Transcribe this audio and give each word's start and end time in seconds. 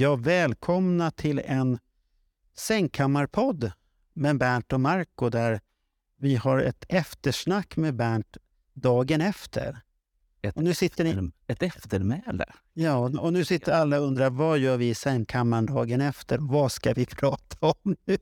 Ja, 0.00 0.16
välkomna 0.16 1.10
till 1.10 1.42
en 1.44 1.78
sängkammarpodd 2.54 3.72
med 4.12 4.38
Bernt 4.38 4.72
och 4.72 4.80
Marco 4.80 5.28
där 5.28 5.60
vi 6.16 6.36
har 6.36 6.58
ett 6.58 6.84
eftersnack 6.88 7.76
med 7.76 7.94
Bernt 7.96 8.36
dagen 8.72 9.20
efter. 9.20 9.80
Ett, 10.42 10.56
Och 10.56 10.62
nu 10.62 10.74
sitter 10.74 11.04
ni, 11.04 11.30
ett 11.46 11.62
eftermäle. 11.62 12.44
ja, 12.72 12.96
och 12.96 13.32
nu 13.32 13.44
sitter 13.44 13.72
alla 13.72 14.00
och 14.00 14.06
undrar 14.06 14.30
vad 14.30 14.58
gör 14.58 14.76
vi 14.76 14.88
i 14.88 14.94
sängkammaren 14.94 15.66
dagen 15.66 16.00
efter? 16.00 16.38
Vad 16.38 16.72
ska 16.72 16.92
vi 16.94 17.06
prata 17.06 17.56
om 17.66 17.96
nu? 18.04 18.18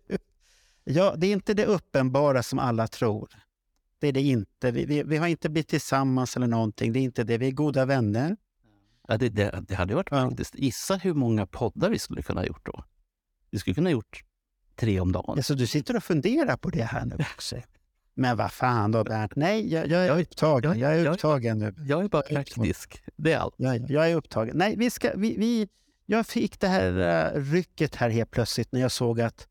Ja, 0.85 1.15
det 1.17 1.27
är 1.27 1.33
inte 1.33 1.55
det 1.55 1.67
uppenbara 1.67 2.43
som 2.43 2.59
alla 2.59 2.89
tror. 2.89 3.29
Det 3.99 4.09
är 4.09 4.13
det 4.13 4.23
inte. 4.23 4.71
Vi, 4.71 4.85
vi, 4.85 5.03
vi 5.03 5.17
har 5.17 5.27
inte 5.27 5.49
blivit 5.49 5.69
tillsammans 5.69 6.37
eller 6.37 6.47
någonting. 6.47 6.93
Det 6.93 6.99
är 6.99 7.03
inte 7.05 7.25
det. 7.25 7.39
Vi 7.39 7.47
är 7.47 7.53
goda 7.53 7.85
vänner. 7.85 8.37
Ja, 9.09 9.17
det, 9.17 9.29
det, 9.29 9.65
det 9.69 9.75
hade 9.75 9.95
varit 9.95 10.09
Ja. 10.11 10.29
faktiskt. 10.29 10.55
Gissa 10.55 10.97
hur 10.97 11.15
många 11.15 11.47
poddar 11.47 11.91
vi 11.91 11.99
skulle 11.99 12.23
kunna 12.23 12.41
ha 12.41 12.47
gjort 12.47 12.67
då. 12.67 12.85
Vi 13.51 13.59
skulle 13.59 13.75
kunna 13.75 13.89
ha 13.89 13.93
gjort 13.93 14.25
tre 14.77 15.01
om 15.01 15.13
dagen. 15.13 15.37
Alltså, 15.39 15.55
du 15.55 15.67
sitter 15.67 15.97
och 15.97 16.05
funderar 16.05 16.57
på 16.57 16.71
det 16.71 16.83
här 16.83 17.05
nu 17.05 17.17
också. 17.35 17.57
Men 18.15 18.37
vad 18.37 18.53
fan 18.53 18.93
då 18.93 19.05
Bernt? 19.05 19.37
Nej, 19.37 19.73
jag, 19.73 19.87
jag 19.91 20.03
är 20.03 20.07
Jag- 20.07 20.21
upptagen. 20.21 20.79
Jag 20.79 20.97
är 20.97 21.05
jag- 21.05 21.15
upptagen 21.15 21.59
nu. 21.59 21.75
Jag 21.79 22.05
är 22.05 22.09
bara 22.09 22.23
Jag 22.29 22.37
praktisk. 22.47 23.03
Det 23.17 23.33
är 23.33 23.39
allt. 23.39 23.55
Ja, 23.59 23.75
ja, 23.77 23.87
jag 23.89 24.11
är 24.11 24.15
upptagen. 24.17 24.57
Nej, 24.59 24.75
vi 24.77 24.91
ska, 24.91 25.13
vi, 25.17 25.37
vi, 25.39 25.69
jag 26.07 26.27
fick 26.27 26.61
det 26.61 26.69
här 26.69 26.93
uh, 27.37 27.53
rycket 27.53 27.95
här 27.95 28.11
helt 28.11 28.31
plötsligt 28.31 28.73
när 28.73 28.81
jag 28.81 28.93
såg 28.93 29.21
att 29.21 29.49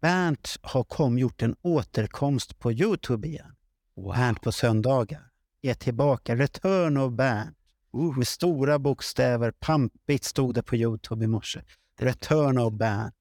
Bernt 0.00 0.56
har 0.62 0.84
kom, 0.84 1.18
gjort 1.18 1.42
en 1.42 1.56
återkomst 1.62 2.58
på 2.58 2.72
Youtube 2.72 3.28
igen. 3.28 3.54
Wow. 3.96 4.14
Bernt 4.14 4.40
på 4.42 4.52
söndagar 4.52 5.30
är 5.62 5.74
tillbaka. 5.74 6.36
Return 6.36 6.96
of 6.96 7.12
Bernt. 7.12 7.57
Uh, 7.96 8.16
Med 8.18 8.28
stora 8.28 8.78
bokstäver. 8.78 9.50
Pampigt 9.50 10.24
stod 10.24 10.54
det 10.54 10.62
på 10.62 10.76
Youtube 10.76 11.24
i 11.24 11.28
morse. 11.28 11.60
Return 12.00 12.58
of 12.58 12.72
Bernt. 12.74 13.14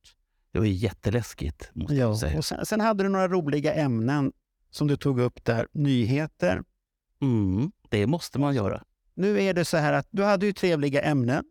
det 0.51 0.59
var 0.59 0.65
jätteläskigt, 0.65 1.69
måste 1.73 1.95
Ja, 1.95 1.99
jag 2.07 2.17
säga. 2.17 2.37
och 2.37 2.45
sen, 2.45 2.65
sen 2.65 2.81
hade 2.81 3.03
du 3.03 3.09
några 3.09 3.27
roliga 3.27 3.73
ämnen 3.73 4.31
som 4.69 4.87
du 4.87 4.97
tog 4.97 5.19
upp 5.19 5.45
där. 5.45 5.67
Nyheter. 5.73 6.63
Mm, 7.21 7.71
det 7.89 8.07
måste 8.07 8.39
man 8.39 8.55
göra. 8.55 8.83
Nu 9.13 9.41
är 9.41 9.53
det 9.53 9.65
så 9.65 9.77
här 9.77 9.93
att 9.93 10.07
du 10.11 10.23
hade 10.23 10.45
ju 10.45 10.53
trevliga 10.53 11.01
ämnen 11.01 11.43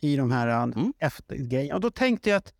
i 0.00 0.16
de 0.16 0.30
här 0.30 0.48
Mm. 0.48 0.92
eftergrejerna. 0.98 1.74
Och 1.74 1.80
då 1.80 1.90
tänkte 1.90 2.30
jag 2.30 2.36
att 2.36 2.52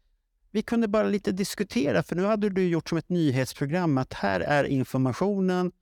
vi 0.51 0.63
kunde 0.63 0.89
bara 0.89 1.09
lite 1.09 1.33
diskutera, 1.33 2.03
för 2.03 2.17
nu 2.17 2.25
hade 2.25 2.49
du 2.51 2.69
gjort 2.69 2.89
som 2.89 2.99
ett 2.99 3.09
nyhetsprogram 3.09 3.99
att 3.99 4.13
här 4.15 4.41
är 4.41 4.65
informationen 4.65 5.73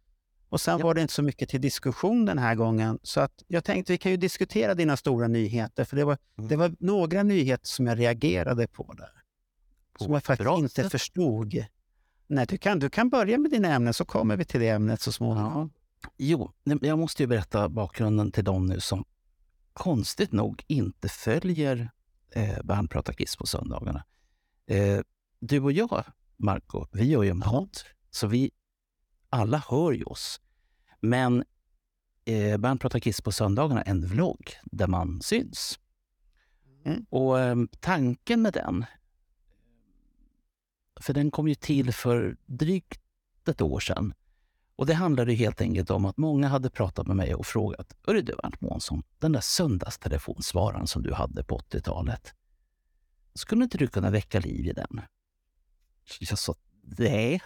och 0.49 0.61
sen 0.61 0.79
Ja. 0.79 0.87
var 0.87 0.95
det 0.95 1.01
inte 1.03 1.15
så 1.15 1.23
mycket 1.23 1.49
till 1.49 1.61
diskussion 1.61 2.25
den 2.25 2.39
här 2.39 2.55
gången. 2.55 2.99
Så 3.03 3.21
att 3.21 3.43
jag 3.49 3.65
tänkte 3.65 3.93
vi 3.93 3.99
kan 3.99 4.11
ju 4.13 4.17
diskutera 4.17 4.75
dina 4.75 4.97
stora 4.97 5.29
nyheter, 5.29 5.85
för 5.85 5.97
det 5.97 6.05
var, 6.05 6.19
Mm. 6.39 6.49
det 6.49 6.57
var 6.57 6.75
några 6.79 7.23
nyheter 7.23 7.67
som 7.67 7.87
jag 7.87 7.99
reagerade 7.99 8.67
på 8.69 8.93
där. 8.93 9.11
På 9.99 10.05
som 10.05 10.13
jag 10.13 10.25
faktiskt 10.25 10.45
bra 10.45 10.59
inte 10.59 10.91
förstod. 10.91 11.65
Nej, 12.27 12.47
du 12.47 12.59
kan, 12.59 12.79
du 12.79 12.91
kan 12.91 13.11
börja 13.11 13.39
med 13.39 13.51
dina 13.51 13.69
ämnen 13.75 13.95
så 13.95 14.05
kommer 14.05 14.37
vi 14.37 14.45
till 14.45 14.61
det 14.61 14.69
ämnet 14.69 15.01
så 15.01 15.13
småningom. 15.13 15.71
Ja. 16.03 16.11
Jo, 16.17 16.53
jag 16.83 16.99
måste 16.99 17.23
ju 17.23 17.27
berätta 17.27 17.69
bakgrunden 17.69 18.33
till 18.33 18.45
dem 18.45 18.67
nu 18.67 18.81
som 18.81 19.05
konstigt 19.73 20.33
nog 20.33 20.65
inte 20.67 21.09
följer 21.09 21.91
eh, 22.35 22.63
Bernt 22.65 22.91
pratar 22.91 23.13
Kiss 23.13 23.37
på 23.37 23.47
söndagarna. 23.47 24.05
Eh, 24.67 25.01
du 25.41 25.61
och 25.61 25.73
jag, 25.73 26.05
Marco, 26.37 26.87
vi 26.93 27.05
gör 27.05 27.23
ju 27.23 27.31
en 27.31 27.41
podd, 27.41 27.77
så 28.11 28.27
vi 28.27 28.51
alla 29.31 29.63
hör 29.69 29.93
ju 29.93 30.05
oss. 30.05 30.41
Men 31.01 31.45
eh, 32.25 32.57
Bernt 32.57 32.81
pratar 32.81 32.99
Kiss 32.99 33.21
på 33.21 33.33
söndagarna 33.33 33.83
en 33.83 34.07
vlogg 34.07 34.53
där 34.65 34.87
man 34.87 35.23
syns. 35.23 35.79
Mm. 36.85 37.07
Och 37.11 37.41
eh, 37.41 37.57
tanken 37.81 38.43
med 38.43 38.53
den, 38.53 38.85
för 41.01 41.15
den 41.15 41.31
kom 41.31 41.49
ju 41.49 41.55
till 41.55 41.93
för 41.93 42.37
drygt 42.47 43.01
ett 43.49 43.61
år 43.61 43.81
sedan. 43.81 44.15
Och 44.77 44.87
det 44.87 44.95
handlade 44.95 45.33
ju 45.33 45.39
helt 45.39 45.61
enkelt 45.61 45.91
om 45.91 46.05
att 46.05 46.17
många 46.17 46.49
hade 46.49 46.71
pratat 46.71 47.07
med 47.07 47.17
mig 47.17 47.35
och 47.35 47.47
frågat 47.47 47.97
Hörru 48.07 48.23
du 48.23 48.37
Bernt 48.43 48.61
Månsson, 48.61 49.03
den 49.19 49.33
där 49.33 49.41
söndagstelefonsvararen 49.41 50.87
som 50.87 51.03
du 51.03 51.15
hade 51.15 51.45
på 51.45 51.59
80-talet. 51.59 52.35
Skulle 53.35 53.65
inte 53.65 53.79
du 53.79 53.87
kunna 53.87 54.11
väcka 54.11 54.41
liv 54.41 54.67
i 54.67 54.73
den? 54.73 55.01
Jag 56.21 56.39
sa 56.39 56.55
nej. 56.83 57.41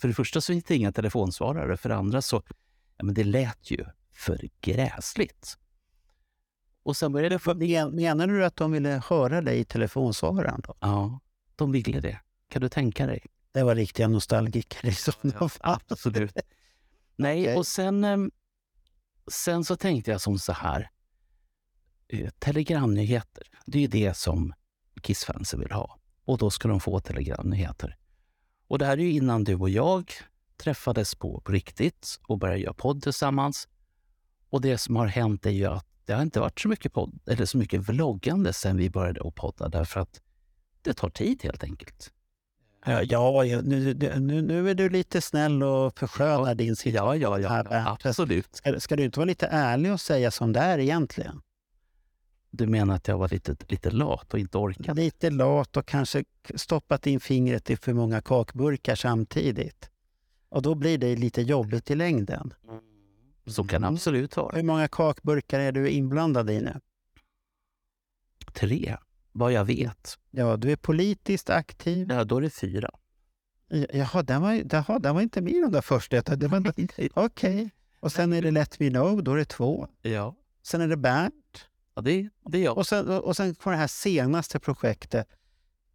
För 0.00 0.08
det 0.08 0.14
första 0.14 0.40
så 0.40 0.52
finns 0.52 0.64
det 0.64 0.76
inga 0.76 0.92
telefonsvarare. 0.92 1.76
För 1.76 1.88
det 1.88 1.96
andra 1.96 2.22
så, 2.22 2.42
ja 2.96 3.04
men 3.04 3.14
det 3.14 3.24
lät 3.24 3.70
ju 3.70 3.84
för 4.12 4.48
gräsligt. 4.60 5.58
Och 6.82 6.96
sen 6.96 7.12
började 7.12 7.34
jag 7.34 7.42
fundera. 7.42 7.86
men- 7.86 7.96
Menar 7.96 8.26
du 8.26 8.44
att 8.44 8.56
de 8.56 8.72
ville 8.72 9.02
höra 9.08 9.40
dig 9.42 9.58
i 9.58 9.64
telefonsvararen? 9.64 10.60
Då? 10.66 10.74
Ja, 10.80 11.20
de 11.56 11.72
ville 11.72 12.00
det. 12.00 12.20
Kan 12.48 12.62
du 12.62 12.68
tänka 12.68 13.06
dig? 13.06 13.26
Det 13.52 13.62
var 13.62 13.74
riktiga 13.74 14.08
nostalgiker 14.08 14.86
i 14.86 14.92
sådana 14.92 15.48
fall. 15.48 15.78
Absolut. 15.88 16.36
Nej, 17.16 17.42
Okej. 17.42 17.56
och 17.56 17.66
sen, 17.66 18.04
em, 18.04 18.30
sen 19.30 19.64
så 19.64 19.76
tänkte 19.76 20.10
jag 20.10 20.20
som 20.20 20.38
så 20.38 20.52
här. 20.52 20.90
eh, 22.08 22.30
Telegramnyheter, 22.38 23.42
det 23.66 23.78
är 23.78 23.82
ju 23.82 23.88
det 23.88 24.14
som 24.16 24.54
Kiss-fansen 25.02 25.60
vill 25.60 25.72
ha. 25.72 25.98
Och 26.24 26.38
då 26.38 26.50
ska 26.50 26.68
de 26.68 26.80
få 26.80 27.00
telegramnyheter. 27.00 27.96
Och 28.68 28.78
det 28.78 28.84
här 28.84 28.92
är 28.92 29.02
ju 29.02 29.10
innan 29.10 29.44
du 29.44 29.54
och 29.54 29.70
jag 29.70 30.12
träffades 30.56 31.14
på, 31.14 31.40
på 31.40 31.52
riktigt 31.52 32.20
och 32.26 32.38
började 32.38 32.60
göra 32.60 32.74
podd 32.74 33.02
tillsammans. 33.02 33.68
Och 34.50 34.60
det 34.60 34.78
som 34.78 34.96
har 34.96 35.06
hänt 35.06 35.46
är 35.46 35.50
ju 35.50 35.66
att 35.66 35.86
det 36.04 36.12
har 36.12 36.22
inte 36.22 36.40
varit 36.40 36.60
så 36.60 36.68
mycket 36.68 36.92
podd, 36.92 37.18
eller 37.26 37.44
så 37.44 37.58
mycket 37.58 37.80
vloggande 37.80 38.52
sen 38.52 38.76
vi 38.76 38.90
började 38.90 39.28
att 39.28 39.34
podda 39.34 39.68
därför 39.68 40.00
att 40.00 40.20
det 40.82 40.94
tar 40.94 41.10
tid 41.10 41.42
helt 41.42 41.64
enkelt. 41.64 42.10
Ja, 42.86 43.42
nu, 43.42 43.94
nu, 44.20 44.42
nu 44.42 44.70
är 44.70 44.74
du 44.74 44.88
lite 44.88 45.20
snäll 45.20 45.62
och 45.62 45.98
förskönar 45.98 46.54
din 46.54 46.76
situation. 46.76 47.20
Ja, 47.20 47.38
ja, 47.38 47.64
ja, 47.70 47.98
absolut. 48.04 48.56
Ska, 48.56 48.80
ska 48.80 48.96
du 48.96 49.04
inte 49.04 49.18
vara 49.18 49.26
lite 49.26 49.46
ärlig 49.46 49.92
och 49.92 50.00
säga 50.00 50.30
som 50.30 50.52
det 50.52 50.60
är 50.60 50.78
egentligen? 50.78 51.40
Du 52.56 52.66
menar 52.66 52.94
att 52.94 53.08
jag 53.08 53.18
var 53.18 53.28
lite, 53.28 53.56
lite 53.68 53.90
lat 53.90 54.34
och 54.34 54.38
inte 54.40 54.58
orkade? 54.58 55.00
Lite 55.02 55.30
lat 55.30 55.76
och 55.76 55.86
kanske 55.86 56.24
stoppat 56.54 57.06
in 57.06 57.20
fingret 57.20 57.70
i 57.70 57.76
för 57.76 57.92
många 57.92 58.20
kakburkar 58.20 58.94
samtidigt. 58.94 59.90
Och 60.48 60.62
då 60.62 60.74
blir 60.74 60.98
det 60.98 61.16
lite 61.16 61.42
jobbigt 61.42 61.90
i 61.90 61.94
längden. 61.94 62.54
Så 63.46 63.64
kan 63.64 63.80
det 63.82 63.86
Mm. 63.86 63.94
absolut 63.94 64.36
vara. 64.36 64.56
Hur 64.56 64.62
många 64.62 64.88
kakburkar 64.88 65.60
är 65.60 65.72
du 65.72 65.88
inblandad 65.90 66.50
i 66.50 66.60
nu? 66.60 66.80
Tre, 68.52 68.96
vad 69.32 69.52
jag 69.52 69.64
vet. 69.64 70.18
Ja, 70.30 70.56
du 70.56 70.72
är 70.72 70.76
politiskt 70.76 71.50
aktiv. 71.50 72.06
Ja, 72.10 72.24
då 72.24 72.36
är 72.36 72.40
det 72.40 72.50
fyra. 72.50 72.90
Jaha, 73.92 74.22
den 74.22 74.42
var, 74.42 74.62
jaha, 74.72 74.98
den 74.98 75.14
var 75.14 75.22
inte 75.22 75.40
med 75.40 75.52
i 75.52 75.60
de 75.60 75.72
där 75.72 75.80
första. 75.80 76.22
Okej. 77.14 77.70
Och 78.00 78.12
sen 78.12 78.32
är 78.32 78.42
det 78.42 78.50
Let 78.50 78.80
Me 78.80 78.90
Know, 78.90 79.22
då 79.24 79.32
är 79.32 79.36
det 79.36 79.44
två. 79.44 79.88
Ja, 80.02 80.34
Sen 80.62 80.80
är 80.80 80.88
det 80.88 80.96
Bernt. 80.96 81.34
Ja 81.94 82.02
det, 82.02 82.28
det 82.48 82.58
är 82.58 82.62
jag. 82.62 82.78
Och 82.78 82.86
sen, 82.86 83.08
och 83.08 83.36
sen 83.36 83.54
kommer 83.54 83.76
det 83.76 83.80
här 83.80 83.86
senaste 83.86 84.60
projektet, 84.60 85.28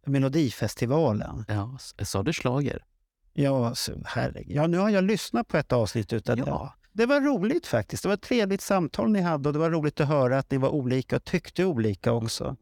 Melodifestivalen. 0.06 1.44
Ja, 1.48 1.78
sa 2.02 2.22
du 2.22 2.32
slager? 2.32 2.84
Ja, 3.32 3.74
herregud. 4.04 4.56
ja, 4.56 4.66
nu 4.66 4.78
har 4.78 4.90
jag 4.90 5.04
lyssnat 5.04 5.48
på 5.48 5.56
ett 5.56 5.72
avsnitt 5.72 6.12
utav 6.12 6.36
det. 6.36 6.42
Ja. 6.46 6.74
Det 6.92 7.06
var 7.06 7.20
roligt 7.20 7.66
faktiskt. 7.66 8.02
Det 8.02 8.08
var 8.08 8.14
ett 8.14 8.22
trevligt 8.22 8.60
samtal 8.60 9.10
ni 9.10 9.20
hade 9.20 9.48
och 9.48 9.52
det 9.52 9.58
var 9.58 9.70
roligt 9.70 10.00
att 10.00 10.08
höra 10.08 10.38
att 10.38 10.50
ni 10.50 10.58
var 10.58 10.68
olika 10.68 11.16
och 11.16 11.24
tyckte 11.24 11.64
olika 11.64 12.12
också. 12.12 12.56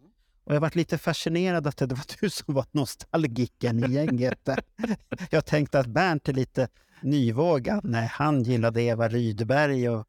Och 0.45 0.55
jag 0.55 0.61
varit 0.61 0.75
lite 0.75 0.99
fascinerad 0.99 1.67
att 1.67 1.77
det 1.77 1.87
var 1.87 2.05
du 2.21 2.31
som 2.31 2.55
var 2.55 2.67
nostalgikern 2.71 3.85
i 3.85 3.95
gänget. 3.95 4.49
jag 5.31 5.47
tänkte 5.47 5.79
att 5.79 5.87
Bernt 5.87 6.29
är 6.29 6.33
lite 6.33 6.69
nyvågad. 7.01 7.85
Nej, 7.85 8.07
han 8.13 8.43
gillade 8.43 8.83
Eva 8.83 9.09
Rydberg 9.09 9.89
och 9.89 10.07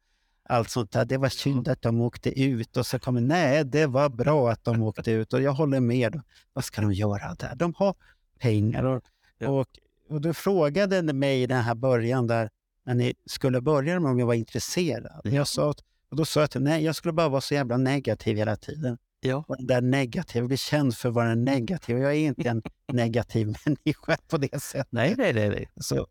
allt 0.49 0.69
sånt 0.69 0.91
där. 0.91 1.05
Det 1.05 1.17
var 1.17 1.29
synd 1.29 1.67
att 1.67 1.81
de 1.81 2.01
åkte 2.01 2.41
ut 2.41 2.77
och 2.77 2.85
så 2.85 2.99
kommer 2.99 3.21
nej, 3.21 3.65
det 3.65 3.85
var 3.85 4.09
bra 4.09 4.51
att 4.51 4.63
de 4.63 4.83
åkte 4.83 5.11
ut 5.11 5.33
och 5.33 5.41
jag 5.41 5.51
håller 5.51 5.79
med. 5.79 6.21
Vad 6.53 6.65
ska 6.65 6.81
de 6.81 6.93
göra 6.93 7.35
där? 7.35 7.55
De 7.55 7.73
har 7.77 7.95
pengar 8.39 8.83
och, 8.83 9.03
och, 9.45 9.67
och 10.09 10.21
du 10.21 10.33
frågade 10.33 11.13
mig 11.13 11.41
i 11.43 11.47
den 11.47 11.61
här 11.61 11.75
början 11.75 12.27
där 12.27 12.49
när 12.85 12.93
ni 12.93 13.13
skulle 13.25 13.61
börja 13.61 13.99
med 13.99 14.11
om 14.11 14.19
jag 14.19 14.27
var 14.27 14.33
intresserad. 14.33 15.21
Ja. 15.23 15.31
Jag 15.31 15.47
sa 15.47 15.71
att, 15.71 15.83
och 16.11 16.17
då 16.17 16.25
sa 16.25 16.39
jag 16.39 16.45
att 16.45 16.55
nej, 16.55 16.83
jag 16.83 16.95
skulle 16.95 17.13
bara 17.13 17.29
vara 17.29 17.41
så 17.41 17.53
jävla 17.53 17.77
negativ 17.77 18.37
hela 18.37 18.55
tiden. 18.55 18.97
Ja. 19.19 19.43
Och 19.47 19.57
den 19.57 19.67
där 19.67 19.81
negativa, 19.81 20.47
blir 20.47 20.57
känd 20.57 20.95
för 20.95 21.09
att 21.09 21.15
vara 21.15 21.35
negativ. 21.35 21.97
Jag 21.97 22.11
är 22.11 22.17
inte 22.17 22.49
en 22.49 22.61
negativ 22.93 23.55
människa 23.65 24.17
på 24.27 24.37
det 24.37 24.61
sättet. 24.61 24.87
Nej, 24.89 25.15
nej, 25.17 25.33
nej. 25.33 25.49
nej. 25.49 25.69
Så, 25.75 26.07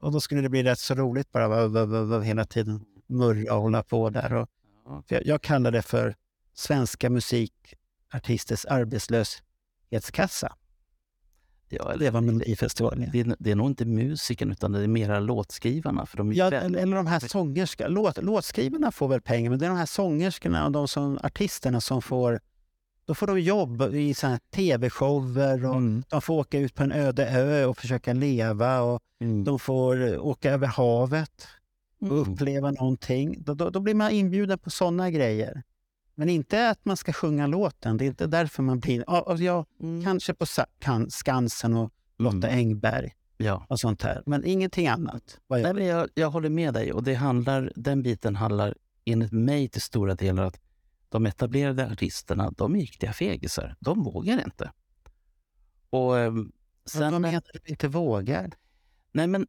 och 0.00 0.12
då 0.12 0.20
skulle 0.20 0.40
det 0.40 0.48
bli 0.48 0.62
rätt 0.62 0.78
så 0.78 0.94
roligt 0.94 1.32
bara 1.32 2.20
hela 2.20 2.44
tiden 2.44 2.84
murra 3.06 3.54
och 3.54 3.62
hålla 3.62 3.82
på 3.82 4.10
där. 4.10 4.32
Och, 4.32 4.48
jag, 5.08 5.26
jag 5.26 5.42
kallar 5.42 5.70
det 5.70 5.82
för 5.82 6.14
svenska 6.54 7.10
musikartisters 7.10 8.64
arbetslöshetskassa. 8.64 10.56
Ja, 11.68 11.92
eller, 11.92 12.04
Det 12.04 12.10
var 12.10 12.20
Melodifestivalen. 12.20 13.10
det, 13.12 13.36
det 13.38 13.50
är 13.50 13.54
nog 13.54 13.66
inte 13.70 13.84
musiken, 13.84 14.50
utan 14.52 14.72
det 14.72 14.82
är 14.82 14.88
mera 14.88 15.20
låtskrivarna. 15.20 16.06
För 16.06 16.16
de 16.16 16.32
Ja, 16.32 16.46
eller 16.46 16.78
eller 16.80 16.96
de 16.96 17.06
här 17.06 17.20
sångerskorna. 17.20 17.88
Låt, 17.90 18.22
låtskrivarna 18.22 18.92
får 18.92 19.08
väl 19.08 19.20
pengar, 19.20 19.50
men 19.50 19.58
det 19.58 19.66
är 19.66 19.70
de 19.70 19.78
här 19.78 19.86
sångerskorna 19.86 20.64
och 20.66 20.72
de 20.72 20.88
som, 20.88 21.18
artisterna 21.22 21.80
som 21.80 22.02
får... 22.02 22.40
Då 23.04 23.14
får 23.14 23.26
de 23.26 23.40
jobb 23.40 23.82
i 23.82 24.14
tv-shower 24.54 25.64
och 25.66 25.74
Mm. 25.76 26.02
de 26.08 26.20
får 26.22 26.34
åka 26.34 26.58
ut 26.58 26.74
på 26.74 26.82
en 26.82 26.92
öde 26.92 27.28
ö 27.30 27.64
och 27.64 27.78
försöka 27.78 28.12
leva 28.12 28.80
och 28.80 29.02
Mm. 29.20 29.44
de 29.44 29.58
får 29.58 30.18
åka 30.18 30.50
över 30.50 30.66
havet 30.66 31.48
och 32.00 32.06
Mm. 32.06 32.18
uppleva 32.32 32.70
någonting. 32.70 33.42
Då, 33.44 33.54
då, 33.54 33.70
då 33.70 33.80
blir 33.80 33.94
man 33.94 34.10
inbjuden 34.10 34.58
på 34.58 34.70
såna 34.70 35.10
grejer. 35.10 35.62
Men 36.14 36.28
inte 36.28 36.70
att 36.70 36.84
man 36.84 36.96
ska 36.96 37.12
sjunga 37.12 37.46
låten. 37.46 37.96
Det 37.96 38.04
är 38.04 38.06
inte 38.06 38.26
därför 38.26 38.62
man 38.62 38.80
blir... 38.80 39.04
Ja, 39.06 39.24
alltså 39.28 39.44
jag, 39.44 39.66
Mm. 39.80 40.04
Kanske 40.04 40.34
på 40.34 40.46
kan, 40.78 41.10
Skansen 41.10 41.74
och 41.76 41.92
Lotta 42.18 42.36
Mm. 42.48 42.50
Engberg 42.58 43.12
Ja. 43.36 43.66
och 43.68 43.80
sånt 43.80 44.02
här. 44.02 44.22
Men 44.26 44.44
ingenting 44.44 44.88
annat. 44.88 45.38
Jag, 45.48 45.62
Nej, 45.62 45.74
men 45.74 45.86
jag, 45.86 46.08
jag 46.14 46.30
håller 46.30 46.48
med 46.48 46.74
dig. 46.74 46.92
Och 46.92 47.02
det 47.02 47.14
handlar, 47.14 47.72
den 47.76 48.02
biten 48.02 48.36
handlar 48.36 48.74
enligt 49.04 49.32
mig 49.32 49.68
till 49.68 49.82
stora 49.82 50.14
delar 50.14 50.42
att 50.44 50.60
de 51.08 51.26
etablerade 51.26 51.86
artisterna, 51.90 52.50
de 52.56 52.76
är 52.76 52.80
riktiga 52.80 53.12
fegisar. 53.12 53.76
De 53.80 54.02
vågar 54.02 54.44
inte. 54.44 54.70
Och 55.90 56.18
ehm, 56.18 56.52
sen... 56.84 57.12
vad 57.12 57.20
menar 57.20 57.42
du 57.52 57.70
inte 57.70 57.88
vågar? 57.88 58.52
Nej, 59.12 59.26
men 59.26 59.46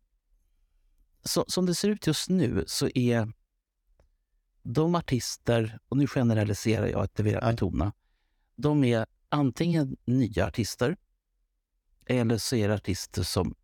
så, 1.28 1.46
som 1.48 1.66
det 1.66 1.76
ser 1.76 1.90
ut 1.90 2.08
just 2.08 2.30
nu 2.30 2.64
så 2.68 2.90
är 2.96 3.34
de 4.64 4.96
artister, 4.96 5.80
och 5.90 5.98
nu 5.98 6.08
generaliserar 6.08 6.88
jag, 6.88 7.08
det 7.14 7.24
vill 7.24 7.34
jag 7.34 7.44
Ja. 7.44 7.52
betona, 7.52 7.94
de 8.56 8.84
är 8.84 9.06
antingen 9.30 9.98
nya 10.06 10.48
artister 10.48 10.98
eller 12.06 12.38
så 12.38 12.56
är 12.56 12.68
det 12.68 12.74
artister 12.76 13.24
som 13.24 13.56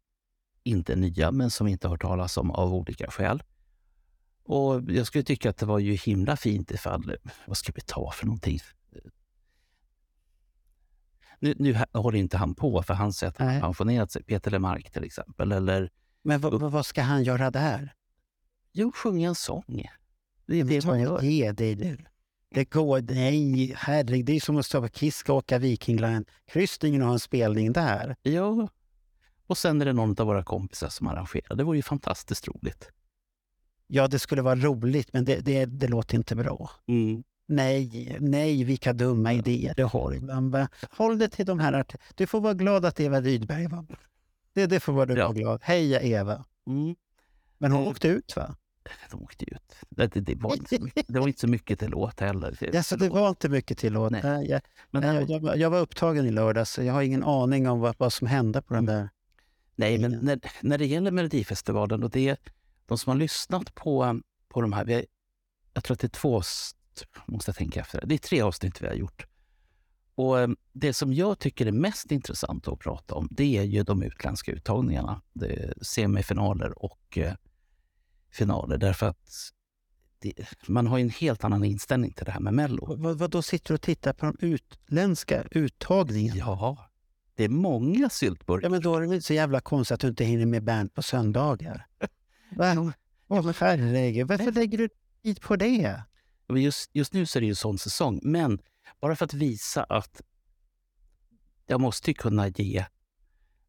inte 0.63 0.93
är 0.93 0.97
nya 0.97 1.31
men 1.31 1.49
som 1.51 1.67
inte 1.67 1.87
har 1.87 1.91
hört 1.93 2.01
talas 2.01 2.37
om 2.37 2.51
av 2.51 2.73
olika 2.73 3.11
skäl. 3.11 3.43
Och 4.43 4.81
jag 4.87 5.07
skulle 5.07 5.23
tycka 5.23 5.49
att 5.49 5.57
det 5.57 5.65
var 5.65 5.79
ju 5.79 5.93
himla 5.93 6.37
fint 6.37 6.71
ifall, 6.71 7.17
vad 7.47 7.57
ska 7.57 7.71
vi 7.75 7.81
ta 7.81 8.11
för 8.11 8.25
någonting? 8.25 8.59
Nu, 11.39 11.55
nu 11.59 11.77
håller 11.93 12.19
inte 12.19 12.37
han 12.37 12.55
på 12.55 12.83
för 12.83 12.93
han 12.93 13.13
säger 13.13 13.31
att 13.31 13.37
han 13.37 13.61
pensionerat 13.61 14.11
sig, 14.11 14.23
Peter 14.23 14.51
Lemark 14.51 14.91
till 14.91 15.03
exempel, 15.03 15.51
eller 15.51 15.91
Men 16.23 16.41
vad, 16.41 16.85
ska 16.85 17.01
han 17.01 17.23
göra 17.23 17.51
där? 17.51 17.93
Jo, 18.73 18.91
sjunga 18.95 19.27
en 19.27 19.35
sång. 19.35 19.85
Det 20.45 20.59
är 20.59 20.63
det 20.63 20.85
man 20.85 21.01
gör. 21.01 21.21
Ge 21.21 21.51
dig 21.51 21.75
nu. 21.75 21.97
Det 22.49 22.69
går... 22.69 23.01
Nej, 23.01 23.73
herregud. 23.77 24.25
Det 24.25 24.35
är 24.35 24.39
som 24.39 24.57
att 24.57 24.65
stå 24.65 24.81
på 24.81 24.87
Kiss 24.87 25.15
ska 25.15 25.33
åka 25.33 25.57
Viking 25.59 25.97
Line. 25.97 26.25
Kryssningen 26.51 27.01
och 27.01 27.07
ha 27.07 27.13
en 27.13 27.19
spelning 27.19 27.73
där. 27.73 28.15
Ja. 28.21 28.67
Och 29.47 29.57
sen 29.57 29.81
är 29.81 29.85
det 29.85 29.93
någon 29.93 30.19
av 30.19 30.27
våra 30.27 30.43
kompisar 30.43 30.89
som 30.89 31.07
arrangerar. 31.07 31.55
Det 31.55 31.63
vore 31.63 31.77
ju 31.77 31.83
fantastiskt 31.83 32.47
roligt. 32.47 32.89
Ja, 33.87 34.07
det 34.07 34.19
skulle 34.19 34.41
vara 34.41 34.55
roligt, 34.55 35.13
men 35.13 35.25
det, 35.25 35.35
det, 35.39 35.65
det 35.65 35.87
låter 35.87 36.15
inte 36.17 36.35
bra. 36.35 36.69
Nej, 37.47 38.17
nej, 38.19 38.63
vilka 38.63 38.93
dumma 38.93 39.33
idéer 39.33 39.73
du 39.77 39.83
har 39.83 40.13
ibland. 40.13 40.55
Håll 40.89 41.19
det 41.19 41.27
till 41.29 41.45
de 41.45 41.59
här 41.59 41.73
art- 41.73 41.95
Du 42.15 42.27
får 42.27 42.41
vara 42.41 42.53
glad 42.53 42.85
att 42.85 42.99
Eva 42.99 43.21
Rydberg 43.21 43.67
var 43.67 43.81
med. 43.81 43.97
Det, 44.53 44.65
det 44.65 44.79
får 44.79 44.93
vara 44.93 45.05
du 45.05 45.13
Ja. 45.13 45.25
vara 45.27 45.33
glad. 45.33 45.59
Heja 45.63 46.01
Eva. 46.01 46.45
Mm. 46.67 46.95
Men 47.57 47.71
hon 47.71 47.81
Mm. 47.81 47.91
åkte 47.91 48.07
ut 48.07 48.35
va? 48.35 48.55
De 49.11 49.23
åkte 49.23 49.45
ut. 49.51 49.75
Det, 49.89 50.07
det, 50.13 50.19
det, 50.21 50.35
var 50.35 50.53
inte 50.55 50.75
så 50.77 50.83
mycket, 50.83 51.05
det 51.07 51.19
var 51.19 51.27
inte 51.27 51.39
så 51.39 51.47
mycket 51.47 51.79
till 51.79 51.89
låt 51.89 52.19
heller. 52.19 52.57
Ja, 52.73 52.83
så 52.83 52.95
det 52.95 53.09
var 53.09 53.29
inte 53.29 53.49
mycket 53.49 53.77
till 53.77 53.93
låt. 53.93 54.11
Nej. 54.11 54.49
Jag, 54.49 54.61
Men 54.91 55.03
jag, 55.03 55.29
jag, 55.29 55.39
var- 55.39 55.55
jag 55.55 55.69
var 55.69 55.79
upptagen 55.79 56.25
i 56.25 56.31
lördags, 56.31 56.71
så 56.71 56.83
jag 56.83 56.93
har 56.93 57.01
ingen 57.01 57.23
aning 57.23 57.69
om 57.69 57.79
vad, 57.79 57.95
vad 57.97 58.13
som 58.13 58.27
hände 58.27 58.61
på 58.61 58.73
den 58.73 58.85
där. 58.85 59.09
Nej, 59.75 59.97
men 59.97 60.11
när, 60.11 60.39
när 60.61 60.77
det 60.77 60.85
gäller 60.85 61.11
Melodifestivalen 61.11 62.03
och 62.03 62.09
det 62.09 62.37
de 62.85 62.97
som 62.97 63.09
har 63.11 63.17
lyssnat 63.17 63.75
på, 63.75 64.21
på 64.49 64.61
de 64.61 64.73
här, 64.73 64.85
vi 64.85 65.05
jag 65.73 65.83
tror 65.83 65.93
att 65.95 65.99
det 65.99 66.07
är 66.07 66.19
två, 66.19 66.39
st- 66.39 66.79
måste 67.25 67.49
jag 67.49 67.55
tänka 67.55 67.79
efter, 67.79 68.05
det 68.05 68.15
är 68.15 68.17
tre 68.19 68.41
avsnitt 68.41 68.81
vi 68.81 68.87
har 68.87 68.93
gjort. 68.93 69.25
Och 70.15 70.39
eh, 70.39 70.49
det 70.73 70.93
som 70.93 71.13
jag 71.13 71.39
tycker 71.39 71.65
är 71.65 71.71
mest 71.71 72.11
intressant 72.11 72.67
att 72.67 72.79
prata 72.79 73.15
om, 73.15 73.27
det 73.31 73.57
är 73.57 73.63
ju 73.63 73.83
de 73.83 74.03
utländska 74.03 74.51
uttagningarna. 74.51 75.21
Semifinaler 75.81 76.83
och 76.83 77.17
eh, 77.17 77.33
finaler, 78.31 78.77
därför 78.77 79.05
att 79.05 79.29
det, 80.19 80.33
man 80.67 80.87
har 80.87 80.97
ju 80.97 81.03
en 81.03 81.09
helt 81.09 81.43
annan 81.43 81.63
inställning 81.63 82.13
till 82.13 82.25
det 82.25 82.31
här 82.31 82.39
med 82.39 82.53
Mello. 82.53 82.95
Vad, 82.95 83.17
vad 83.17 83.31
då 83.31 83.41
sitter 83.41 83.67
du 83.67 83.73
och 83.73 83.81
tittar 83.81 84.13
på 84.13 84.25
de 84.25 84.37
utländska 84.39 85.43
uttagningarna? 85.51 86.39
Ja, 86.39 86.89
det 87.35 87.43
är 87.43 87.49
många 87.49 88.09
syltburkar. 88.09 88.65
Ja, 88.65 88.69
men 88.69 88.81
då 88.81 88.95
är 88.95 89.01
det 89.01 89.07
väl 89.07 89.15
inte 89.15 89.27
så 89.27 89.33
jävla 89.33 89.59
konstigt 89.59 89.93
att 89.93 89.99
du 89.99 90.07
inte 90.07 90.23
hinner 90.23 90.45
med 90.45 90.63
Bernt 90.63 90.93
på 90.93 91.01
söndagar. 91.01 91.87
Va? 92.57 92.93
Åh, 93.27 93.45
men 93.45 93.53
herregud, 93.59 94.27
varför 94.27 94.51
lägger 94.51 94.77
du 94.77 94.89
tid 95.23 95.41
på 95.41 95.55
det? 95.55 96.03
Just, 96.49 96.89
just 96.93 97.13
nu 97.13 97.25
så 97.25 97.39
är 97.39 97.41
det 97.41 97.47
ju 97.47 97.55
sån 97.55 97.77
säsong, 97.77 98.19
men 98.23 98.59
bara 98.99 99.15
för 99.15 99.25
att 99.25 99.33
visa 99.33 99.83
att 99.83 100.21
jag 101.67 101.81
måste 101.81 102.13
kunna 102.13 102.47
ge 102.47 102.85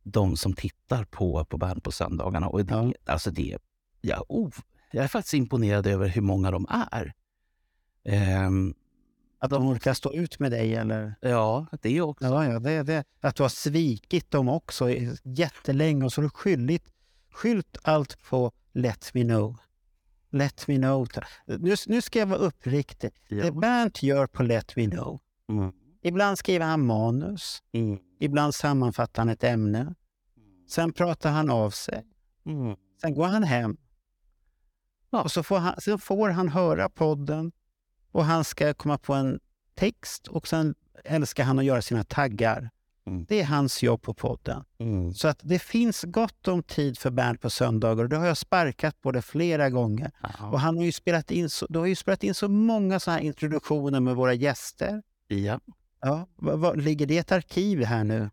de 0.03 0.37
som 0.37 0.53
tittar 0.53 1.05
på, 1.05 1.45
på 1.45 1.57
band 1.59 1.83
på 1.83 1.93
söndagarna. 1.93 2.49
Och 2.49 2.65
det, 2.65 2.75
Ja. 2.75 2.93
alltså 3.13 3.31
det, 3.31 3.59
ja, 4.01 4.25
oh, 4.29 4.51
jag 4.91 5.05
är 5.05 5.09
faktiskt 5.09 5.35
imponerad 5.35 5.87
över 5.87 6.09
hur 6.09 6.23
många 6.23 6.51
de 6.51 6.67
är. 6.71 7.13
Ehm, 8.05 8.75
Att 9.39 9.51
de 9.51 9.67
orkar 9.69 9.95
stå 9.95 10.13
ut 10.13 10.39
med 10.39 10.51
dig 10.51 10.75
eller? 10.75 11.15
ja, 11.21 11.67
det 11.83 11.97
är 11.97 12.01
också. 12.01 12.25
Ja, 12.27 12.45
ja, 12.47 12.59
det, 12.59 12.83
det. 12.83 13.05
Att 13.21 13.37
du 13.37 13.43
har 13.43 13.49
svikit 13.51 14.31
dem 14.31 14.49
också 14.49 14.91
jättelänge 15.23 16.05
och 16.05 16.13
så 16.13 16.21
har 16.21 16.25
du 16.25 16.31
skyllit, 16.31 16.93
skyllt 17.33 17.77
allt 17.83 18.23
på 18.23 18.53
Let 18.73 19.15
me 19.15 19.23
know. 19.25 19.57
Let 20.35 20.69
me 20.69 20.77
know. 20.77 21.07
Nu, 21.47 21.75
nu 21.87 22.01
ska 22.01 22.19
jag 22.19 22.27
vara 22.27 22.39
uppriktig. 22.39 23.11
Det 23.29 23.37
Ja. 23.37 23.53
Bernt 23.53 24.03
gör 24.03 24.27
på 24.27 24.43
Let 24.43 24.77
me 24.77 24.91
know. 24.91 25.21
Mm. 25.49 25.73
Ibland 26.03 26.39
skriver 26.39 26.67
han 26.67 26.87
manus. 26.87 27.63
Mm. 27.73 27.99
Ibland 28.21 28.55
sammanfattar 28.55 29.23
han 29.23 29.29
ett 29.29 29.45
ämne. 29.45 29.95
Sen 30.69 30.93
pratar 30.93 31.31
han 31.31 31.51
av 31.51 31.71
sig. 31.71 32.07
Mm. 32.47 32.77
Sen 33.01 33.15
går 33.15 33.27
han 33.27 33.45
hem. 33.45 33.77
Ja. 35.11 35.23
Och 35.23 35.33
så 35.33 35.43
får 35.43 35.59
han, 35.59 35.81
sen 35.81 35.99
får 35.99 36.29
han 36.29 36.49
höra 36.49 36.89
podden 36.89 37.53
och 38.13 38.25
han 38.25 38.45
ska 38.45 38.75
komma 38.75 38.99
på 38.99 39.15
en 39.15 39.41
text 39.75 40.29
och 40.29 40.49
sen 40.49 40.75
älskar 41.05 41.45
han 41.45 41.59
att 41.59 41.65
göra 41.65 41.83
sina 41.83 42.05
taggar. 42.05 42.71
Mm. 43.07 43.25
Det 43.29 43.41
är 43.41 43.45
hans 43.45 43.83
jobb 43.83 44.03
på 44.03 44.15
podden. 44.15 44.65
Mm. 44.79 45.15
Så 45.15 45.29
att 45.29 45.39
det 45.43 45.59
finns 45.59 46.03
gott 46.03 46.49
om 46.49 46.63
tid 46.63 46.99
för 46.99 47.11
Bernt 47.11 47.41
på 47.41 47.51
söndagar 47.51 48.03
och 48.05 48.09
det 48.09 48.17
har 48.17 48.27
jag 48.27 48.37
sparkat 48.37 49.01
på 49.01 49.13
det 49.13 49.23
flera 49.23 49.71
gånger. 49.71 50.11
Och 50.23 50.31
Ja. 50.39 50.57
han 50.57 50.77
har 50.77 50.85
ju 50.85 50.93
spelat 50.93 51.31
in 51.31 51.51
så, 51.51 51.67
du 51.69 51.79
har 51.79 51.87
ju 51.87 51.95
spelat 51.97 52.25
in 52.25 52.35
så 52.35 52.49
många 52.49 53.01
sådana 53.01 53.19
här 53.19 53.27
introduktioner 53.27 54.01
med 54.01 54.17
våra 54.17 54.35
gäster. 54.35 55.03
Ja. 55.29 55.61
Ja, 56.01 56.27
vad, 56.37 56.59
vad, 56.59 56.81
ligger 56.83 57.07
det 57.07 57.15
i 57.15 57.19
ett 57.19 57.33
arkiv 57.33 57.85
här 57.85 58.05
nu? 58.05 58.31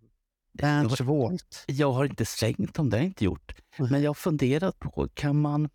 Bernts 0.54 1.02
Volt. 1.02 1.64
Jag 1.68 1.92
har 1.92 2.06
inte 2.06 2.26
slängt 2.26 2.74
dem, 2.74 2.90
det 2.90 2.98
har 2.98 3.02
jag 3.02 3.10
inte 3.10 3.26
gjort. 3.26 3.56
Men 3.78 4.02
jag 4.02 4.10
har 4.10 4.14
funderat 4.14 4.80
på, 4.80 5.08
kan 5.14 5.42
man... 5.42 5.70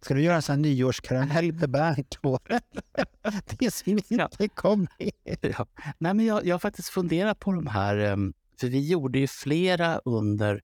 Ska 0.00 0.14
du 0.14 0.22
göra 0.22 0.36
en 0.36 0.42
sån 0.42 0.54
här 0.54 0.62
nyårskaramell 0.62 1.52
med 1.52 1.70
på? 2.22 2.38
Det 3.58 3.74
som 3.74 3.92
inte 4.08 4.48
kom 4.48 4.86
med. 4.98 5.38
Ja. 5.40 5.66
Nej, 5.98 6.14
men 6.14 6.26
jag, 6.26 6.46
jag 6.46 6.54
har 6.54 6.58
faktiskt 6.58 6.88
funderat 6.88 7.38
på 7.38 7.52
de 7.52 7.66
här, 7.66 7.96
em, 7.96 8.34
för 8.60 8.66
vi 8.68 8.88
gjorde 8.88 9.18
ju 9.18 9.26
flera 9.26 10.00
under 10.04 10.60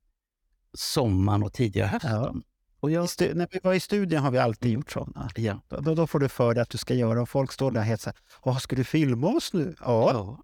sommaren 0.75 1.43
och 1.43 1.53
tidiga 1.53 1.87
hösten. 1.87 2.43
Och 2.81 2.91
I 2.91 2.95
jag, 2.95 3.07
stu- 3.07 3.35
när 3.35 3.49
vi 3.51 3.59
var 3.63 3.75
i 3.75 3.81
studion 3.81 4.23
har 4.23 4.31
vi 4.31 4.39
alltid 4.39 4.73
gjort 4.73 4.91
sådana. 4.91 5.31
ja. 5.37 5.63
Då, 5.69 5.95
då, 5.95 6.07
får 6.07 6.19
du 6.19 6.29
för 6.29 6.55
dig 6.55 6.63
att 6.63 6.71
du 6.71 6.79
ska 6.79 6.95
göra 6.95 7.23
och 7.23 7.29
folk 7.29 7.53
står 7.53 7.71
där 7.71 7.81
och 7.81 7.87
hetsar. 7.87 8.15
Åh, 8.43 8.59
ska 8.59 8.77
du 8.77 8.85
filma 8.85 9.27
oss 9.27 9.53
nu? 9.53 9.75
Ja. 9.81 10.11
ja. 10.13 10.43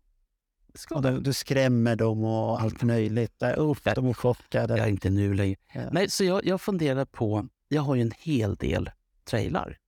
Ska 0.74 1.00
du, 1.00 1.20
du 1.20 1.32
skrämmer 1.32 1.96
dem 1.96 2.24
och 2.24 2.60
allt 2.60 2.82
möjligt. 2.82 3.38
Där, 3.38 3.58
uff, 3.58 3.82
de 3.84 4.06
är 4.06 4.14
chockade. 4.14 4.78
jag 4.78 4.88
inte 4.90 5.10
nu 5.10 5.34
längre. 5.34 5.56
Ja. 5.74 5.80
Nej, 5.92 6.10
så 6.10 6.24
jag, 6.24 6.46
jag 6.46 6.60
funderar 6.60 7.04
på, 7.04 7.48
jag 7.68 7.82
har 7.82 7.94
ju 7.94 8.02
en 8.02 8.12
hel 8.18 8.54
del 8.54 8.90
trailrar. 9.24 9.78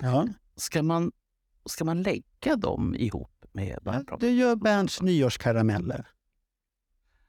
Ja. 0.00 0.28
Ska 0.56 0.82
man, 0.82 1.12
ska 1.66 1.84
man 1.84 2.02
lägga 2.02 2.56
dem 2.56 2.94
ihop 2.94 3.46
med 3.52 3.78
varandra? 3.82 4.16
Du 4.20 4.30
gör 4.30 4.56
Bernts 4.56 5.02
nyårskarameller. 5.02 6.06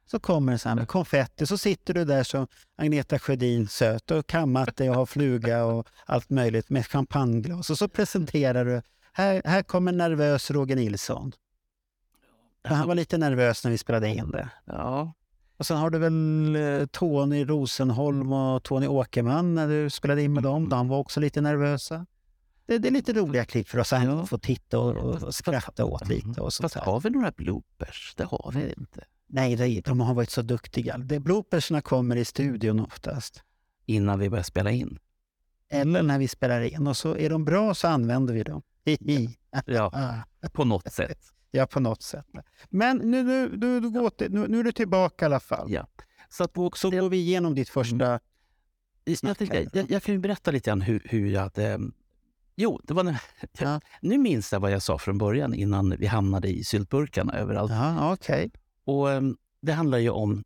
Så 0.05 0.19
kommer 0.19 0.51
det 0.51 0.57
så 0.57 0.69
här 0.69 0.75
med 0.75 0.87
konfetti, 0.87 1.45
så 1.45 1.57
sitter 1.57 1.93
du 1.93 2.05
där 2.05 2.23
som 2.23 2.47
Agneta 2.75 3.19
Sjödin 3.19 3.67
söt 3.67 4.11
och 4.11 4.27
kammat 4.27 4.75
dig 4.75 4.89
och 4.89 4.95
har 4.95 5.05
fluga 5.05 5.65
och 5.65 5.87
allt 6.05 6.29
möjligt 6.29 6.69
med 6.69 6.87
champagneglas. 6.87 7.69
Och 7.69 7.77
så 7.77 7.87
presenterar 7.87 8.65
du, 8.65 8.81
här, 9.13 9.41
här 9.45 9.63
kommer 9.63 9.91
nervös 9.91 10.51
Roger 10.51 10.75
Nilsson. 10.75 11.31
Han 12.63 12.87
var 12.87 12.95
lite 12.95 13.17
nervös 13.17 13.63
när 13.63 13.71
vi 13.71 13.77
spelade 13.77 14.09
in 14.09 14.31
det. 14.31 14.49
Ja, 14.65 15.13
Och 15.57 15.65
sen 15.65 15.77
har 15.77 15.89
du 15.89 15.99
väl 15.99 16.55
eh, 16.55 16.85
Tony 16.85 17.45
Rosenholm 17.45 18.33
och 18.33 18.63
Tony 18.63 18.87
Åkerman 18.87 19.55
när 19.55 19.67
du 19.67 19.89
spelade 19.89 20.21
in 20.23 20.33
med 20.33 20.43
dem. 20.43 20.69
De 20.69 20.87
var 20.87 20.97
också 20.97 21.19
lite 21.19 21.41
nervösa. 21.41 22.05
Det, 22.65 22.77
det 22.77 22.87
är 22.87 22.91
lite 22.91 23.13
roliga 23.13 23.45
klipp 23.45 23.67
för 23.69 23.79
oss 23.79 23.93
att 23.93 24.03
Ja. 24.03 24.25
få 24.25 24.37
titta 24.37 24.79
och, 24.79 24.95
och, 24.97 25.23
och 25.23 25.35
skratta 25.35 25.85
åt 25.85 26.07
lite. 26.07 26.41
Och 26.41 26.53
sånt 26.53 26.73
Fast 26.73 26.85
har 26.85 27.01
vi 27.01 27.09
några 27.09 27.31
bloopers? 27.31 28.13
Det 28.17 28.23
har 28.23 28.51
vi 28.55 28.73
inte. 28.77 29.03
Nej, 29.27 29.55
det, 29.55 29.81
de 29.85 29.99
har 29.99 30.13
varit 30.13 30.29
så 30.29 30.41
duktiga. 30.41 30.97
Det, 30.97 31.19
bloopersna 31.19 31.81
kommer 31.81 32.15
i 32.15 32.25
studion 32.25 32.79
oftast. 32.79 33.43
Innan 33.85 34.19
vi 34.19 34.29
börjar 34.29 34.43
spela 34.43 34.71
in. 34.71 34.99
Eller 35.69 36.03
när 36.03 36.19
vi 36.19 36.27
spelar 36.27 36.61
in. 36.61 36.87
Och 36.87 36.97
så 36.97 37.17
är 37.17 37.29
de 37.29 37.45
bra 37.45 37.73
så 37.73 37.87
använder 37.87 38.33
vi 38.33 38.43
dem. 38.43 38.61
Ja, 39.65 40.23
på 40.53 40.65
något 40.65 40.93
sätt. 40.93 41.19
Ja, 41.51 41.65
på 41.65 41.79
något 41.79 42.01
sätt. 42.01 42.25
Men 42.69 42.97
nu, 42.97 43.23
nu, 43.23 43.57
nu, 43.57 43.79
du 43.79 43.89
går 43.89 44.09
till, 44.09 44.31
nu, 44.31 44.47
nu 44.47 44.59
är 44.59 44.63
du 44.63 44.71
tillbaka 44.71 45.25
i 45.25 45.27
alla 45.27 45.39
fall. 45.39 45.71
Ja. 45.71 45.87
Så 46.29 46.43
att 46.43 46.57
Och 46.57 46.77
så 46.77 46.89
går 46.89 47.09
vi 47.09 47.17
igenom 47.17 47.55
ditt 47.55 47.69
första... 47.69 48.19
jag, 49.05 49.37
tänkte, 49.37 49.69
jag, 49.73 49.91
jag 49.91 50.03
kan 50.03 50.21
berätta 50.21 50.51
lite 50.51 50.69
grann 50.69 50.81
hur, 50.81 51.01
hur 51.05 51.27
jag 51.29 51.41
hade... 51.41 51.79
Jo, 52.55 52.81
det 52.83 52.93
var 52.93 53.03
när, 53.03 53.21
Ja. 53.59 53.81
nu 54.01 54.17
minns 54.17 54.53
jag 54.53 54.59
vad 54.59 54.71
jag 54.71 54.81
sa 54.81 54.97
från 54.97 55.17
början 55.17 55.53
innan 55.53 55.95
vi 55.99 56.05
hamnade 56.05 56.47
i 56.47 56.63
syltburkarna 56.63 57.33
överallt. 57.33 57.71
Ja, 57.71 58.13
okej. 58.13 58.51
Och 58.85 59.11
em, 59.11 59.37
Det 59.61 59.71
handlar 59.73 59.97
ju 59.97 60.09
om 60.09 60.43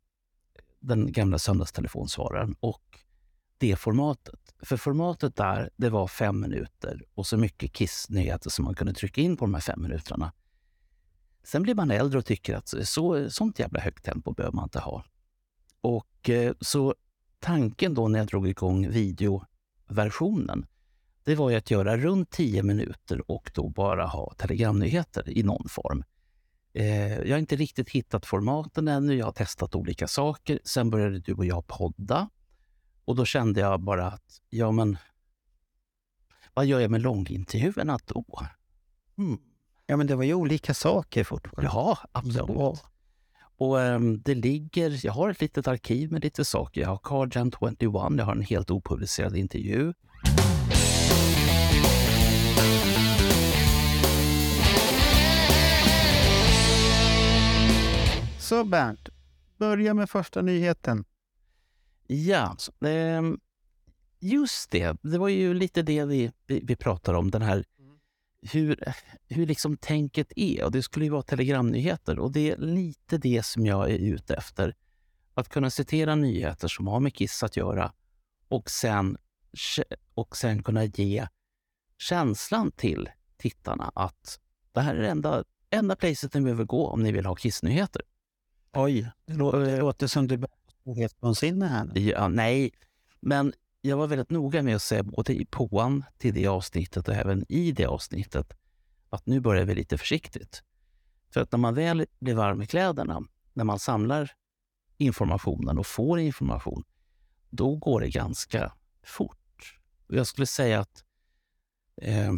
den 0.80 1.12
gamla 1.12 1.38
söndagstelefonsvararen 1.38 2.56
och 2.60 2.98
det 3.58 3.76
formatet. 3.76 4.54
För 4.62 4.76
formatet 4.76 5.36
där, 5.36 5.70
det 5.76 5.90
var 5.90 6.06
fem 6.06 6.40
minuter 6.40 7.02
och 7.14 7.26
så 7.26 7.36
mycket 7.36 7.72
Kiss-nyheter 7.72 8.50
som 8.50 8.64
man 8.64 8.74
kunde 8.74 8.94
trycka 8.94 9.20
in 9.20 9.36
på 9.36 9.44
de 9.44 9.54
här 9.54 9.60
fem 9.60 9.82
minuterna. 9.82 10.32
Sen 11.44 11.62
blir 11.62 11.74
man 11.74 11.90
äldre 11.90 12.18
och 12.18 12.26
tycker 12.26 12.54
att 12.54 12.74
så, 12.82 13.30
sånt 13.30 13.58
jävla 13.58 13.80
högt 13.80 14.04
tempo 14.04 14.32
behöver 14.32 14.56
man 14.56 14.64
inte 14.64 14.78
ha. 14.78 15.04
Och 15.80 16.30
eh, 16.30 16.52
så 16.60 16.94
tanken 17.38 17.94
då 17.94 18.08
när 18.08 18.18
jag 18.18 18.28
drog 18.28 18.48
igång 18.48 18.88
videoversionen, 18.88 20.66
det 21.24 21.34
var 21.34 21.50
ju 21.50 21.56
att 21.56 21.70
göra 21.70 21.96
runt 21.96 22.30
10 22.30 22.62
minuter 22.62 23.30
och 23.30 23.50
då 23.54 23.68
bara 23.68 24.06
ha 24.06 24.34
telegramnyheter 24.34 25.38
i 25.38 25.42
någon 25.42 25.68
form. 25.68 26.04
Eh, 26.74 27.18
jag 27.18 27.30
har 27.30 27.38
inte 27.38 27.56
riktigt 27.56 27.90
hittat 27.90 28.26
formaten 28.26 28.88
ännu. 28.88 29.14
Jag 29.14 29.24
har 29.24 29.32
testat 29.32 29.74
olika 29.74 30.08
saker. 30.08 30.58
Sen 30.64 30.90
började 30.90 31.18
du 31.18 31.34
och 31.34 31.44
jag 31.44 31.66
podda. 31.66 32.28
Och 33.04 33.16
då 33.16 33.24
kände 33.24 33.60
jag 33.60 33.80
bara 33.80 34.06
att, 34.06 34.40
ja 34.50 34.70
men, 34.70 34.98
vad 36.54 36.66
gör 36.66 36.80
jag 36.80 36.90
med 36.90 37.02
långintervjuerna 37.02 37.98
då? 38.06 38.24
Hmm. 39.16 39.51
Ja, 39.92 39.96
men 39.96 40.06
det 40.06 40.14
var 40.14 40.24
ju 40.24 40.34
olika 40.34 40.74
saker 40.74 41.24
fortfarande. 41.24 41.70
Ja, 41.74 41.98
absolut. 42.12 42.56
Ja. 42.56 42.76
Och 43.56 43.80
ehm, 43.80 44.22
det 44.22 44.34
ligger, 44.34 45.06
jag 45.06 45.12
har 45.12 45.30
ett 45.30 45.40
litet 45.40 45.68
arkiv 45.68 46.12
med 46.12 46.24
lite 46.24 46.44
saker. 46.44 46.80
Jag 46.80 46.88
har 46.88 46.98
Cargen 47.02 47.52
21, 47.60 47.76
jag 48.18 48.24
har 48.24 48.32
en 48.32 48.42
helt 48.42 48.70
opublicerad 48.70 49.36
intervju. 49.36 49.92
Så 58.38 58.64
Bernt, 58.64 59.08
börja 59.58 59.94
med 59.94 60.10
första 60.10 60.42
nyheten. 60.42 61.04
Ja, 62.06 62.56
ehm, 62.84 63.38
just 64.20 64.70
det. 64.70 64.96
Det 65.02 65.18
var 65.18 65.28
ju 65.28 65.54
lite 65.54 65.82
det 65.82 66.04
vi, 66.04 66.32
vi, 66.46 66.60
vi 66.64 66.76
pratade 66.76 67.18
om. 67.18 67.30
Den 67.30 67.42
här 67.42 67.64
hur, 68.42 68.84
hur 69.28 69.46
liksom 69.46 69.76
tänket 69.76 70.32
är. 70.36 70.64
Och 70.64 70.72
Det 70.72 70.82
skulle 70.82 71.04
ju 71.04 71.10
vara 71.10 71.22
telegramnyheter 71.22 72.18
och 72.18 72.32
det 72.32 72.50
är 72.50 72.56
lite 72.56 73.18
det 73.18 73.42
som 73.42 73.66
jag 73.66 73.90
är 73.90 73.98
ute 73.98 74.34
efter. 74.34 74.74
Att 75.34 75.48
kunna 75.48 75.70
citera 75.70 76.14
nyheter 76.14 76.68
som 76.68 76.86
har 76.86 77.00
med 77.00 77.14
Kiss 77.14 77.42
att 77.42 77.56
göra 77.56 77.92
och 78.48 78.70
sen, 78.70 79.16
och 80.14 80.36
sen 80.36 80.62
kunna 80.62 80.84
ge 80.84 81.26
känslan 81.98 82.70
till 82.72 83.08
tittarna 83.36 83.92
att 83.94 84.40
det 84.72 84.80
här 84.80 84.94
är 84.94 85.02
det 85.02 85.08
enda, 85.08 85.44
enda 85.70 85.96
placet 85.96 86.34
ni 86.34 86.40
behöver 86.40 86.64
gå 86.64 86.86
om 86.88 87.02
ni 87.02 87.12
vill 87.12 87.26
ha 87.26 87.34
Kiss-nyheter. 87.34 88.02
Oj, 88.72 89.10
det 89.26 89.32
lå- 89.32 89.64
det 89.64 89.78
låter 89.78 90.06
som 90.06 90.28
du 90.28 90.36
börjar 90.36 90.56
få 90.66 90.80
storhetsvansinne 90.80 91.66
här. 91.66 91.98
Ja, 91.98 92.28
nej, 92.28 92.70
men 93.20 93.52
jag 93.82 93.96
var 93.96 94.06
väldigt 94.06 94.30
noga 94.30 94.62
med 94.62 94.76
att 94.76 94.82
säga 94.82 95.02
både 95.02 95.34
i 95.34 95.44
påan 95.44 96.04
till 96.18 96.34
det 96.34 96.46
avsnittet 96.46 97.08
och 97.08 97.14
även 97.14 97.52
i 97.52 97.72
det 97.72 97.86
avsnittet 97.86 98.52
att 99.10 99.26
nu 99.26 99.40
börjar 99.40 99.64
vi 99.64 99.74
lite 99.74 99.98
försiktigt. 99.98 100.62
För 101.30 101.40
att 101.40 101.52
när 101.52 101.58
man 101.58 101.74
väl 101.74 102.06
blir 102.18 102.34
varm 102.34 102.62
i 102.62 102.66
kläderna, 102.66 103.22
när 103.52 103.64
man 103.64 103.78
samlar 103.78 104.32
informationen 104.98 105.78
och 105.78 105.86
får 105.86 106.18
information, 106.18 106.84
då 107.50 107.76
går 107.76 108.00
det 108.00 108.08
ganska 108.08 108.72
fort. 109.02 109.78
Och 110.08 110.14
jag 110.14 110.26
skulle 110.26 110.46
säga 110.46 110.80
att 110.80 111.04
eh, 111.96 112.32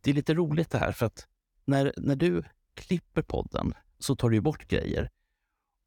det 0.00 0.10
är 0.10 0.14
lite 0.14 0.34
roligt 0.34 0.70
det 0.70 0.78
här, 0.78 0.92
för 0.92 1.06
att 1.06 1.26
när, 1.64 1.92
när 1.96 2.16
du 2.16 2.42
klipper 2.74 3.22
podden 3.22 3.74
så 3.98 4.16
tar 4.16 4.30
du 4.30 4.40
bort 4.40 4.68
grejer. 4.68 5.10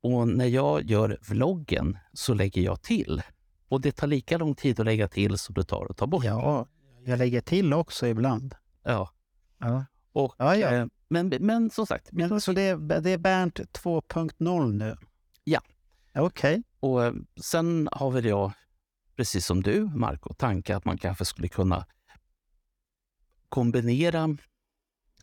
Och 0.01 0.27
när 0.27 0.45
jag 0.45 0.83
gör 0.83 1.17
vloggen 1.21 1.97
så 2.13 2.33
lägger 2.33 2.61
jag 2.61 2.81
till. 2.81 3.21
Och 3.67 3.81
det 3.81 3.91
tar 3.91 4.07
lika 4.07 4.37
lång 4.37 4.55
tid 4.55 4.79
att 4.79 4.85
lägga 4.85 5.07
till 5.07 5.37
som 5.37 5.55
det 5.55 5.63
tar 5.63 5.87
att 5.89 5.97
ta 5.97 6.07
bort. 6.07 6.23
Ja, 6.23 6.67
jag 7.05 7.17
lägger 7.19 7.41
till 7.41 7.73
också 7.73 8.07
ibland. 8.07 8.55
Ja. 8.83 9.09
Ja. 9.59 9.85
Och, 10.11 10.35
Ja, 10.37 10.55
ja. 10.55 10.71
eh, 10.73 10.85
Men, 11.07 11.33
men 11.39 11.69
som 11.69 11.85
sagt, 11.87 12.09
Men, 12.11 12.41
så 12.41 12.51
det 12.53 12.61
är, 12.61 13.01
det 13.01 13.09
är 13.11 13.17
Bernt 13.17 13.59
2.0 13.59 14.73
nu? 14.73 14.95
Ja. 15.43 15.61
Okej. 16.15 16.63
och 16.79 17.03
eh, 17.05 17.13
sen 17.41 17.89
har 17.91 18.11
väl 18.11 18.25
jag, 18.25 18.51
precis 19.15 19.45
som 19.45 19.63
du, 19.63 19.85
Marco, 19.95 20.33
tanke 20.33 20.75
att 20.75 20.85
man 20.85 20.97
kanske 20.97 21.25
skulle 21.25 21.47
kunna 21.47 21.85
kombinera 23.49 24.37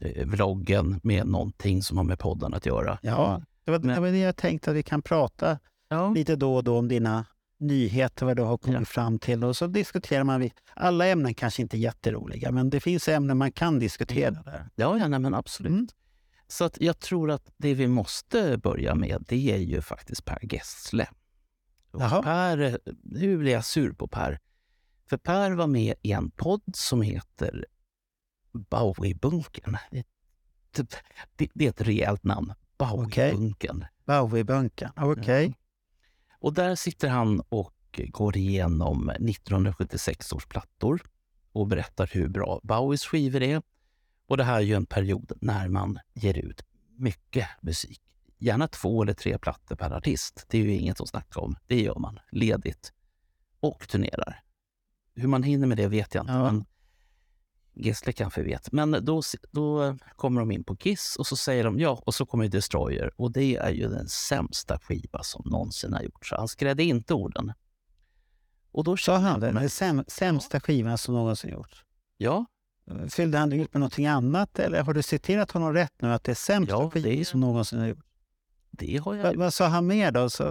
eh, 0.00 0.26
vloggen 0.26 1.00
med 1.02 1.26
någonting 1.26 1.82
som 1.82 1.96
har 1.96 2.04
med 2.04 2.18
podden 2.18 2.54
att 2.54 2.66
göra. 2.66 2.99
Ja, 3.02 3.42
det 3.64 3.70
var, 3.70 3.78
Men- 3.78 3.94
det 3.94 4.00
var 4.00 4.08
det 4.08 4.18
jag 4.18 4.37
tänkte 4.37 4.70
att 4.70 4.76
vi 4.76 4.82
kan 4.82 5.02
prata 5.02 5.58
Ja. 5.88 6.11
lite 6.11 6.37
då 6.37 6.56
och 6.56 6.64
då 6.64 6.78
om 6.78 6.88
dina 6.88 7.26
nyheter, 7.62 8.26
vad 8.26 8.37
du 8.37 8.42
har 8.42 8.59
kommit 8.59 8.81
Ja. 8.81 8.85
fram 8.85 9.19
till. 9.19 9.45
Och 9.45 9.57
så 9.57 9.66
diskuterar 9.66 10.25
man. 10.25 10.50
Alla 10.75 11.07
ämnen 11.07 11.35
kanske 11.35 11.62
inte 11.62 11.76
är 11.76 11.78
jätteroliga, 11.78 12.52
men 12.52 12.71
det 12.71 12.81
finns 12.81 13.09
ämnen 13.09 13.38
man 13.38 13.52
kan 13.52 13.78
diskutera 13.78 14.31
där. 14.31 14.69
Ja, 14.75 14.99
ja 14.99 15.09
nej, 15.09 15.19
men 15.19 15.35
absolut. 15.35 15.71
Mm. 15.71 15.88
Så 16.49 16.64
att 16.64 16.81
jag 16.81 16.99
tror 16.99 17.31
att 17.31 17.52
det 17.57 17.75
vi 17.75 17.88
måste 17.88 18.59
börja 18.59 18.95
med, 18.95 19.25
det 19.28 19.50
är 19.52 19.59
ju 19.59 19.81
faktiskt 19.83 20.25
Per 20.25 20.54
Gessle. 20.54 21.09
Per, 22.23 22.78
nu 23.02 23.37
blir 23.38 23.52
jag 23.52 23.64
sur 23.64 23.92
på 23.92 24.09
Per. 24.09 24.38
För 25.09 25.16
Per 25.16 25.50
var 25.50 25.66
med 25.66 25.95
i 26.02 26.12
en 26.12 26.31
podd 26.31 26.62
som 26.75 27.02
heter 27.02 27.66
Bowie-bunkern. 28.52 29.76
Det, 30.71 31.49
det, 31.54 31.64
är 31.66 31.69
ett 31.69 31.81
rejält 31.81 32.25
namn. 32.25 32.52
Bowie-bunkern. 32.78 33.85
Bowie-bunkern, 34.04 34.92
okej. 34.97 35.54
Och 36.42 36.52
där 36.52 36.75
sitter 36.75 37.08
han 37.08 37.42
och 37.49 38.00
går 38.08 38.37
igenom 38.37 39.08
1976 39.11 40.32
års 40.32 40.46
plattor 40.46 41.02
och 41.52 41.66
berättar 41.66 42.11
hur 42.12 42.28
bra 42.28 42.61
Bowies 42.62 43.04
skivor 43.04 43.42
är. 43.42 43.62
Och 44.26 44.37
det 44.37 44.44
här 44.44 44.56
är 44.56 44.61
ju 44.61 44.75
en 44.75 44.87
period 44.87 45.32
när 45.40 45.68
man 45.68 45.99
ger 46.14 46.38
ut 46.38 46.64
mycket 46.96 47.49
musik. 47.61 48.00
Gärna 48.38 48.68
två 48.68 49.02
eller 49.02 49.14
tre 49.14 49.38
plattor 49.38 49.76
per 49.76 49.90
artist. 49.90 50.46
Det 50.49 50.58
är 50.58 50.62
ju 50.62 50.72
inget 50.75 51.00
att 51.00 51.08
snacka 51.08 51.40
om. 51.40 51.56
Det 51.66 51.80
gör 51.82 51.99
man 51.99 52.20
ledigt 52.30 52.92
och 53.61 53.88
turnerar. 53.88 54.40
Hur 55.14 55.28
man 55.28 55.42
hinner 55.42 55.66
med 55.66 55.76
det 55.76 55.88
vet 55.88 56.14
jag 56.14 56.22
inte, 56.22 56.32
Ja. 56.32 56.42
men 56.42 56.64
Gessle 57.74 58.12
kanske 58.12 58.42
vet. 58.42 58.72
Men 58.72 58.90
då, 59.04 59.22
då 59.50 59.96
kommer 60.16 60.40
de 60.40 60.50
in 60.50 60.64
på 60.64 60.76
Kiss 60.76 61.16
och 61.16 61.26
så 61.26 61.36
säger 61.36 61.64
de 61.64 61.78
ja, 61.80 62.02
och 62.06 62.14
så 62.14 62.26
kommer 62.26 62.48
Destroyer 62.48 63.10
och 63.16 63.32
det 63.32 63.56
är 63.56 63.70
ju 63.70 63.88
den 63.88 64.08
sämsta 64.08 64.78
skiva 64.78 65.22
som 65.22 65.42
någonsin 65.46 65.92
har 65.92 66.02
gjorts. 66.02 66.32
Han 66.36 66.48
skrädde 66.48 66.82
inte 66.84 67.14
orden. 67.14 67.52
Och 68.72 68.84
då 68.84 68.96
Sa 68.96 69.16
han 69.16 69.40
det? 69.40 69.50
Den 69.52 69.70
säm, 69.70 70.04
sämsta 70.08 70.60
skivan 70.60 70.98
som 70.98 71.14
någonsin 71.14 71.50
gjorts. 71.50 71.84
Ja, 72.16 72.44
Fyllde 73.10 73.38
han 73.38 73.52
ut 73.52 73.74
med 73.74 73.80
någonting 73.80 74.06
annat 74.06 74.58
eller 74.58 74.82
har 74.82 74.94
du 74.94 75.02
citerat 75.02 75.50
honom 75.50 75.72
rätt 75.74 75.92
nu 76.02 76.12
att 76.12 76.24
det 76.24 76.30
är 76.32 76.34
sämsta 76.34 76.74
Ja, 76.74 76.90
skivan 76.90 77.12
är- 77.12 77.24
som 77.24 77.40
någonsin 77.40 77.78
har 77.78 77.86
gjorts? 77.86 78.02
det 78.70 78.96
har 78.96 79.14
jag 79.14 79.22
Va, 79.22 79.32
ju. 79.32 79.38
vad 79.38 79.54
sa 79.54 79.66
han 79.66 79.86
mer 79.86 80.10
då? 80.12 80.30
Så, 80.30 80.44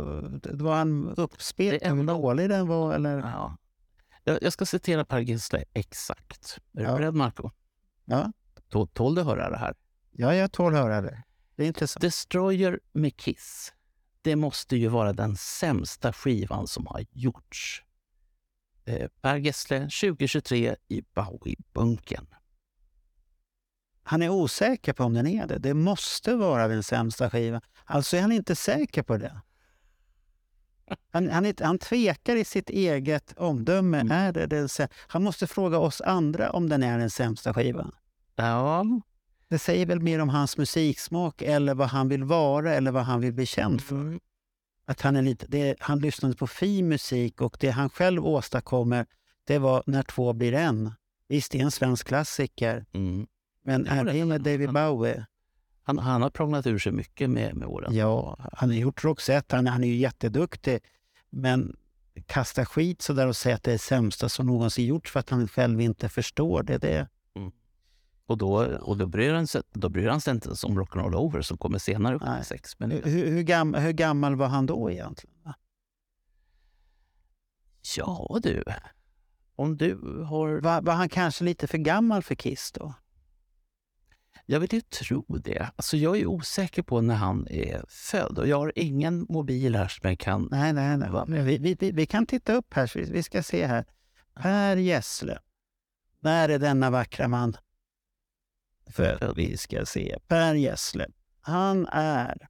var 0.44 0.76
han 0.76 1.14
uppspelt 1.18 1.84
Det 1.84 1.90
hur 1.90 2.04
dålig 2.04 2.50
den 2.50 2.68
var? 2.68 2.94
Eller? 2.94 3.18
Ja. 3.18 3.58
Jag, 4.24 4.44
jag 4.44 4.54
ska 4.54 4.66
citera 4.66 5.06
Per 5.06 5.20
Gessle 5.20 5.64
exakt. 5.74 6.60
Är 6.78 6.82
Ja. 6.84 6.92
du 6.92 6.98
beredd, 6.98 7.14
Marco? 7.16 7.50
Ja. 8.06 8.32
Tå- 8.70 8.88
Tål 8.88 9.16
du 9.16 9.22
höra 9.24 9.50
det 9.50 9.58
här? 9.58 9.76
ja, 10.12 10.36
jag 10.36 10.52
tål 10.52 10.74
höra 10.74 11.02
det. 11.02 11.24
Det 11.56 11.64
är 11.64 11.68
intressant. 11.68 12.02
Destroyer 12.02 12.80
med 12.92 13.18
Kiss. 13.18 13.74
Det 14.22 14.36
måste 14.36 14.76
ju 14.76 14.88
vara 14.88 15.14
den 15.14 15.38
sämsta 15.38 16.14
skivan 16.14 16.68
som 16.68 16.88
har 16.88 17.06
gjorts. 17.12 17.84
Eh, 18.86 19.08
per 19.22 19.36
Gessle 19.36 19.80
2023 19.80 20.76
i 20.88 21.02
Bowie-bunkern. 21.16 22.28
han 24.04 24.22
är 24.22 24.30
osäker 24.30 24.94
på 24.94 25.04
om 25.04 25.14
den 25.14 25.28
är 25.28 25.48
det. 25.48 25.58
Det 25.58 25.74
måste 25.74 26.36
vara 26.36 26.68
den 26.68 26.84
sämsta 26.84 27.30
skivan. 27.30 27.62
Alltså 27.86 28.18
är 28.18 28.22
han 28.22 28.32
inte 28.32 28.56
säker 28.56 29.04
på 29.04 29.18
det. 29.18 29.42
Han, 31.12 31.30
han, 31.30 31.54
han 31.62 31.78
tvekar 31.80 32.36
i 32.36 32.46
sitt 32.46 32.70
eget 32.70 33.34
omdöme. 33.38 34.00
Mm. 34.00 34.12
Är 34.12 34.32
det 34.34 34.46
den, 34.48 34.68
sä- 34.68 34.88
han 35.08 35.24
måste 35.24 35.48
fråga 35.48 35.78
oss 35.78 36.02
andra 36.02 36.52
om 36.52 36.70
den 36.70 36.84
är 36.84 37.00
den 37.00 37.10
sämsta 37.10 37.54
skivan. 37.54 37.92
Ja, 38.36 38.86
Det 39.50 39.60
säger 39.60 39.86
väl 39.86 40.00
mer 40.00 40.20
om 40.20 40.30
hans 40.30 40.58
musiksmak 40.58 41.42
eller 41.42 41.76
vad 41.76 41.88
han 41.88 42.10
vill 42.10 42.24
vara 42.24 42.74
eller 42.74 42.92
vad 42.92 43.04
han 43.04 43.22
vill 43.22 43.34
bli 43.34 43.46
känd 43.46 43.82
för. 43.82 43.96
mm. 43.96 44.20
Att 44.86 45.02
han, 45.02 45.16
är 45.16 45.22
lite, 45.22 45.46
det, 45.50 45.76
han 45.80 46.00
lyssnade 46.00 46.36
på 46.36 46.48
fin 46.48 46.88
musik 46.88 47.42
och 47.42 47.58
det 47.60 47.70
han 47.70 47.90
själv 47.90 48.26
åstadkommer 48.26 49.06
det 49.44 49.60
var 49.60 49.84
När 49.86 50.04
två 50.04 50.34
blir 50.34 50.54
en. 50.54 50.92
Visst, 51.28 51.52
det 51.52 51.60
är 51.60 51.64
en 51.64 51.72
svensk 51.72 52.08
klassiker, 52.08 52.86
Mm. 52.94 53.28
men 53.64 53.88
är 53.88 54.04
det- 54.04 54.12
det 54.14 54.26
med 54.26 54.42
David 54.42 54.74
Bowie? 54.74 55.26
Han, 55.84 55.98
han 55.98 56.22
har 56.22 56.30
prånglat 56.30 56.68
ur 56.68 56.80
sig 56.80 56.92
mycket 56.92 57.30
med, 57.30 57.56
med 57.56 57.68
åren. 57.68 57.96
Ja, 57.96 58.38
han 58.54 58.70
har 58.70 58.76
gjort 58.76 59.04
Roxette, 59.04 59.56
han, 59.56 59.68
han 59.68 59.84
är 59.84 59.88
ju 59.88 59.96
jätteduktig. 59.96 60.80
Men 61.30 61.78
kasta 62.26 62.66
skit 62.66 63.02
så 63.02 63.14
där 63.14 63.28
och 63.28 63.36
säga 63.36 63.56
att 63.56 63.64
det 63.64 63.72
är 63.72 63.74
det 63.74 63.80
sämsta 63.80 64.30
som 64.30 64.46
någonsin 64.46 64.86
gjorts 64.86 65.12
för 65.12 65.20
att 65.20 65.30
han 65.30 65.48
själv 65.48 65.82
inte 65.82 66.10
förstår 66.10 66.64
det. 66.64 66.78
det 66.78 67.08
Och, 68.26 68.38
då, 68.38 68.66
och 68.66 68.98
då, 68.98 69.08
bryr 69.08 69.34
han 69.34 69.48
sig, 69.48 69.62
då 69.72 69.90
bryr 69.90 70.08
han 70.08 70.22
sig 70.22 70.34
inte 70.34 70.50
om 70.50 70.80
Rock'n'Roll 70.80 71.16
Over 71.16 71.42
som 71.42 71.58
kommer 71.58 71.78
senare, 71.78 72.18
Nej. 72.22 72.40
76. 72.40 72.80
Men, 72.80 72.92
hur, 72.92 73.32
hur, 73.32 73.42
gam, 73.42 73.74
hur 73.74 73.92
gammal 73.92 74.36
var 74.36 74.48
han 74.48 74.66
då 74.66 74.92
egentligen? 74.92 75.36
ja 77.98 78.40
du, 78.44 78.64
om 79.56 79.78
du 79.78 80.22
har... 80.30 80.62
Var, 80.62 80.82
var 80.82 80.94
han 80.94 81.10
kanske 81.10 81.44
lite 81.44 81.68
för 81.68 81.78
gammal 81.78 82.24
för 82.24 82.36
Kiss 82.36 82.72
då? 82.72 82.94
Jag 84.46 84.60
vill 84.60 84.74
ju 84.74 84.82
tro 84.82 85.26
det. 85.28 85.70
Alltså 85.76 85.98
jag 85.98 86.18
är 86.18 86.26
osäker 86.26 86.82
på 86.82 87.02
när 87.02 87.16
han 87.16 87.48
är 87.48 87.86
född 87.88 88.40
och 88.40 88.48
jag 88.48 88.58
har 88.58 88.74
ingen 88.76 89.26
mobil 89.30 89.76
här 89.76 89.88
som 89.88 90.10
jag 90.10 90.20
kan... 90.20 90.48
Nej, 90.52 90.74
nej, 90.74 90.98
nej. 90.98 91.44
Vi, 91.44 91.58
vi, 91.58 91.76
vi, 91.80 91.92
vi 91.92 92.06
kan 92.06 92.26
titta 92.26 92.54
upp 92.54 92.74
här, 92.74 92.92
vi, 93.12 93.24
ska 93.24 93.44
se 93.44 93.66
här. 93.66 93.86
Per 94.34 94.78
Gessle. 94.78 95.40
När 96.20 96.50
är 96.50 96.60
denna 96.60 96.90
vackra 96.90 97.28
man 97.28 97.58
född? 98.90 99.34
Vi 99.36 99.58
ska 99.58 99.86
se. 99.86 100.18
Per 100.28 100.56
Gessle. 100.56 101.08
Han 101.42 101.88
är 101.92 102.48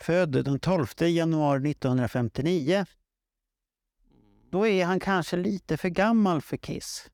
född 0.00 0.44
den 0.44 0.58
12 0.58 0.86
januari 0.98 1.70
1959. 1.70 2.86
Då 4.50 4.66
är 4.66 4.84
han 4.84 5.00
kanske 5.00 5.36
lite 5.36 5.76
för 5.76 5.88
gammal 5.88 6.42
för 6.42 6.56
Kiss. 6.56 7.10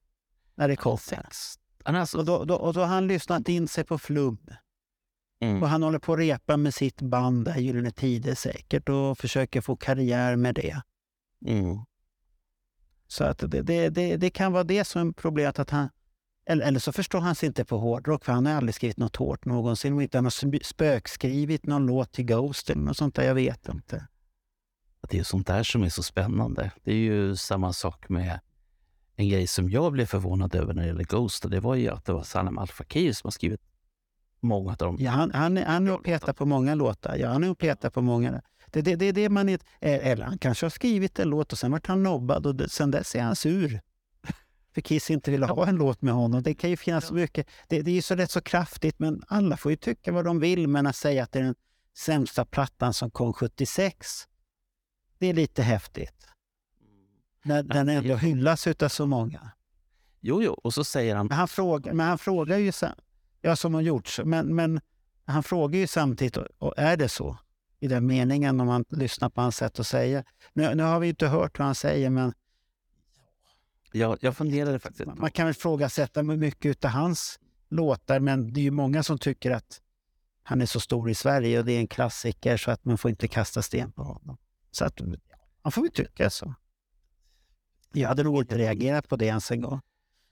När 0.55 0.69
det 0.69 0.76
kommer. 0.76 0.97
16 0.97 1.62
alltså, 1.85 2.19
Och 2.19 2.25
då, 2.25 2.45
då, 2.45 2.55
och 2.55 2.75
då 2.75 2.81
har 2.81 2.87
han 2.87 3.07
lyssnat 3.07 3.49
in 3.49 3.69
sig 3.69 3.85
på 3.85 3.99
flum. 3.99 4.39
mm, 5.41 5.62
Och 5.62 5.69
han 5.69 5.83
håller 5.83 5.99
på 5.99 6.12
att 6.12 6.19
repa 6.19 6.57
med 6.57 6.75
sitt 6.75 7.01
band, 7.03 7.45
där 7.45 7.57
Gyllene 7.57 7.91
Tider 7.91 8.35
säkert, 8.35 8.89
och 8.89 9.19
försöker 9.19 9.61
få 9.61 9.77
karriär 9.77 10.37
med 10.37 10.55
det. 10.55 10.83
mm. 11.47 11.79
Så 13.07 13.25
att 13.25 13.39
det, 13.39 13.62
det, 13.62 13.89
det, 13.89 14.17
det 14.17 14.31
kan 14.31 14.53
vara 14.53 14.65
det 14.65 14.85
som 14.85 15.09
är 15.09 15.12
problemet. 15.12 15.59
Att 15.59 15.71
han, 15.71 15.89
eller, 16.47 16.67
eller 16.67 16.81
så 16.81 16.93
förstår 16.93 17.21
han 17.21 17.35
sig 17.35 17.47
inte 17.47 17.65
på 17.65 17.79
hårdrock, 17.79 18.25
för 18.25 18.33
han 18.33 18.47
har 18.47 18.53
aldrig 18.53 18.75
skrivit 18.75 18.97
något 18.97 19.17
hårt 19.17 19.45
någonsin. 19.45 19.95
Och 19.95 20.03
inte 20.03 20.17
han 20.19 20.25
har 20.25 20.31
sp- 20.31 20.65
spökskrivit 20.65 21.67
någon 21.67 21.87
låt 21.87 22.12
till 22.12 22.25
Ghost 22.25 22.71
eller 22.71 22.83
något 22.83 22.97
sånt 22.97 23.15
där, 23.15 23.23
jag 23.23 23.35
vet 23.35 23.69
inte. 23.69 24.07
Det 25.09 25.15
är 25.15 25.19
ju 25.19 25.25
sånt 25.25 25.47
där 25.47 25.62
som 25.62 25.83
är 25.83 25.89
så 25.89 26.03
spännande. 26.03 26.71
Det 26.85 26.93
är 26.93 26.97
ju 26.97 27.37
samma 27.37 27.73
sak 27.73 28.09
med 28.09 28.41
en 29.23 29.29
grej 29.29 29.47
som 29.47 29.71
jag 29.71 29.93
blev 29.93 30.07
förvånad 30.07 30.55
över 30.55 30.75
när 30.75 30.83
det 30.83 30.88
gäller 30.88 31.05
Ghost. 31.05 31.45
Och 31.45 31.50
det 31.50 31.61
var 31.61 31.75
ju 31.75 31.88
att 31.88 32.05
det 32.05 32.12
var 32.12 32.23
Salem 32.23 32.59
Al 32.59 32.67
Fakir 32.69 33.12
som 33.12 33.26
har 33.26 33.31
skrivit 33.33 33.61
många 34.41 34.71
av 34.71 34.76
dem. 34.76 34.97
Ja, 35.00 35.11
han, 35.11 35.31
han, 35.35 35.59
är- 35.59 35.64
han 35.64 35.88
är 35.88 35.93
och 35.95 36.05
petar 36.05 36.33
på 36.33 36.47
många 36.47 36.75
låtar. 36.75 37.17
Ja, 37.17 37.29
han 37.29 37.45
är 37.45 37.50
och 37.50 37.59
petar 37.59 37.91
på 37.91 38.00
många. 38.02 38.43
Det, 38.67 38.83
det, 38.83 38.97
det 38.97 39.07
är 39.07 39.12
det 39.12 39.29
man 39.29 39.49
är, 39.49 39.59
eller 39.81 40.25
han 40.25 40.38
kanske 40.38 40.64
har 40.67 40.71
skrivit 40.71 41.19
en 41.19 41.28
låt 41.28 41.52
och 41.52 41.58
sen 41.58 41.73
vart 41.73 41.87
han 41.87 42.02
nobbad 42.02 42.47
och 42.47 42.54
det, 42.54 42.69
sen 42.69 42.91
dess 42.91 43.15
är 43.15 43.23
han 43.23 43.37
sur. 43.37 43.80
För 44.75 44.80
Kiss 44.80 45.11
inte 45.11 45.30
ville 45.30 45.47
ha 45.47 45.67
en 45.67 45.76
låt 45.76 46.02
med 46.02 46.15
honom. 46.15 46.43
Det 46.43 46.54
kan 46.54 46.71
ju 46.71 46.76
finnas 46.76 47.06
så 47.06 47.15
mycket. 47.15 47.47
Det, 47.69 47.82
det 47.82 47.91
är 47.91 47.95
ju 47.95 48.02
så 48.02 48.15
rätt 48.15 48.30
så 48.30 48.41
kraftigt, 48.41 48.99
men 48.99 49.23
alla 49.28 49.56
får 49.56 49.71
ju 49.73 49.76
tycka 49.76 50.13
vad 50.13 50.25
de 50.25 50.41
vill. 50.41 50.69
Men 50.69 50.87
att 50.87 50.97
säga 50.97 51.23
att 51.23 51.32
det 51.32 51.39
är 51.39 51.43
den 51.43 51.54
sämsta 51.97 52.45
plattan 52.45 52.95
som 52.95 53.11
kom 53.11 53.32
76, 53.32 54.06
det 55.19 55.26
är 55.26 55.35
lite 55.35 55.63
häftigt. 55.63 56.26
När 57.45 57.63
den 57.63 57.89
ändå 57.89 58.17
hyllas 58.17 58.67
utav 58.67 58.89
så 58.89 59.07
många. 59.07 59.50
Jo, 60.21 60.43
jo, 60.43 60.52
och 60.52 60.75
så 60.75 60.85
säger 60.85 61.17
han... 61.17 61.26
Men 61.26 61.37
han 61.39 61.49
frågar, 61.49 61.93
men 61.93 62.07
han 62.09 62.19
frågar 62.19 62.59
ju, 62.59 62.73
sa- 62.73 62.95
ja 63.41 63.57
som 63.57 63.75
har 63.75 63.81
gjorts, 63.81 64.21
men, 64.25 64.55
men 64.55 64.81
han 65.25 65.43
frågar 65.43 65.78
ju 65.78 65.87
samtidigt, 65.87 66.37
och- 66.37 66.75
är 66.78 66.97
det 66.97 67.09
så? 67.09 67.39
I 67.81 67.89
den 67.89 68.07
meningen 68.07 68.61
om 68.61 68.67
man 68.67 68.85
lyssnar 68.89 69.28
på 69.31 69.41
hans 69.41 69.57
sätt 69.57 69.81
att 69.81 69.87
säga. 69.87 70.25
Nu, 70.52 70.75
nu 70.75 70.83
har 70.83 71.00
vi 71.00 71.09
inte 71.09 71.26
hört 71.28 71.59
vad 71.59 71.67
han 71.67 71.75
säger, 71.75 72.11
men 72.11 72.33
Jag, 73.93 74.19
jag 74.21 74.37
funderade 74.37 74.78
faktiskt. 74.78 75.11
man 75.17 75.31
kan 75.31 75.47
väl 75.47 75.50
ifrågasätta 75.50 76.23
mycket 76.23 76.85
av 76.85 76.91
hans 76.91 77.39
låtar, 77.69 78.21
men 78.21 78.52
det 78.52 78.61
är 78.61 78.63
ju 78.63 78.71
många 78.71 79.02
som 79.02 79.19
tycker 79.19 79.50
att 79.50 79.81
han 80.43 80.61
är 80.61 80.67
så 80.67 80.81
stor 80.81 81.11
i 81.11 81.15
Sverige 81.15 81.59
och 81.59 81.65
det 81.65 81.73
är 81.73 81.78
en 81.81 81.87
klassiker 81.89 82.57
så 82.57 82.71
att 82.71 82.85
man 82.85 82.99
får 82.99 83.11
inte 83.11 83.28
kasta 83.28 83.63
sten 83.63 83.93
på 83.93 84.02
honom. 84.02 84.37
Så 84.71 84.85
att 84.85 85.00
man 85.63 85.73
får 85.73 85.83
väl 85.83 85.91
tycka 85.91 86.31
så. 86.31 86.55
Jag 87.93 88.09
hade 88.09 88.23
nog 88.23 88.43
inte 88.43 88.59
reagerat 88.59 89.09
på 89.09 89.17
det 89.17 89.26
ens 89.26 89.50
en 89.50 89.61
gång. 89.61 89.81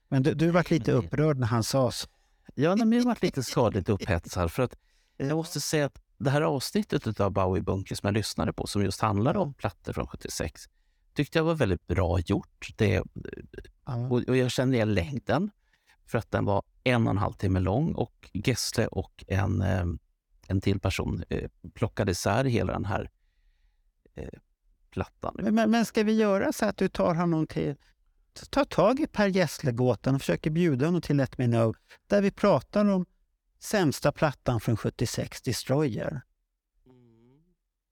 Men 0.08 0.22
du, 0.22 0.34
du 0.34 0.50
var 0.50 0.66
lite 0.70 0.92
upprörd 0.92 1.38
när 1.38 1.46
han 1.46 1.64
sa 1.64 1.90
så. 1.90 2.08
Ja, 2.54 2.76
men 2.76 2.92
jag 2.92 3.04
varit 3.04 3.22
lite 3.22 3.42
skadligt 3.42 3.88
upphetsad. 3.88 4.52
För 4.52 4.62
att 4.62 4.76
jag 5.16 5.36
måste 5.36 5.60
säga 5.60 5.86
att 5.86 6.02
det 6.18 6.30
här 6.30 6.42
avsnittet 6.42 7.20
av 7.20 7.30
Bowie 7.32 7.62
Bunker 7.62 7.94
som 7.94 8.06
jag 8.06 8.14
lyssnade 8.14 8.52
på, 8.52 8.66
som 8.66 8.82
just 8.82 9.00
handlade 9.00 9.38
om 9.38 9.54
plattor 9.54 9.92
från 9.92 10.06
76, 10.06 10.64
tyckte 11.14 11.38
jag 11.38 11.44
var 11.44 11.54
väldigt 11.54 11.86
bra 11.86 12.18
gjort. 12.18 12.68
Det, 12.76 13.00
och, 13.84 14.28
och 14.28 14.36
jag 14.36 14.50
kände 14.50 14.76
igen 14.76 14.94
längden, 14.94 15.50
för 16.06 16.18
att 16.18 16.30
den 16.30 16.44
var 16.44 16.62
en 16.84 17.06
och 17.06 17.10
en 17.10 17.18
halv 17.18 17.32
timme 17.32 17.60
lång 17.60 17.94
och 17.94 18.30
Gessle 18.32 18.86
och 18.86 19.24
en, 19.28 19.62
eh, 19.62 19.84
en 20.46 20.60
till 20.60 20.80
person 20.80 21.24
eh, 21.28 21.50
plockade 21.74 22.12
isär 22.12 22.44
hela 22.44 22.72
den 22.72 22.84
här 22.84 23.10
eh, 24.14 24.28
plattan. 24.90 25.34
Men, 25.38 25.54
men, 25.54 25.70
men 25.70 25.84
ska 25.84 26.02
vi 26.02 26.12
göra 26.12 26.52
så 26.52 26.66
att 26.66 26.76
du 26.76 26.88
tar 26.88 27.14
honom 27.14 27.46
till... 27.46 27.76
Ta 28.50 28.64
tag 28.64 29.00
i 29.00 29.06
Per 29.06 29.28
Gessle-gåtan 29.28 30.14
och 30.14 30.20
försöker 30.20 30.50
bjuda 30.50 30.86
honom 30.86 31.00
till 31.00 31.16
Let 31.16 31.38
Me 31.38 31.46
Know, 31.46 31.76
där 32.06 32.22
vi 32.22 32.30
pratar 32.30 32.84
om 32.84 33.06
sämsta 33.58 34.12
plattan 34.12 34.60
från 34.60 34.76
76, 34.76 35.42
Destroyer. 35.42 36.20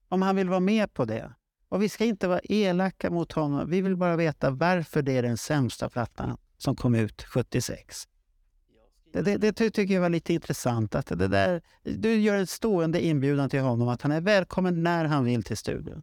Om 0.08 0.22
han 0.22 0.36
vill 0.36 0.48
vara 0.48 0.60
med 0.60 0.94
på 0.94 1.04
det. 1.04 1.34
Och 1.68 1.82
vi 1.82 1.88
ska 1.88 2.04
inte 2.04 2.28
vara 2.28 2.40
elaka 2.44 3.10
mot 3.10 3.32
honom. 3.32 3.70
Vi 3.70 3.80
vill 3.80 3.96
bara 3.96 4.16
veta 4.16 4.50
varför 4.50 5.02
det 5.02 5.16
är 5.16 5.22
den 5.22 5.38
sämsta 5.38 5.88
plattan 5.88 6.38
som 6.58 6.76
kom 6.76 6.94
ut 6.94 7.22
76. 7.22 8.08
Det, 9.12 9.22
det, 9.22 9.36
det 9.36 9.52
ty- 9.52 9.70
tycker 9.70 9.94
jag 9.94 10.00
var 10.00 10.08
lite 10.08 10.34
intressant. 10.34 10.94
Att 10.94 11.06
det 11.06 11.28
där, 11.28 11.62
du 11.82 12.20
gör 12.20 12.36
en 12.36 12.46
stående 12.46 13.04
inbjudan 13.04 13.50
till 13.50 13.60
honom 13.60 13.88
att 13.88 14.02
han 14.02 14.12
är 14.12 14.20
välkommen 14.20 14.82
när 14.82 15.04
han 15.04 15.24
vill 15.24 15.44
till 15.44 15.56
studion. 15.56 16.02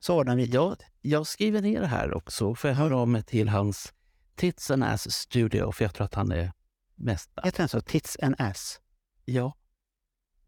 Så 0.00 0.16
ordnar 0.16 0.36
vi 0.36 0.44
Jag, 0.44 0.76
jag 1.00 1.26
skriver 1.26 1.62
ner 1.62 1.80
det 1.80 1.86
här 1.86 2.14
också, 2.14 2.54
för 2.54 2.68
jag 2.68 2.74
hör 2.76 2.90
av 2.90 3.08
mig 3.08 3.22
till 3.22 3.48
hans 3.48 3.92
Tits 4.36 4.70
and 4.70 4.84
Ass 4.84 5.12
Studio, 5.12 5.72
för 5.72 5.84
jag 5.84 5.94
tror 5.94 6.04
att 6.04 6.14
han 6.14 6.32
är 6.32 6.52
mest... 6.94 7.30
Heter 7.44 7.58
den 7.58 7.68
så? 7.68 7.80
Tits 7.80 8.16
and 8.22 8.34
Ass? 8.38 8.80
Ja, 9.24 9.56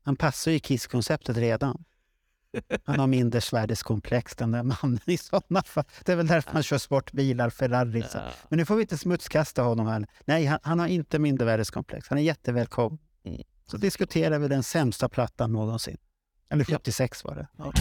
Han 0.02 0.16
passar 0.16 0.50
ju 0.50 0.58
Kiss-konceptet 0.58 1.36
redan. 1.36 1.84
Han 2.84 3.00
har 3.00 3.06
mindre 3.06 3.40
svärdeskomplex 3.40 4.36
den 4.36 4.50
där 4.50 4.62
mannen 4.62 5.00
i 5.06 5.16
sådana 5.18 5.62
fall. 5.62 5.84
Det 6.04 6.12
är 6.12 6.16
väl 6.16 6.26
därför 6.26 6.50
han 6.50 6.62
kör 6.62 6.78
sportbilar, 6.78 7.50
Ferrari. 7.50 8.02
Så. 8.10 8.18
Men 8.48 8.58
nu 8.58 8.64
får 8.64 8.76
vi 8.76 8.82
inte 8.82 8.98
smutskasta 8.98 9.62
honom 9.62 9.86
här. 9.86 10.06
Nej, 10.24 10.46
han, 10.46 10.58
han 10.62 10.78
har 10.78 10.86
inte 10.86 11.18
mindervärdeskomplex. 11.18 12.08
Han 12.08 12.18
är 12.18 12.22
jättevälkommen. 12.22 12.98
Mm. 13.24 13.42
Så 13.66 13.76
diskuterar 13.76 14.38
vi 14.38 14.48
den 14.48 14.62
sämsta 14.62 15.08
plattan 15.08 15.52
någonsin. 15.52 15.96
Eller 16.48 16.64
76 16.64 17.24
var 17.24 17.34
det. 17.34 17.48
Ja. 17.58 17.72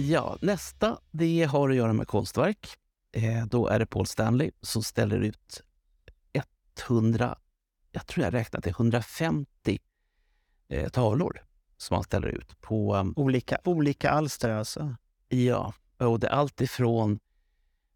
Ja, 0.00 0.38
nästa 0.40 0.98
det 1.10 1.44
har 1.44 1.70
att 1.70 1.76
göra 1.76 1.92
med 1.92 2.08
konstverk. 2.08 2.68
Eh, 3.12 3.46
då 3.46 3.66
är 3.66 3.78
det 3.78 3.86
Paul 3.86 4.06
Stanley 4.06 4.50
som 4.62 4.82
ställer 4.82 5.20
ut 5.20 5.62
100, 6.86 7.38
jag 7.92 8.06
tror 8.06 8.24
jag 8.24 8.34
räknat 8.34 8.62
till 8.62 8.72
150 8.72 9.78
eh, 10.68 10.88
tavlor 10.88 11.44
som 11.76 11.94
han 11.94 12.04
ställer 12.04 12.28
ut 12.28 12.60
på, 12.60 12.96
um, 12.96 13.14
Olika, 13.16 13.58
olika 13.64 14.10
alster 14.10 14.50
alltså. 14.50 14.96
ja, 15.28 15.74
och 15.98 16.20
det 16.20 16.26
är 16.26 16.30
allt 16.30 16.60
ifrån 16.60 17.18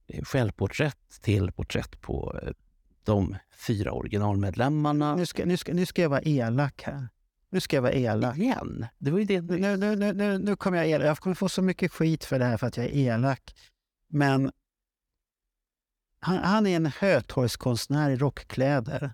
eh, 0.07 0.25
självporträtt 0.25 1.21
till 1.21 1.53
porträtt 1.53 2.01
på 2.01 2.41
eh, 2.43 2.53
de 3.05 3.37
fyra 3.67 3.93
originalmedlemmarna. 3.93 5.17
Nu 5.17 5.27
ska, 5.27 5.45
nu, 5.45 5.57
ska, 5.57 5.75
nu 5.75 5.87
ska 5.87 6.03
jag 6.03 6.09
vara 6.09 6.23
elak 6.23 6.83
här. 6.83 7.09
Nu 7.53 7.61
ska 7.61 7.77
jag 7.77 7.83
vara 7.83 7.93
elak. 7.93 8.39
Igen? 8.39 8.87
Det 8.99 9.11
var 9.11 9.19
ju 9.19 9.25
det 9.25 9.41
Nu, 9.41 9.77
nu, 9.77 9.97
nu, 9.97 10.13
nu, 10.13 10.39
nu, 10.39 10.57
kommer 10.57 10.79
jag 10.79 10.89
elak. 10.89 11.07
Jag 11.07 11.19
kommer 11.19 11.35
få 11.35 11.49
så 11.49 11.63
mycket 11.63 11.93
skit 11.93 12.25
för 12.25 12.39
det 12.39 12.45
här 12.45 12.57
för 12.57 12.67
att 12.67 12.77
jag 12.77 12.87
är 12.87 12.91
elak. 12.91 13.55
Men 14.09 14.53
han, 16.21 16.37
han 16.37 16.67
är 16.67 16.77
en 16.77 16.87
hötorgskonstnär 16.87 18.11
i 18.11 18.17
rockkläder. 18.17 19.13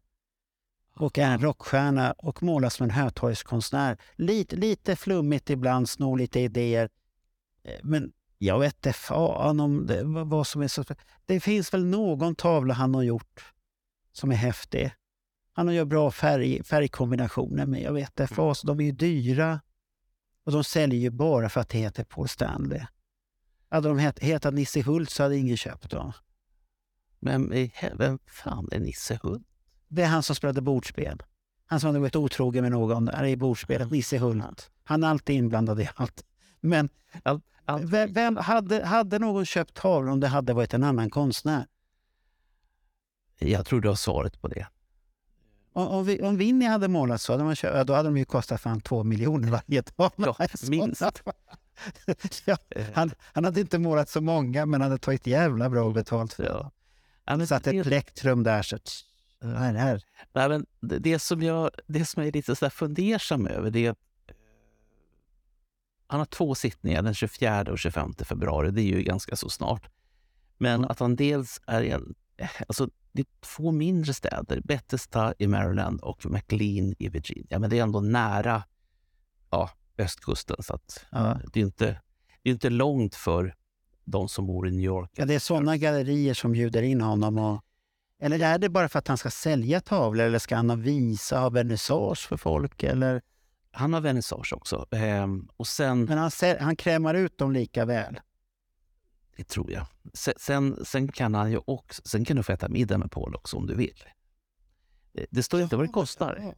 Och 0.94 1.18
är 1.18 1.30
en 1.30 1.38
rockstjärna 1.38 2.12
och 2.12 2.42
målas 2.42 2.74
som 2.74 2.84
en 2.84 2.90
hötorgskonstnär. 2.90 3.98
Lite, 4.16 4.56
lite 4.56 4.96
flummigt 4.96 5.50
ibland, 5.50 5.88
snor 5.88 6.18
lite 6.18 6.40
idéer. 6.40 6.88
Eh, 7.64 7.80
Men 7.82 8.12
jag 8.38 8.58
vet 8.58 8.74
inte 8.74 8.92
fan 8.92 9.60
om 9.60 9.86
det, 9.86 10.04
vad 10.04 10.28
vad 10.28 10.46
som 10.46 10.62
är 10.62 10.68
så... 10.68 10.84
Det 11.26 11.40
finns 11.40 11.74
väl 11.74 11.84
någon 11.84 12.34
tavla 12.34 12.74
han 12.74 12.94
har 12.94 13.02
gjort 13.02 13.52
som 14.12 14.30
är 14.30 14.36
häftig. 14.36 14.92
Han 15.58 15.74
gör 15.74 15.84
bra 15.84 16.10
färg, 16.10 16.62
färgkombinationer, 16.64 17.66
men 17.66 17.80
jag 17.80 17.92
vet 17.92 18.20
fan. 18.30 18.54
så 18.54 18.66
De 18.66 18.80
är 18.80 18.84
ju 18.84 18.92
dyra. 18.92 19.60
Och 20.44 20.52
de 20.52 20.64
säljer 20.64 21.00
ju 21.00 21.10
bara 21.10 21.48
för 21.48 21.60
att 21.60 21.68
det 21.68 21.78
heter 21.78 22.04
Paul 22.04 22.28
Stanley. 22.28 22.80
Hade 23.68 23.88
de 23.88 23.98
het, 23.98 24.18
hetat 24.18 24.54
Nisse 24.54 24.82
Hult 24.82 25.10
så 25.10 25.22
hade 25.22 25.36
ingen 25.36 25.56
köpt 25.56 25.90
dem. 25.90 26.12
Men 27.18 27.70
vem 27.92 28.18
fan 28.26 28.68
är 28.72 28.78
Nisse 28.78 29.18
Hult? 29.22 29.46
Det 29.88 30.02
är 30.02 30.06
han 30.06 30.22
som 30.22 30.36
spelade 30.36 30.60
bordspel. 30.60 31.22
Han 31.66 31.80
som 31.80 31.86
hade 31.86 31.98
varit 31.98 32.16
otrogen 32.16 32.62
med 32.62 32.72
någon 32.72 33.04
där 33.04 33.24
i 33.24 33.36
bordspelet, 33.36 33.90
Nisse 33.90 34.18
Hult. 34.18 34.70
Han 34.84 35.04
är 35.04 35.08
alltid 35.08 35.36
inblandad 35.36 35.80
i 35.80 35.88
allt. 35.94 36.24
Men 36.60 36.88
All, 37.22 37.40
all, 37.64 37.86
vem, 37.86 38.12
vem 38.12 38.36
hade, 38.36 38.84
hade 38.84 39.18
någon 39.18 39.46
köpt 39.46 39.74
tavlan 39.74 40.12
om 40.12 40.20
det 40.20 40.28
hade 40.28 40.52
varit 40.52 40.74
en 40.74 40.84
annan 40.84 41.10
konstnär? 41.10 41.66
jag 43.38 43.66
tror 43.66 43.80
du 43.80 43.88
har 43.88 43.94
svaret 43.94 44.40
på 44.40 44.48
det. 44.48 44.66
Om, 45.86 46.04
vi, 46.04 46.22
om 46.22 46.36
Winnie 46.36 46.68
hade 46.68 46.88
målat 46.88 47.20
så, 47.20 47.32
hade 47.32 47.44
man 47.44 47.56
köpt, 47.56 47.86
då 47.86 47.94
hade 47.94 48.08
de 48.08 48.16
ju 48.16 48.24
kostat 48.24 48.60
fan 48.60 48.80
två 48.80 49.04
miljoner 49.04 49.50
varje 49.50 49.82
tavla. 49.82 50.34
Ja, 50.38 50.46
minst. 50.68 51.02
ja, 52.44 52.56
han, 52.94 53.10
han 53.32 53.44
hade 53.44 53.60
inte 53.60 53.78
målat 53.78 54.08
så 54.08 54.20
många, 54.20 54.66
men 54.66 54.80
han 54.80 54.90
hade 54.90 55.02
tagit 55.02 55.26
jävla 55.26 55.70
bra 55.70 55.90
betalt 55.90 56.32
för 56.32 56.44
ja. 56.44 56.70
Men 57.36 57.46
Satt 57.46 57.66
ett 57.66 57.84
plektrum 57.84 58.42
där. 58.42 58.62
Så, 58.62 58.78
här, 59.42 59.74
här. 59.74 60.02
Nej, 60.32 60.48
men 60.48 60.66
det, 60.80 60.98
det, 60.98 61.18
som 61.18 61.42
jag, 61.42 61.70
det 61.86 62.04
som 62.04 62.22
jag 62.22 62.28
är 62.28 62.32
lite 62.32 62.56
så 62.56 62.64
där 62.64 62.70
fundersam 62.70 63.46
över 63.46 63.70
det 63.70 63.86
är 63.86 63.90
att 63.90 63.98
han 66.06 66.20
har 66.20 66.26
två 66.26 66.54
sittningar 66.54 67.02
den 67.02 67.14
24 67.14 67.62
och 67.62 67.78
25 67.78 68.14
februari. 68.14 68.70
Det 68.70 68.80
är 68.80 68.84
ju 68.84 69.02
ganska 69.02 69.36
så 69.36 69.48
snart. 69.48 69.90
Men 70.58 70.84
att 70.84 71.00
han 71.00 71.16
dels 71.16 71.60
är 71.66 71.82
en... 71.82 72.14
Alltså, 72.68 72.88
det 73.18 73.22
är 73.22 73.46
två 73.56 73.72
mindre 73.72 74.14
städer, 74.14 74.60
Bethesda 74.64 75.34
i 75.38 75.46
Maryland 75.46 76.00
och 76.00 76.26
McLean 76.26 76.94
i 76.98 77.08
Virginia. 77.08 77.58
Men 77.58 77.70
det 77.70 77.78
är 77.78 77.82
ändå 77.82 78.00
nära 78.00 78.62
ja, 79.50 79.70
östkusten. 79.98 80.56
Så 80.58 80.74
att 80.74 81.06
Ja. 81.10 81.40
det 81.52 81.60
är 81.60 81.64
inte, 81.64 82.00
det 82.42 82.50
är 82.50 82.52
inte 82.52 82.70
långt 82.70 83.14
för 83.14 83.54
de 84.04 84.28
som 84.28 84.46
bor 84.46 84.68
i 84.68 84.70
New 84.70 84.84
York. 84.84 85.10
Ja, 85.14 85.24
det 85.24 85.34
är 85.34 85.38
sådana 85.38 85.76
gallerier 85.76 86.34
som 86.34 86.52
bjuder 86.52 86.82
in 86.82 87.00
honom. 87.00 87.38
Och, 87.38 87.64
eller 88.22 88.42
är 88.42 88.58
det 88.58 88.68
bara 88.68 88.88
för 88.88 88.98
att 88.98 89.08
han 89.08 89.18
ska 89.18 89.30
sälja 89.30 89.80
tavlor 89.80 90.24
eller 90.24 90.38
ska 90.38 90.56
han 90.56 90.70
ha 90.70 90.76
visa, 90.76 91.38
ha 91.40 91.50
vernissage 91.50 92.28
för 92.28 92.36
folk? 92.36 92.82
Eller? 92.82 93.22
Han 93.70 93.92
har 93.94 94.00
vernissage 94.00 94.52
också. 94.52 94.86
Ehm, 94.90 95.48
och 95.56 95.66
sen... 95.66 96.04
Men 96.04 96.18
han, 96.18 96.30
han 96.60 96.76
krämar 96.76 97.14
ut 97.14 97.38
dem 97.38 97.52
lika 97.52 97.84
väl. 97.84 98.20
Det 99.38 99.44
tror 99.44 99.72
jag. 99.72 99.86
Sen, 100.36 100.84
sen, 100.84 101.12
kan 101.12 101.34
han 101.34 101.50
ju 101.50 101.60
också, 101.64 102.02
sen 102.04 102.24
kan 102.24 102.36
du 102.36 102.42
få 102.42 102.52
äta 102.52 102.68
middag 102.68 102.98
med 102.98 103.10
Paul 103.10 103.34
också 103.34 103.56
om 103.56 103.66
du 103.66 103.74
vill. 103.74 104.04
Det, 105.30 105.42
står 105.42 105.60
inte 105.60 105.76
vad 105.76 105.86
det 105.86 105.92
kostar. 105.92 106.54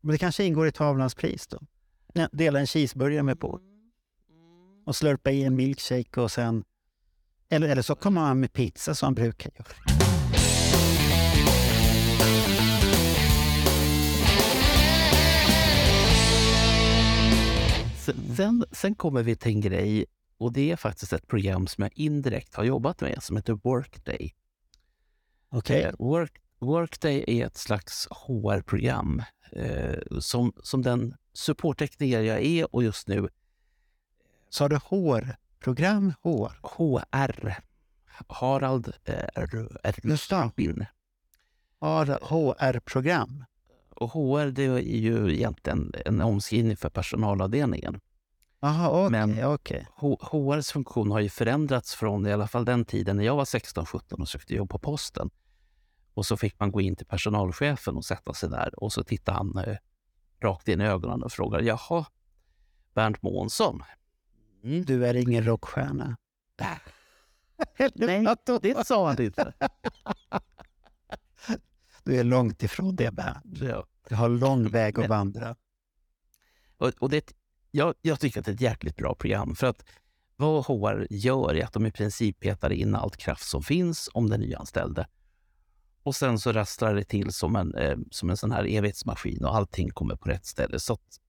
Men 0.00 0.12
det 0.12 0.18
kanske 0.18 0.44
ingår 0.44 0.66
i 0.66 0.72
tavlans 0.72 1.14
pris 1.14 1.46
då? 1.46 1.58
Dela 2.32 2.60
en 2.60 2.66
cheeseburgare 2.66 3.22
med 3.22 3.40
på 3.40 3.60
och 4.86 4.96
slurpa 4.96 5.30
i 5.30 5.44
en 5.44 5.54
milkshake 5.54 6.20
och 6.20 6.30
sen... 6.30 6.64
Eller, 7.48 7.68
eller 7.68 7.82
så 7.82 7.94
kommer 7.94 8.20
han 8.20 8.40
med 8.40 8.52
pizza 8.52 8.94
som 8.94 9.06
han 9.06 9.14
brukar 9.14 9.50
göra. 9.54 9.66
Sen, 18.36 18.64
sen 18.72 18.94
kommer 18.94 19.22
vi 19.22 19.36
till 19.36 19.52
en 19.52 19.60
grej 19.60 20.06
och 20.38 20.52
det 20.52 20.70
är 20.72 20.76
faktiskt 20.76 21.12
ett 21.12 21.26
program 21.26 21.66
som 21.66 21.82
jag 21.82 21.92
indirekt 21.94 22.54
har 22.54 22.64
jobbat 22.64 23.00
med 23.00 23.22
som 23.22 23.36
heter 23.36 23.58
Workday. 23.62 24.34
Okej. 25.48 25.82
Eh, 25.82 25.94
Work, 25.98 26.32
Workday 26.58 27.24
är 27.26 27.46
ett 27.46 27.56
slags 27.56 28.08
HR-program 28.10 29.22
eh, 29.52 30.18
som, 30.20 30.52
som 30.62 30.82
den 30.82 31.14
supporttekniker 31.32 32.20
jag 32.22 32.42
är 32.42 32.74
och 32.74 32.82
just 32.82 33.08
nu 33.08 33.28
Sa 34.50 34.68
du 34.68 34.76
hår? 34.84 35.36
Hår? 36.20 36.52
HR. 36.62 37.54
Harald 38.28 38.88
eh, 39.04 39.14
R- 39.34 39.78
R- 39.82 39.94
Just 40.02 40.30
det. 40.30 40.36
Rubin. 40.36 40.86
HR-program? 41.80 43.44
Och 43.90 44.10
HR 44.10 44.50
det 44.50 44.64
är 44.64 44.78
ju 44.78 45.34
egentligen 45.34 45.92
en 46.06 46.20
omskrivning 46.20 46.76
för 46.76 46.88
personalavdelningen. 46.90 48.00
Jaha, 48.60 48.88
okej. 49.54 49.78
Men-. 49.78 49.86
H- 49.96 50.18
HRs 50.20 50.70
funktion 50.72 51.10
har 51.10 51.20
ju 51.20 51.28
förändrats 51.28 51.94
från 51.94 52.26
i 52.26 52.32
alla 52.32 52.48
fall 52.48 52.64
den 52.64 52.84
tiden 52.84 53.16
när 53.16 53.24
jag 53.24 53.36
var 53.36 53.44
16-17 53.44 54.20
och 54.20 54.28
sökte 54.28 54.54
jobb 54.54 54.70
på 54.70 54.78
posten. 54.78 55.30
Och 56.14 56.26
så 56.26 56.36
fick 56.36 56.60
man 56.60 56.72
gå 56.72 56.80
in 56.80 56.96
till 56.96 57.06
personalchefen 57.06 57.96
och 57.96 58.04
sätta 58.04 58.34
sig 58.34 58.48
där 58.48 58.82
och 58.84 58.92
så 58.92 59.04
tittade 59.04 59.38
han 59.38 59.58
eh, 59.58 59.76
rakt 60.40 60.68
in 60.68 60.80
i 60.80 60.84
ögonen 60.84 61.22
och 61.22 61.32
frågade 61.32 61.64
jaha, 61.64 62.06
Bernt 62.94 63.22
Månsson. 63.22 63.82
Mm. 64.64 64.84
Du 64.84 65.06
är 65.06 65.14
ingen 65.14 65.44
rockstjärna. 65.44 66.16
Nej, 67.94 68.26
det 68.62 68.86
sa 68.86 69.06
han 69.08 69.22
inte. 69.22 69.52
Du 72.04 72.16
är 72.20 72.24
långt 72.24 72.62
ifrån 72.62 72.96
det, 72.96 73.10
Bernt. 73.14 73.58
Ja. 73.60 73.86
Du 74.08 74.14
har 74.14 74.28
lång 74.28 74.68
väg 74.68 74.94
att 74.94 75.00
Men- 75.02 75.08
vandra. 75.08 75.56
Och, 76.76 76.92
och 76.98 77.10
det, 77.10 77.32
jag, 77.76 77.94
jag 78.02 78.20
tycker 78.20 78.40
att 78.40 78.46
det 78.46 78.52
är 78.52 78.54
ett 78.54 78.60
jäkligt 78.60 78.96
bra 78.96 79.14
program. 79.14 79.54
För 79.54 79.66
att 79.66 79.84
vad 80.36 80.64
HR 80.66 81.06
gör 81.10 81.54
är 81.54 81.64
att 81.64 81.72
de 81.72 81.86
i 81.86 81.90
princip 81.90 82.40
petar 82.40 82.72
in 82.72 82.94
allt 82.94 83.16
kraft 83.16 83.48
som 83.48 83.62
finns 83.62 84.10
om 84.14 84.30
den 84.30 84.40
nyanställde. 84.40 85.06
Och 86.02 86.16
sen 86.16 86.38
så 86.38 86.52
rastlar 86.52 86.94
det 86.94 87.04
till 87.04 87.32
som 87.32 87.56
en, 87.56 87.74
eh, 87.74 87.96
som 88.10 88.30
en 88.30 88.36
sån 88.36 88.52
här 88.52 88.64
evighetsmaskin 88.64 89.44
och 89.44 89.56
allting 89.56 89.90
kommer 89.90 90.16
på 90.16 90.28
rätt 90.28 90.46
ställe. 90.46 90.78
Så 90.78 90.92
att, 90.92 91.20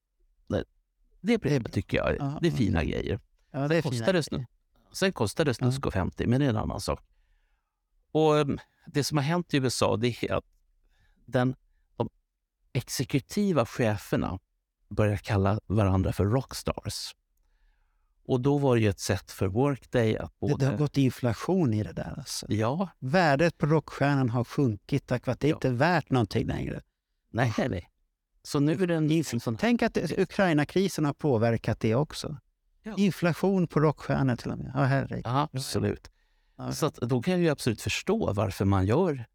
det, 1.21 1.37
det 1.37 1.63
tycker 1.63 1.97
jag 1.97 2.15
Ja, 2.19 2.39
det 2.41 2.47
är 2.47 2.51
fina 2.51 2.83
grejer. 2.83 3.19
Ja, 3.51 3.67
det 3.67 3.75
är 3.75 3.81
Kostar 3.81 4.13
det 4.13 4.21
snu- 4.21 4.45
Sen 4.91 5.13
kostar 5.13 5.45
det 5.45 5.53
snusk 5.53 5.85
och 5.85 5.93
50, 5.93 6.27
men 6.27 6.39
det 6.39 6.45
är 6.45 6.49
en 6.49 6.57
annan 6.57 6.81
sak. 6.81 7.03
Och 8.11 8.39
em, 8.39 8.59
Det 8.87 9.03
som 9.03 9.17
har 9.17 9.23
hänt 9.23 9.53
i 9.53 9.57
USA 9.57 9.97
det 9.97 10.23
är 10.23 10.33
att 10.33 10.45
den, 11.25 11.55
de 11.95 12.09
exekutiva 12.73 13.65
cheferna 13.65 14.39
börjar 14.89 15.17
kalla 15.17 15.59
varandra 15.67 16.13
för 16.13 16.25
rockstars. 16.25 17.15
Och 18.25 18.41
då 18.41 18.57
var 18.57 18.75
det 18.75 18.81
ju 18.81 18.89
ett 18.89 18.99
sätt 18.99 19.31
för 19.31 19.47
Workday 19.47 20.17
att 20.17 20.31
Det, 20.31 20.35
både... 20.39 20.65
det 20.65 20.71
har 20.71 20.77
gått 20.77 20.97
inflation 20.97 21.73
i 21.73 21.83
det 21.83 21.93
där. 21.93 22.13
Alltså. 22.17 22.45
Ja, 22.49 22.89
Värdet 22.99 23.57
på 23.57 23.65
rockstjärnan 23.65 24.29
har 24.29 24.43
sjunkit 24.43 25.07
tack 25.07 25.25
vare 25.25 25.33
att 25.33 25.39
det 25.39 25.47
Ja. 25.47 25.55
inte 25.55 25.67
är 25.67 25.71
värt 25.73 26.09
någonting 26.09 26.47
längre. 26.47 26.81
nej, 27.29 27.53
nej. 27.57 27.89
Så 28.43 28.59
nu 28.59 28.71
är 28.83 28.87
det 28.87 28.95
en, 28.95 29.11
en 29.11 29.39
sån... 29.39 29.57
Tänk 29.57 29.81
att 29.81 29.93
det- 29.93 30.17
Ukraina-krisen 30.19 31.05
har 31.05 31.13
påverkat 31.13 31.79
det 31.79 31.95
också. 31.95 32.37
Ja. 32.83 32.93
Inflation 32.97 33.67
på 33.67 33.79
rockstjärnor 33.79 34.35
till 34.35 34.51
och 34.51 34.57
med. 34.57 34.71
Ja, 34.75 34.83
herregud. 34.83 35.21
Ja, 35.25 35.49
absolut. 35.53 36.11
Så 36.73 36.85
att, 36.85 36.95
då 36.95 37.21
kan 37.21 37.33
jag 37.33 37.41
ju 37.41 37.49
absolut 37.49 37.81
förstå 37.81 38.33
varför 38.33 38.65
man 38.65 38.85
gör 38.85 39.25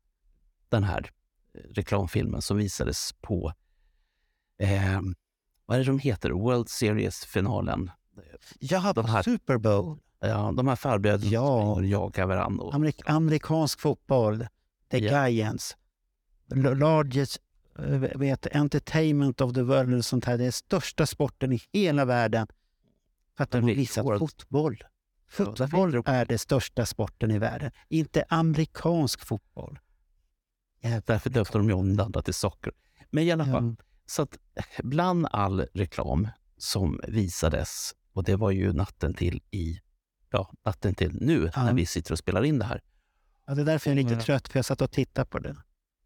den 0.68 0.84
här 0.84 1.10
eh, 1.54 1.60
reklamfilmen 1.60 2.42
som 2.42 2.56
visades 2.56 3.12
på, 3.20 3.52
eh, 4.58 5.00
vad 5.72 5.80
är 5.80 5.84
det 5.84 5.90
de 5.90 5.98
heter, 5.98 6.30
World 6.30 6.68
Series-finalen. 6.68 7.90
Ja, 8.58 8.92
de 8.92 9.04
här- 9.04 9.22
Super 9.22 9.58
Bowl. 9.58 9.98
Ja, 10.20 10.52
de 10.56 10.68
här 10.68 10.76
farbröderna 10.76 11.30
Ja. 11.30 11.60
som 11.60 11.68
och 11.68 11.84
jagar 11.84 12.26
varandra. 12.26 12.64
Och, 12.64 12.74
Amerik 12.74 13.00
amerikansk 13.04 13.80
fotboll. 13.80 14.46
The 14.90 14.98
Ja. 14.98 15.28
Giants. 15.28 15.76
Largest 16.54 17.38
eh, 17.78 17.84
vet, 17.98 18.46
entertainment 18.56 19.40
of 19.40 19.52
the 19.54 19.62
world. 19.62 19.92
Eller 19.92 20.02
sånt 20.02 20.24
här. 20.24 20.38
Det 20.38 20.44
är 20.44 20.50
största 20.50 21.06
sporten 21.06 21.52
i 21.52 21.60
hela 21.72 22.04
världen. 22.04 22.46
För 23.36 23.44
att 23.44 23.50
de 23.50 23.56
Men 23.58 23.64
har 23.64 23.68
det- 23.70 23.74
visat 23.76 24.04
World- 24.06 24.18
fotboll. 24.18 24.84
Fotboll 25.30 26.02
är 26.06 26.24
det 26.26 26.38
största 26.38 26.86
sporten 26.86 27.30
i 27.30 27.38
världen. 27.38 27.70
Inte 27.88 28.24
amerikansk 28.28 29.26
fotboll. 29.26 29.78
Därför 31.06 31.30
döpte 31.30 31.58
de 31.58 31.68
ju 31.68 31.74
om 31.74 31.96
det 31.96 32.04
andra 32.04 32.22
till 32.22 32.34
socker. 32.34 32.72
Men 33.10 33.24
i 33.24 33.32
alla 33.32 33.44
fall, 33.44 33.76
Ja. 33.78 33.84
Så 34.06 34.22
att 34.22 34.38
eh, 34.54 34.64
bland 34.82 35.26
all 35.30 35.60
reklam 35.74 36.28
som 36.56 37.00
visades, 37.08 37.94
och 38.12 38.24
det 38.24 38.36
var 38.36 38.50
ju 38.50 38.72
natten 38.72 39.14
till 39.14 39.42
i, 39.50 39.80
ja, 40.30 40.52
natten 40.64 40.94
till 40.94 41.12
nu 41.20 41.50
Ja. 41.54 41.64
när 41.64 41.72
vi 41.74 41.86
sitter 41.86 42.12
och 42.12 42.18
spelar 42.18 42.44
in 42.44 42.58
det 42.58 42.64
här. 42.64 42.80
Ja, 43.46 43.54
det 43.54 43.60
är 43.62 43.66
därför 43.66 43.90
jag 43.90 43.98
är 43.98 44.02
lite 44.02 44.14
Ja. 44.14 44.20
trött, 44.20 44.48
för 44.48 44.58
jag 44.58 44.64
satt 44.64 44.80
och 44.80 44.90
tittade 44.90 45.26
på 45.26 45.38
det. 45.38 45.56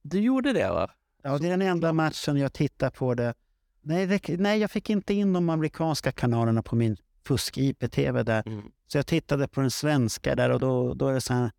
Du 0.02 0.20
gjorde 0.20 0.52
det 0.52 0.68
va? 0.68 0.90
Ja, 1.22 1.38
det 1.38 1.46
är 1.46 1.50
den 1.50 1.62
enda 1.62 1.92
matchen 1.92 2.36
jag 2.36 2.52
tittar 2.52 2.90
på 2.90 3.14
det 3.14 3.34
Nej, 3.80 4.06
det, 4.06 4.28
nej, 4.40 4.60
jag 4.60 4.70
fick 4.70 4.90
inte 4.90 5.14
in 5.14 5.32
de 5.32 5.50
amerikanska 5.50 6.12
kanalerna 6.12 6.62
på 6.62 6.76
min 6.76 6.96
fusk-IP-tv 7.24 8.22
där. 8.22 8.42
Mm. 8.46 8.62
Så 8.86 8.98
jag 8.98 9.06
tittade 9.06 9.48
på 9.48 9.60
den 9.60 9.70
svenska 9.70 10.34
där 10.34 10.50
och 10.50 10.60
då, 10.60 10.94
då 10.94 11.08
är 11.08 11.14
det 11.14 11.20
så 11.20 11.34
här 11.34 11.50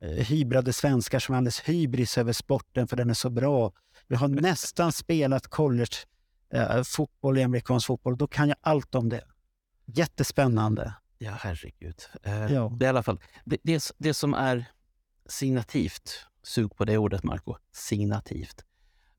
eh, 0.00 0.10
hybrade 0.10 0.72
svenskar 0.72 1.18
som 1.18 1.32
är 1.32 1.36
alldeles 1.36 1.60
hybris 1.60 2.18
över 2.18 2.32
sporten 2.32 2.88
för 2.88 2.96
den 2.96 3.10
är 3.10 3.14
så 3.14 3.30
bra. 3.30 3.72
Jag 4.08 4.18
har 4.18 4.28
nästan 4.28 4.92
spelat 4.92 5.46
college 5.46 5.96
eh, 6.52 6.82
fotboll 6.82 7.38
i 7.38 7.42
amerikansk 7.42 7.86
fotboll. 7.86 8.16
Då 8.16 8.26
kan 8.26 8.48
jag 8.48 8.56
allt 8.60 8.94
om 8.94 9.08
det. 9.08 9.24
Jättespännande. 9.84 10.94
Ja, 11.18 11.32
herregud. 11.40 12.02
Eh, 12.22 12.52
Ja. 12.52 12.72
Det 12.78 12.84
i 12.84 12.88
alla 12.88 13.02
fall 13.02 13.20
det, 13.44 13.58
det, 13.62 13.92
det 13.98 14.14
som 14.14 14.34
är 14.34 14.64
signativt, 15.28 16.26
sug 16.42 16.76
på 16.76 16.84
det 16.84 16.98
ordet 16.98 17.22
Marco, 17.22 17.56
signativt, 17.72 18.64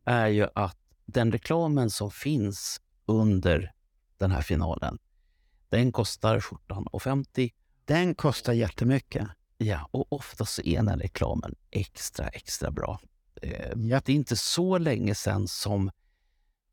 är 0.06 0.28
ju 0.28 0.48
att 0.56 0.78
den 1.06 1.32
reklamen 1.32 1.90
som 1.90 2.12
finns 2.12 2.82
under 3.06 3.74
den 4.18 4.32
här 4.32 4.42
finalen, 4.42 4.98
den 5.70 5.92
kostar 5.92 6.40
skjortan 6.40 6.88
och 6.88 7.02
50 7.02 7.54
Den 7.86 8.16
kostar 8.16 8.54
jättemycket. 8.54 9.28
Ja, 9.58 9.90
och 9.92 10.14
ofta 10.14 10.46
så 10.46 10.62
är 10.62 10.84
den 10.84 11.00
reklamen 11.00 11.56
extra, 11.72 12.28
extra 12.28 12.72
bra. 12.72 13.00
Eh, 13.42 13.72
Japp. 13.76 14.06
Det 14.06 14.12
är 14.12 14.16
inte 14.16 14.36
så 14.36 14.78
länge 14.78 15.16
sedan 15.16 15.48
som 15.48 15.88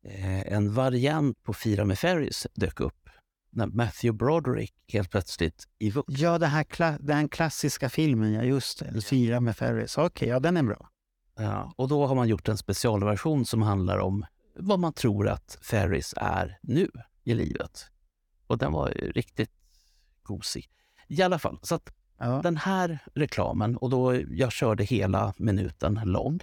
eh, 0.05 0.53
en 0.53 0.75
variant 0.75 1.43
på 1.43 1.53
Fira 1.53 1.85
med 1.85 1.99
Ferris 1.99 2.47
dök 2.55 2.81
upp. 2.81 3.09
När 3.51 3.67
Matthew 3.67 4.13
Broderick 4.19 4.75
helt 4.93 5.11
plötsligt 5.11 5.65
i 5.79 5.91
vux... 5.91 6.07
Ja, 6.09 6.39
det 6.39 6.47
här 6.47 6.65
kla- 6.65 6.99
den 7.01 7.29
klassiska 7.29 7.89
filmen, 7.89 8.33
ja 8.33 8.43
just 8.43 8.79
det. 8.79 9.01
Fyra 9.03 9.41
med 9.41 9.57
Ferris. 9.57 9.99
Okej, 9.99 10.29
ja 10.29 10.41
den 10.41 10.57
är 10.57 10.63
bra. 10.63 10.89
Ja, 11.37 11.73
och 11.77 11.89
då 11.89 12.07
har 12.07 12.15
man 12.15 12.29
gjort 12.29 12.49
en 12.49 12.57
specialversion 12.59 13.45
som 13.47 13.63
handlar 13.63 13.99
om 13.99 14.27
vad 14.57 14.79
man 14.79 14.93
tror 14.93 15.29
att 15.29 15.59
Ferris 15.63 16.15
är 16.17 16.59
nu 16.63 16.91
i 17.25 17.35
livet. 17.35 17.87
Och 18.47 18.59
den 18.59 18.73
var 18.73 18.89
riktigt 18.91 19.51
gosig. 20.23 20.69
I 21.09 21.23
alla 21.23 21.39
fall, 21.39 21.59
så 21.63 21.75
att 21.75 21.91
Ja. 22.19 22.41
den 22.43 22.57
här 22.57 22.99
reklamen, 23.15 23.77
och 23.77 23.91
då 23.91 24.21
jag 24.29 24.53
körde 24.53 24.85
hela 24.85 25.35
minuten 25.37 26.01
lång. 26.05 26.41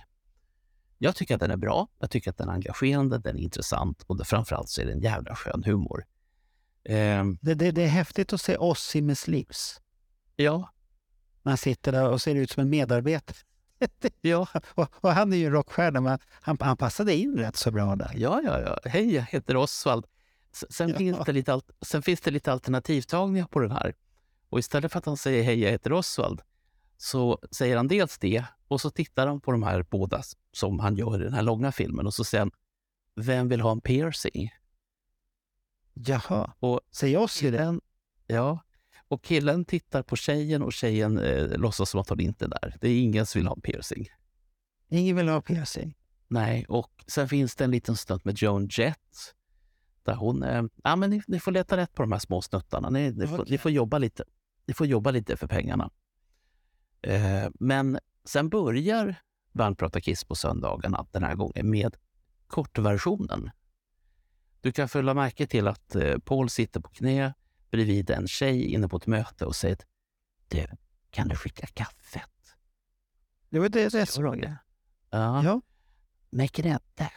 Jag 1.03 1.15
tycker 1.15 1.35
att 1.35 1.39
den 1.41 1.51
är 1.51 1.57
bra, 1.57 1.87
jag 1.99 2.09
tycker 2.09 2.29
att 2.31 2.37
den 2.37 2.49
är 2.49 2.53
engagerande, 2.53 3.17
den 3.17 3.37
är 3.37 3.41
intressant 3.41 4.03
och 4.07 4.27
framförallt 4.27 4.69
så 4.69 4.81
är 4.81 4.85
det 4.85 4.91
en 4.91 5.01
jävla 5.01 5.35
skön 5.35 5.63
humor. 5.65 6.05
Ehm, 6.85 7.37
Det, 7.41 7.53
det, 7.53 7.71
det 7.71 7.83
är 7.83 7.87
häftigt 7.87 8.33
att 8.33 8.41
se 8.41 8.57
Ossi 8.57 9.01
med 9.01 9.17
slips. 9.17 9.81
ja, 10.35 10.73
Man 11.43 11.57
sitter 11.57 11.91
där 11.91 12.09
och 12.09 12.21
ser 12.21 12.35
ut 12.35 12.51
som 12.51 12.61
en 12.61 12.69
medarbetare. 12.69 13.37
ja, 14.21 14.47
Och, 14.75 14.87
och 15.03 15.09
han 15.11 15.33
är 15.33 15.37
ju 15.37 15.49
rockstjärna, 15.49 16.01
men 16.01 16.19
han, 16.41 16.57
han 16.59 16.77
passade 16.77 17.15
in 17.15 17.37
rätt 17.37 17.55
så 17.55 17.71
bra 17.71 17.95
där. 17.95 18.11
ja, 18.15 18.41
ja, 18.45 18.59
ja. 18.61 18.79
Hej, 18.89 19.13
jag 19.15 19.23
heter 19.23 19.55
Osvald. 19.55 20.05
Sen, 20.69 20.89
Ja. 20.89 20.97
finns 20.97 21.17
det 21.25 21.31
lite, 21.33 21.61
sen 21.81 22.01
finns 22.01 22.21
det 22.21 22.31
lite 22.31 22.51
alternativtagningar 22.51 23.45
på 23.47 23.59
den 23.59 23.71
här. 23.71 23.95
Och 24.49 24.59
istället 24.59 24.91
för 24.91 24.99
att 24.99 25.05
han 25.05 25.17
säger 25.17 25.43
hej, 25.43 25.59
jag 25.59 25.71
heter 25.71 25.93
Osvald, 25.93 26.41
så 26.97 27.39
säger 27.51 27.77
han 27.77 27.87
dels 27.87 28.17
det 28.17 28.45
och 28.71 28.81
så 28.81 28.89
tittar 28.89 29.27
han 29.27 29.41
på 29.41 29.51
de 29.51 29.63
här 29.63 29.85
båda 29.89 30.21
som 30.51 30.79
han 30.79 30.95
gör 30.95 31.21
i 31.21 31.23
den 31.23 31.33
här 31.33 31.41
långa 31.41 31.71
filmen 31.71 32.05
och 32.05 32.13
så 32.13 32.23
säger 32.23 32.41
han, 32.41 32.51
vem 33.15 33.47
vill 33.49 33.61
ha 33.61 33.71
en 33.71 33.81
piercing? 33.81 34.49
Jaha, 35.93 36.53
Och 36.59 36.81
säger 36.91 37.17
Ossi 37.19 37.51
det? 37.51 37.57
killen, 37.57 37.81
ja, 38.27 38.59
och 39.07 39.23
killen 39.23 39.65
tittar 39.65 40.03
på 40.03 40.15
tjejen 40.15 40.61
och 40.61 40.73
tjejen 40.73 41.17
eh, 41.19 41.57
låtsas 41.57 41.89
som 41.89 41.99
att 42.01 42.09
hon 42.09 42.19
inte 42.19 42.45
är 42.45 42.49
där. 42.49 42.77
Det 42.81 42.89
är 42.89 43.01
ingen 43.01 43.25
som 43.25 43.39
vill 43.39 43.47
ha 43.47 43.55
en 43.55 43.61
piercing. 43.61 44.07
Ingen 44.89 45.15
vill 45.15 45.27
ha 45.27 45.41
piercing. 45.41 45.97
Nej, 46.27 46.65
och 46.69 47.03
sen 47.07 47.29
finns 47.29 47.55
det 47.55 47.63
en 47.63 47.71
liten 47.71 47.97
snutt 47.97 48.25
med 48.25 48.41
Joan 48.41 48.67
Jett. 48.71 49.35
Där 50.03 50.15
hon... 50.15 50.43
Eh, 50.43 50.63
ja, 50.83 50.95
men 50.95 51.09
ni, 51.09 51.21
ni 51.27 51.39
får 51.39 51.51
leta 51.51 51.77
rätt 51.77 51.93
på 51.93 52.03
de 52.03 52.11
här 52.11 52.19
små 52.19 52.41
snuttarna. 52.41 52.89
Ni, 52.89 53.11
ni, 53.11 53.27
får, 53.27 53.39
Okej. 53.39 53.51
ni, 53.51 53.57
får, 53.57 53.71
jobba 53.71 53.97
lite. 53.97 54.23
ni 54.67 54.73
får 54.73 54.87
jobba 54.87 55.11
lite 55.11 55.37
för 55.37 55.47
pengarna. 55.47 55.89
Eh, 57.01 57.49
men 57.59 57.99
sen 58.25 58.49
börjar 58.49 59.15
Band 59.51 59.77
prata 59.77 60.01
Kiss 60.01 60.23
på 60.23 60.35
söndagarna 60.35 61.05
den 61.11 61.23
här 61.23 61.35
gången 61.35 61.69
med 61.69 61.97
kortversionen. 62.47 63.51
Du 64.61 64.71
kan 64.71 64.89
följa 64.89 65.13
märke 65.13 65.47
till 65.47 65.67
att 65.67 65.95
eh, 65.95 66.17
Paul 66.17 66.49
sitter 66.49 66.79
på 66.79 66.89
knä 66.89 67.33
bredvid 67.71 68.09
en 68.09 68.27
tjej 68.27 68.65
inne 68.65 68.87
på 68.87 68.97
ett 68.97 69.07
möte 69.07 69.45
och 69.45 69.55
säger 69.55 69.77
du, 70.47 70.67
kan 71.09 71.27
du 71.27 71.35
skicka 71.35 71.67
kaffet? 71.67 72.55
Det 73.49 73.59
var 73.59 73.69
det, 73.69 73.93
jag. 73.93 74.41
det? 74.41 74.57
Ja. 75.09 75.43
Ja. 75.43 75.61
Med 76.29 76.51
grädde. 76.51 77.11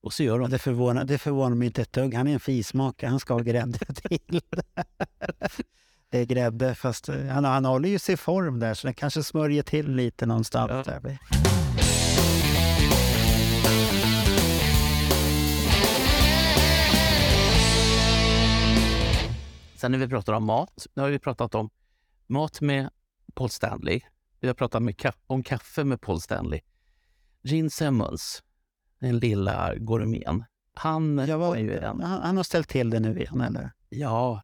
Och 0.00 0.12
så 0.12 0.22
gör 0.22 0.38
hon 0.38 0.50
det, 0.50 0.58
förvånar, 0.58 1.04
det 1.04 1.18
förvånar 1.18 1.56
mig 1.56 1.66
inte 1.66 1.82
ett 1.82 1.92
dugg. 1.92 2.14
Han 2.14 2.26
är 2.28 2.32
en 2.32 2.40
fismakare, 2.40 3.10
han 3.10 3.20
ska 3.20 3.34
ha 3.34 3.40
grädde 3.40 3.78
till. 3.94 4.40
Är 6.14 6.24
grädde, 6.24 6.74
fast 6.74 7.08
eh, 7.08 7.26
han, 7.26 7.44
han 7.44 7.64
håller 7.64 7.88
ju 7.88 7.98
sig 7.98 8.12
i 8.12 8.16
form 8.16 8.58
där, 8.58 8.74
så 8.74 8.86
den 8.86 8.94
kanske 8.94 9.22
smörjer 9.22 9.62
till 9.62 9.94
lite 9.94 10.26
någonstans. 10.26 10.70
Ja. 10.86 11.00
Där. 11.00 11.18
Sen 19.76 19.92
när 19.92 19.98
vi 19.98 20.08
pratar 20.08 20.32
om 20.32 20.44
mat, 20.44 20.86
nu 20.94 21.02
har 21.02 21.10
vi 21.10 21.18
pratat 21.18 21.54
om 21.54 21.70
mat 22.26 22.60
med 22.60 22.90
Paul 23.34 23.50
Stanley. 23.50 24.00
Vi 24.40 24.48
har 24.48 24.54
pratat 24.54 24.82
med 24.82 24.94
om 25.26 25.42
kaffe 25.42 25.84
med 25.84 26.00
Paul 26.00 26.20
Stanley. 26.20 26.60
Gene 27.42 27.70
Simmons, 27.70 28.42
den 29.00 29.18
lilla 29.18 29.74
gourmeten. 29.76 30.44
Han 30.74 31.16
var, 31.38 31.56
ju 31.56 31.78
en, 31.78 32.00
han, 32.00 32.22
han 32.22 32.36
har 32.36 32.44
ställt 32.44 32.68
till 32.68 32.90
det 32.90 33.00
nu 33.00 33.18
igen, 33.20 33.40
eller? 33.40 33.70
ja, 33.88 34.42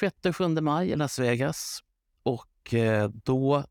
6-7 0.00 0.60
maj 0.60 0.90
i 0.90 0.96
Las 0.96 1.18
Vegas. 1.18 1.80
Och 2.22 2.74
eh, 2.74 3.08
då... 3.08 3.64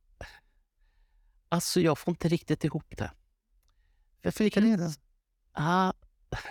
Alltså, 1.49 1.79
jag 1.81 1.97
får 1.97 2.11
inte 2.11 2.27
riktigt 2.27 2.63
ihop 2.63 2.97
det. 2.97 3.11
Varför 4.23 4.43
gick 4.43 4.55
han 4.55 4.77
det? 4.77 4.93
Ah, 5.51 5.93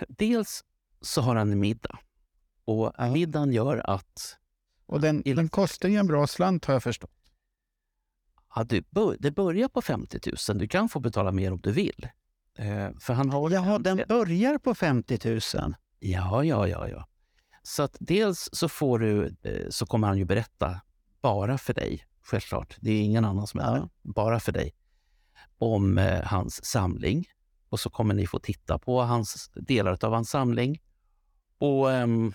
dels 0.07 0.63
så 1.01 1.21
har 1.21 1.35
han 1.35 1.51
en 1.51 1.59
middag. 1.59 1.99
Och 2.65 2.93
Ja. 2.97 3.11
middagen 3.11 3.51
gör 3.53 3.89
att 3.89 4.37
Och 4.85 5.01
den, 5.01 5.27
Illa. 5.27 5.35
den 5.41 5.49
kostar 5.49 5.89
ju 5.89 5.95
en 5.95 6.07
bra 6.07 6.27
slant 6.27 6.65
har 6.65 6.73
jag 6.73 6.83
förstått. 6.83 7.11
Ja, 8.55 8.63
du, 8.63 8.83
det 9.19 9.31
börjar 9.31 9.67
på 9.67 9.81
50 9.81 10.19
000. 10.49 10.57
Du 10.57 10.67
kan 10.67 10.89
få 10.89 10.99
betala 10.99 11.31
mer 11.31 11.51
om 11.51 11.59
du 11.61 11.71
vill. 11.71 12.09
Eh, 12.57 12.89
för 12.99 13.13
han 13.13 13.29
har... 13.29 13.49
Jaha, 13.51 13.79
den 13.79 14.01
börjar 14.07 14.57
på 14.57 14.75
50 14.75 15.19
000. 15.29 15.73
Ja, 15.99 16.43
ja, 16.43 16.67
ja, 16.67 16.87
ja. 16.89 17.07
Så 17.67 17.83
att 17.83 17.97
dels 17.99 18.49
så 18.51 18.69
får 18.69 18.99
du, 18.99 19.35
eh, 19.43 19.69
så 19.69 19.85
kommer 19.85 20.07
han 20.07 20.17
ju 20.17 20.25
berätta 20.25 20.81
bara 21.21 21.57
för 21.57 21.73
dig, 21.73 22.05
självklart. 22.21 22.77
Det 22.79 22.91
är 22.91 23.01
ingen 23.01 23.25
annan 23.25 23.47
som 23.47 23.59
är 23.59 23.73
där, 23.73 23.89
bara 24.01 24.39
för 24.39 24.51
dig, 24.51 24.75
om 25.57 25.97
eh, 25.97 26.23
hans 26.23 26.65
samling. 26.65 27.25
Och 27.69 27.79
så 27.79 27.89
kommer 27.89 28.13
ni 28.13 28.27
få 28.27 28.39
titta 28.39 28.79
på 28.79 29.01
hans, 29.01 29.51
delar 29.55 30.05
av 30.05 30.13
hans 30.13 30.29
samling. 30.29 30.81
Och 31.57 31.91
ehm, 31.91 32.33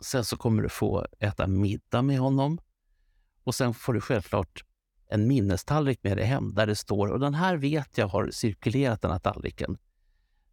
sen 0.00 0.24
så 0.24 0.36
kommer 0.36 0.62
du 0.62 0.68
få 0.68 1.06
äta 1.18 1.46
middag 1.46 2.02
med 2.02 2.18
honom. 2.18 2.58
Och 3.44 3.54
sen 3.54 3.74
får 3.74 3.92
du 3.94 4.00
självklart 4.00 4.64
en 5.08 5.28
minnestallrik 5.28 6.02
med 6.02 6.16
dig 6.16 6.26
hem 6.26 6.54
där 6.54 6.66
det 6.66 6.76
står, 6.76 7.08
och 7.08 7.20
den 7.20 7.34
här 7.34 7.56
vet 7.56 7.98
jag 7.98 8.08
har 8.08 8.30
cirkulerat 8.30 9.02
den 9.02 9.10
här 9.10 9.18
tallriken. 9.18 9.78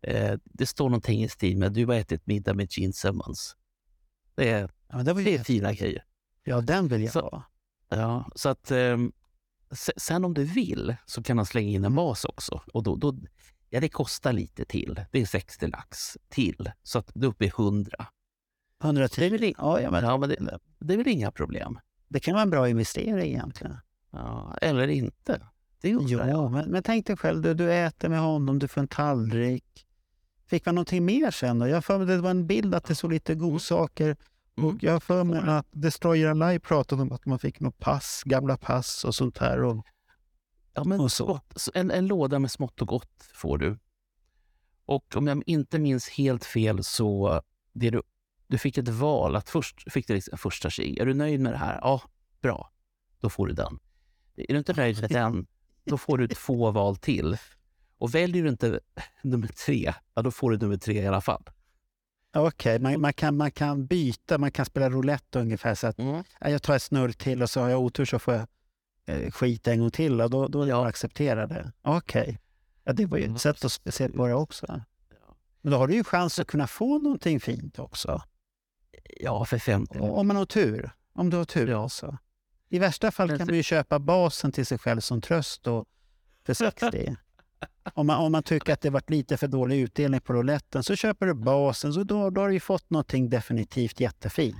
Eh, 0.01 0.37
det 0.43 0.65
står 0.65 0.89
någonting 0.89 1.23
i 1.23 1.29
stil 1.29 1.57
med 1.57 1.73
du 1.73 1.85
har 1.85 1.93
ätit 1.93 2.27
middag 2.27 2.53
med 2.53 2.67
Gene 2.71 2.93
Simmons. 2.93 3.55
Det 4.37 4.49
är, 4.49 4.69
Ja, 4.89 4.95
men 4.95 5.05
det 5.05 5.13
var 5.13 5.21
det 5.21 5.35
är 5.35 5.43
fina 5.43 5.73
grejer. 5.73 6.03
Ja, 6.43 6.61
den 6.61 6.87
vill 6.87 7.03
jag 7.03 7.13
Så- 7.13 7.21
ha. 7.21 7.43
Ja, 7.89 8.29
så 8.35 8.49
att 8.49 8.71
se- 9.71 9.91
sen 9.97 10.25
om 10.25 10.33
du 10.33 10.43
vill 10.43 10.95
så 11.05 11.23
kan 11.23 11.37
han 11.37 11.45
slänga 11.45 11.69
in 11.69 11.85
en 11.85 11.95
bas 11.95 12.25
också. 12.25 12.61
Och 12.73 12.83
då, 12.83 12.95
då, 12.95 13.17
ja, 13.69 13.79
det 13.79 13.89
kostar 13.89 14.33
lite 14.33 14.65
till. 14.65 15.01
Det 15.11 15.21
är 15.21 15.25
60 15.25 15.67
lax 15.67 16.17
till. 16.29 16.71
Så 16.83 16.99
att 16.99 17.11
du 17.13 17.25
är 17.27 17.29
uppe 17.29 17.45
i 17.45 17.47
100. 17.47 18.07
110. 18.83 19.19
Det 19.21 19.25
är 19.25 19.29
väl, 19.31 19.43
i- 19.43 19.55
Ja, 19.57 19.81
ja, 19.81 19.91
men 19.91 20.03
ja, 20.03 20.17
men 20.17 20.29
det, 20.29 20.59
det 20.79 20.93
är 20.93 20.97
väl 20.97 21.07
inga 21.07 21.31
problem. 21.31 21.79
det 22.07 22.19
kan 22.19 22.33
vara 22.33 22.43
en 22.43 22.49
bra 22.49 22.69
investering 22.69 23.27
egentligen. 23.31 23.77
Ja, 24.11 24.57
eller 24.61 24.87
inte. 24.87 25.41
Det 25.81 25.89
jag. 25.89 26.29
Ja, 26.29 26.49
men, 26.49 26.69
men 26.71 26.83
tänk 26.83 27.07
dig 27.07 27.17
själv, 27.17 27.41
du, 27.41 27.53
du 27.53 27.73
äter 27.73 28.09
med 28.09 28.19
honom, 28.19 28.59
du 28.59 28.67
får 28.67 28.81
en 28.81 28.87
tallrik. 28.87 29.86
Fick 30.47 30.65
man 30.65 30.75
någonting 30.75 31.05
mer 31.05 31.31
sen 31.31 31.59
då? 31.59 31.67
Jag 31.67 31.85
för 31.85 31.97
mig 31.97 32.07
det 32.07 32.17
var 32.17 32.29
en 32.29 32.47
bild 32.47 32.75
att 32.75 32.85
det 32.85 32.95
såg 32.95 33.11
lite 33.11 33.35
godsaker. 33.35 34.15
Mm. 34.57 34.69
Och 34.69 34.83
jag 34.83 34.93
har 34.93 34.99
för 34.99 35.23
mig 35.23 35.39
att 35.39 35.67
Destroyer 35.71 36.27
Alive 36.27 36.59
pratade 36.59 37.01
om 37.01 37.11
att 37.11 37.25
man 37.25 37.39
fick 37.39 37.59
något 37.59 37.79
pass, 37.79 38.21
gamla 38.25 38.57
pass 38.57 39.05
och 39.05 39.15
sånt 39.15 39.37
här. 39.37 39.63
Och, 39.63 39.85
Ja, 40.77 40.83
men 40.83 40.99
Och 40.99 41.11
så. 41.11 41.41
En, 41.73 41.91
en 41.91 42.07
låda 42.07 42.39
med 42.39 42.51
smått 42.51 42.81
och 42.81 42.87
gott 42.87 43.29
får 43.33 43.57
du. 43.57 43.77
Och 44.85 45.15
om 45.15 45.27
jag 45.27 45.43
inte 45.45 45.79
minns 45.79 46.09
helt 46.09 46.45
fel 46.45 46.83
så 46.83 47.41
det 47.73 47.89
du, 47.89 48.01
du 48.47 48.57
fick 48.57 48.77
ett 48.77 48.87
val. 48.87 49.35
att 49.35 49.49
Först 49.49 49.91
fick 49.93 50.07
du 50.07 50.13
liksom 50.13 50.31
en 50.31 50.37
första 50.37 50.69
tjej. 50.69 50.99
Är 50.99 51.05
du 51.05 51.13
nöjd 51.13 51.39
med 51.39 51.53
det 51.53 51.57
här? 51.57 51.79
Ja, 51.81 52.01
bra. 52.41 52.71
Då 53.19 53.29
får 53.29 53.47
du 53.47 53.53
den. 53.53 53.79
Är 54.35 54.53
du 54.53 54.57
inte 54.57 54.73
nöjd 54.73 55.01
med 55.01 55.09
den, 55.09 55.47
då 55.83 55.97
får 55.97 56.17
du 56.17 56.27
två 56.27 56.71
val 56.71 56.95
till. 56.95 57.37
Och 57.97 58.15
väljer 58.15 58.43
du 58.43 58.49
inte 58.49 58.79
nummer 59.21 59.47
tre, 59.47 59.93
ja, 60.15 60.21
då 60.21 60.31
får 60.31 60.51
du 60.51 60.57
nummer 60.57 60.77
tre 60.77 61.01
i 61.03 61.07
alla 61.07 61.21
fall. 61.21 61.43
Okej, 62.35 62.79
man, 62.79 63.01
man, 63.01 63.13
kan, 63.13 63.37
man 63.37 63.51
kan 63.51 63.85
byta, 63.87 64.37
man 64.37 64.51
kan 64.51 64.65
spela 64.65 64.89
roulette 64.89 65.39
ungefär. 65.39 65.75
Så 65.75 65.87
att 65.87 65.99
Mm. 65.99 66.23
ja, 66.39 66.49
jag 66.49 66.61
tar 66.63 66.75
ett 66.75 66.83
snurr 66.83 67.11
till 67.11 67.43
och 67.43 67.49
så 67.49 67.61
har 67.61 67.69
jag 67.69 67.81
otur 67.81 68.05
så 68.05 68.19
får 68.19 68.33
jag 68.33 68.47
eh, 69.05 69.31
skit 69.31 69.67
en 69.67 69.79
gång 69.79 69.91
till 69.91 70.21
och 70.21 70.29
då, 70.29 70.47
då 70.47 70.61
är 70.61 70.65
det 70.65 70.71
bara 70.73 70.81
att 70.81 70.89
acceptera 70.89 71.47
det. 71.47 71.71
Okej. 71.81 72.39
Ja, 72.83 72.93
det 72.93 73.05
var 73.05 73.17
ju 73.17 73.23
Mm, 73.23 73.35
ett 73.35 73.41
sätt 73.41 73.65
att 73.65 73.93
se 73.93 74.09
på 74.09 74.27
det 74.27 74.33
också. 74.33 74.81
Men 75.61 75.71
då 75.71 75.77
har 75.77 75.87
du 75.87 75.93
ju 75.93 76.03
chans 76.03 76.39
att 76.39 76.47
kunna 76.47 76.67
få 76.67 76.97
någonting 76.99 77.39
fint 77.39 77.79
också. 77.79 78.21
Ja, 79.19 79.45
för 79.45 79.57
50. 79.59 79.99
Om 79.99 80.27
man 80.27 80.35
har 80.35 80.45
tur. 80.45 80.91
Om 81.13 81.29
du 81.29 81.37
har 81.37 81.45
tur 81.45 81.67
Ja. 81.67 81.83
alltså. 81.83 82.17
I 82.69 82.79
värsta 82.79 83.11
fall 83.11 83.29
kan 83.29 83.37
så- 83.39 83.45
man 83.45 83.55
ju 83.55 83.63
köpa 83.63 83.99
basen 83.99 84.51
till 84.51 84.65
sig 84.65 84.77
själv 84.77 84.99
som 84.99 85.21
tröst 85.21 85.67
och 85.67 85.85
för 86.45 86.53
60. 86.53 87.15
Om, 87.93 88.07
man, 88.07 88.17
om 88.17 88.31
man 88.31 88.43
tycker 88.43 88.73
att 88.73 88.81
det 88.81 88.89
varit 88.89 89.09
lite 89.09 89.37
för 89.37 89.47
dålig 89.47 89.79
utdelning 89.79 90.21
på 90.21 90.33
rouletten 90.33 90.83
så 90.83 90.95
köper 90.95 91.25
du 91.25 91.33
basen, 91.33 91.93
så 91.93 92.03
då, 92.03 92.29
då 92.29 92.41
har 92.41 92.47
du 92.47 92.53
ju 92.53 92.59
fått 92.59 92.89
någonting 92.89 93.29
definitivt 93.29 93.99
jättefint. 93.99 94.55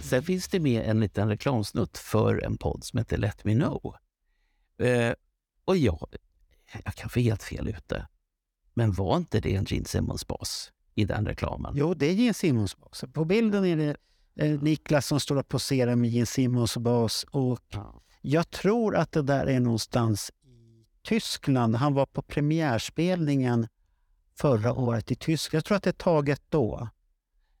Sen 0.00 0.22
finns 0.22 0.48
det 0.48 0.60
med 0.60 0.82
en 0.82 1.00
liten 1.00 1.28
reklamsnutt 1.28 1.98
för 1.98 2.44
en 2.44 2.56
podd 2.58 2.84
som 2.84 2.98
heter 2.98 3.16
Let 3.16 3.44
Me 3.44 3.54
Know. 3.54 3.94
Eh, 4.78 5.12
och 5.64 5.76
jag, 5.76 6.08
jag 6.84 6.94
kan 6.94 7.10
få 7.10 7.20
helt 7.20 7.42
fel 7.42 7.68
ute. 7.68 8.06
Men 8.74 8.92
var 8.92 9.16
inte 9.16 9.40
det 9.40 9.54
en 9.54 9.64
Gene 9.64 9.84
Simmons-bas 9.84 10.72
i 10.94 11.04
den 11.04 11.26
reklamen? 11.26 11.74
Jo, 11.76 11.94
det 11.94 12.06
är 12.06 12.12
Gene 12.12 12.34
Simmons 12.34 12.76
bas. 12.76 13.04
På 13.12 13.24
bilden 13.24 13.64
är 13.64 13.76
det 13.76 13.96
Niklas 14.36 15.06
som 15.06 15.20
står 15.20 15.36
och 15.36 15.48
poserar 15.48 15.96
med 15.96 16.10
Gene 16.10 16.26
Simmons 16.26 16.76
bas. 16.76 17.26
Och 17.30 17.60
Ja. 17.68 18.02
jag 18.20 18.50
tror 18.50 18.96
att 18.96 19.12
det 19.12 19.22
där 19.22 19.46
är 19.46 19.60
någonstans 19.60 20.30
i 20.44 20.84
Tyskland. 21.02 21.76
Han 21.76 21.94
var 21.94 22.06
på 22.06 22.22
premiärspelningen 22.22 23.68
förra 24.38 24.72
året 24.72 25.10
i 25.10 25.14
Tyskland. 25.14 25.58
Jag 25.58 25.64
tror 25.64 25.76
att 25.76 25.82
det 25.82 25.90
är 25.90 25.92
taget 25.92 26.42
då. 26.48 26.88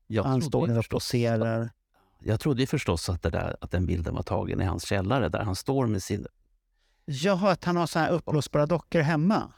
Jag 0.06 0.24
Han 0.24 0.42
står 0.42 0.66
där 0.66 0.78
och 0.78 0.88
poserar. 0.88 1.70
Jag 2.18 2.40
trodde 2.40 2.66
förstås 2.66 3.08
att, 3.08 3.22
det 3.22 3.30
där, 3.30 3.56
att 3.60 3.70
den 3.70 3.86
bilden 3.86 4.14
var 4.14 4.22
tagen 4.22 4.60
i 4.60 4.64
hans 4.64 4.84
källare 4.86 5.28
där 5.28 5.42
han 5.42 5.56
står 5.56 5.86
med 5.86 6.02
sin... 6.02 6.26
Jaha, 7.04 7.50
att 7.50 7.64
han 7.64 7.76
har 7.76 7.86
så 7.86 7.98
här 7.98 8.10
uppblåsbara 8.10 8.66
dockor 8.66 9.00
hemma? 9.00 9.52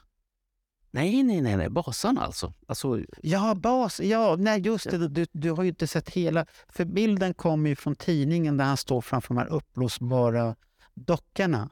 Nej, 0.90 1.22
nej, 1.22 1.40
nej, 1.40 1.56
nej 1.56 1.68
basan 1.68 2.18
alltså. 2.18 2.52
alltså 2.66 3.00
Ja, 3.22 3.54
bas. 3.54 4.00
Ja, 4.00 4.36
nej, 4.38 4.60
just 4.60 4.90
det. 4.90 5.08
Du, 5.08 5.26
du 5.32 5.50
har 5.50 5.62
ju 5.62 5.68
inte 5.68 5.86
sett 5.86 6.10
hela. 6.10 6.46
För 6.68 6.84
bilden 6.84 7.34
kommer 7.34 7.70
ju 7.70 7.76
från 7.76 7.96
tidningen 7.96 8.56
där 8.56 8.64
han 8.64 8.76
står 8.76 9.00
framför 9.00 9.34
de 9.34 9.40
här 9.40 9.48
uppblåsbara 9.48 10.56
dockorna. 10.94 11.70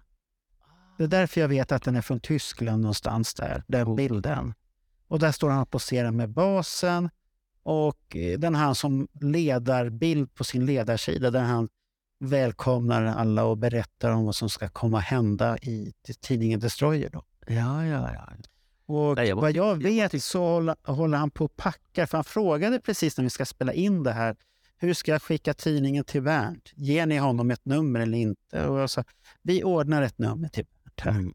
Det 0.99 1.05
är 1.05 1.09
därför 1.09 1.41
jag 1.41 1.49
vet 1.49 1.73
att 1.73 1.83
den 1.83 1.97
är 1.97 2.01
från 2.01 2.21
Tyskland 2.21 2.83
någonstans 2.83 3.35
där, 3.35 3.65
den 3.67 3.97
bilden. 3.97 4.55
Och 5.09 5.19
där 5.19 5.33
står 5.33 5.51
han 5.51 5.63
och 5.63 5.71
poserar 5.71 6.11
med 6.11 6.31
basen. 6.31 7.11
Och 7.63 8.17
eh, 8.17 8.39
den 8.39 8.55
har 8.55 8.65
han 8.65 8.75
som 8.75 9.09
ledarbild 9.21 10.35
på 10.35 10.45
sin 10.45 10.67
ledarsida 10.67 11.31
där 11.31 11.43
han 11.43 11.69
välkomnar 12.21 13.05
alla 13.05 13.45
och 13.45 13.59
berättar 13.59 14.11
om 14.11 14.25
vad 14.25 14.35
som 14.35 14.49
ska 14.51 14.69
komma 14.69 14.99
hända 14.99 15.59
i 15.59 15.93
tidningen 16.21 16.61
Destroyer. 16.61 17.11
Då. 17.11 17.25
ja, 17.47 17.87
ja, 17.87 18.11
ja. 18.15 18.29
Och 18.87 19.17
Nej, 19.17 19.29
jag 19.29 19.37
vad 19.37 19.53
jag 19.53 19.83
vet 19.83 20.23
så 20.23 20.75
håller, 20.85 21.17
han 21.17 21.31
på 21.31 21.45
och 21.45 21.57
packar. 21.57 22.07
För 22.07 22.19
han 22.19 22.25
frågade 22.25 22.81
precis 22.81 23.17
när 23.17 23.25
vi 23.25 23.31
ska 23.31 23.45
spela 23.45 23.73
in 23.73 24.03
det 24.03 24.13
här. 24.13 24.37
Hur 24.77 24.95
ska 24.95 25.13
jag 25.13 25.23
skicka 25.23 25.55
tidningen 25.55 26.05
till 26.05 26.23
Bernt? 26.23 26.73
Ger 26.75 27.07
ni 27.07 27.17
honom 27.19 27.51
ett 27.51 27.65
nummer 27.65 28.01
eller 28.01 28.19
inte? 28.19 28.67
Och 28.69 28.79
jag 28.79 28.91
sa, 28.91 29.05
vi 29.43 29.65
ordnar 29.65 30.03
ett 30.03 30.19
nummer 30.19 30.49
till 30.49 30.65
Bernt. 30.65 31.01
Här. 31.01 31.21
Mm. 31.21 31.35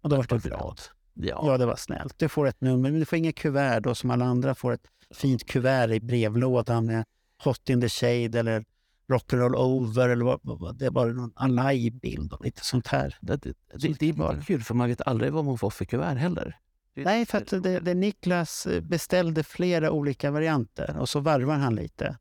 Och 0.00 0.08
då 0.08 0.16
var 0.16 0.26
jag 0.30 0.40
glad. 0.40 0.80
Ja. 1.14 1.42
Ja, 1.46 1.58
det 1.58 1.66
var 1.66 1.76
snällt. 1.76 2.18
Du 2.18 2.28
får 2.28 2.46
ett 2.46 2.60
nummer, 2.60 2.90
men 2.90 3.00
du 3.00 3.04
får 3.04 3.18
inget 3.18 3.36
kuvert 3.36 3.80
då 3.80 3.94
som 3.94 4.10
alla 4.10 4.24
andra 4.24 4.54
får 4.54 4.72
ett 4.72 4.86
fint 5.14 5.46
kuvert 5.46 5.88
i 5.88 6.00
brevlådan 6.00 6.86
med 6.86 7.04
Hot 7.44 7.68
in 7.68 7.80
the 7.80 7.88
shade 7.88 8.38
eller 8.38 8.64
Rock'n'roll 9.08 9.54
over 9.54 10.08
eller 10.08 10.24
vad, 10.24 10.40
vad, 10.42 10.78
det 10.78 10.90
var 10.90 11.06
någon 11.06 11.32
Alive-bild 11.36 12.32
och 12.32 12.44
lite 12.44 12.64
sånt 12.64 12.86
här. 12.86 13.18
Det, 13.20 13.36
det, 13.36 13.52
det, 13.74 13.98
det 13.98 14.08
är 14.08 14.12
bara 14.12 14.40
kul, 14.40 14.62
för 14.62 14.74
man 14.74 14.88
vet 14.88 15.00
aldrig 15.00 15.32
vad 15.32 15.44
man 15.44 15.58
får 15.58 15.70
för 15.70 15.84
kuvert 15.84 16.14
heller. 16.14 16.58
Det- 16.94 17.04
Nej, 17.04 17.26
för 17.26 17.38
att 17.38 17.62
det, 17.62 17.80
det 17.80 17.94
Niklas 17.94 18.66
eh, 18.66 18.80
beställde 18.80 19.42
flera 19.42 19.90
olika 19.90 20.30
varianter 20.30 20.96
och 20.98 21.08
så 21.08 21.20
varvar 21.20 21.54
han 21.56 21.74
lite. 21.74 22.16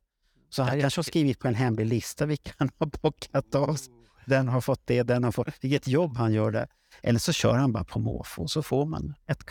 Så 0.49 0.63
han 0.63 0.81
kanske 0.81 0.97
har 0.99 1.03
skrivit 1.03 1.39
på 1.39 1.47
en 1.47 1.55
hemlig 1.55 1.85
lista 1.85 2.25
vilka 2.25 2.51
han 2.57 2.71
har 2.77 2.85
bockat 2.87 3.55
av. 3.55 3.77
Den 4.25 4.47
har 4.47 4.61
fått 4.61 4.81
det, 4.85 5.03
den 5.03 5.23
har 5.23 5.31
fått... 5.31 5.47
Vilket 5.61 5.87
jobb 5.87 6.17
han 6.17 6.33
gör 6.33 6.51
där. 6.51 6.67
Eller 7.03 7.19
så 7.19 7.31
kör 7.33 7.53
han 7.57 7.71
bara 7.71 7.83
på 7.83 7.99
måfå 7.99 8.47
så 8.47 8.63
får 8.63 8.85
man 8.85 9.13
ett. 9.27 9.45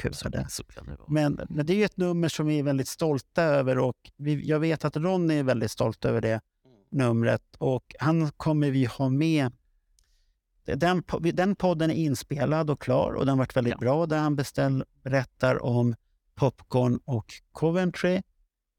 Så 0.50 0.64
kan 0.64 0.86
det. 0.86 0.98
Men, 1.08 1.40
men 1.48 1.66
det 1.66 1.72
är 1.72 1.76
ju 1.76 1.84
ett 1.84 1.96
nummer 1.96 2.28
som 2.28 2.46
vi 2.46 2.58
är 2.58 2.62
väldigt 2.62 2.88
stolta 2.88 3.42
över 3.42 3.78
och 3.78 3.96
vi, 4.16 4.48
jag 4.48 4.60
vet 4.60 4.84
att 4.84 4.96
Ronny 4.96 5.34
är 5.38 5.42
väldigt 5.42 5.70
stolt 5.70 6.04
över 6.04 6.20
det 6.20 6.40
numret 6.90 7.42
och 7.58 7.94
han 7.98 8.30
kommer 8.30 8.70
vi 8.70 8.84
ha 8.84 9.08
med. 9.08 9.52
Den, 10.76 11.02
den 11.20 11.56
podden 11.56 11.90
är 11.90 11.94
inspelad 11.94 12.70
och 12.70 12.80
klar 12.80 13.12
och 13.12 13.26
den 13.26 13.38
varit 13.38 13.56
väldigt 13.56 13.74
Ja. 13.74 13.78
bra 13.78 14.06
där 14.06 14.18
han 14.18 14.36
beställ, 14.36 14.84
berättar 15.02 15.62
om 15.62 15.94
Popcorn 16.34 17.00
och 17.04 17.26
Coventry 17.52 18.22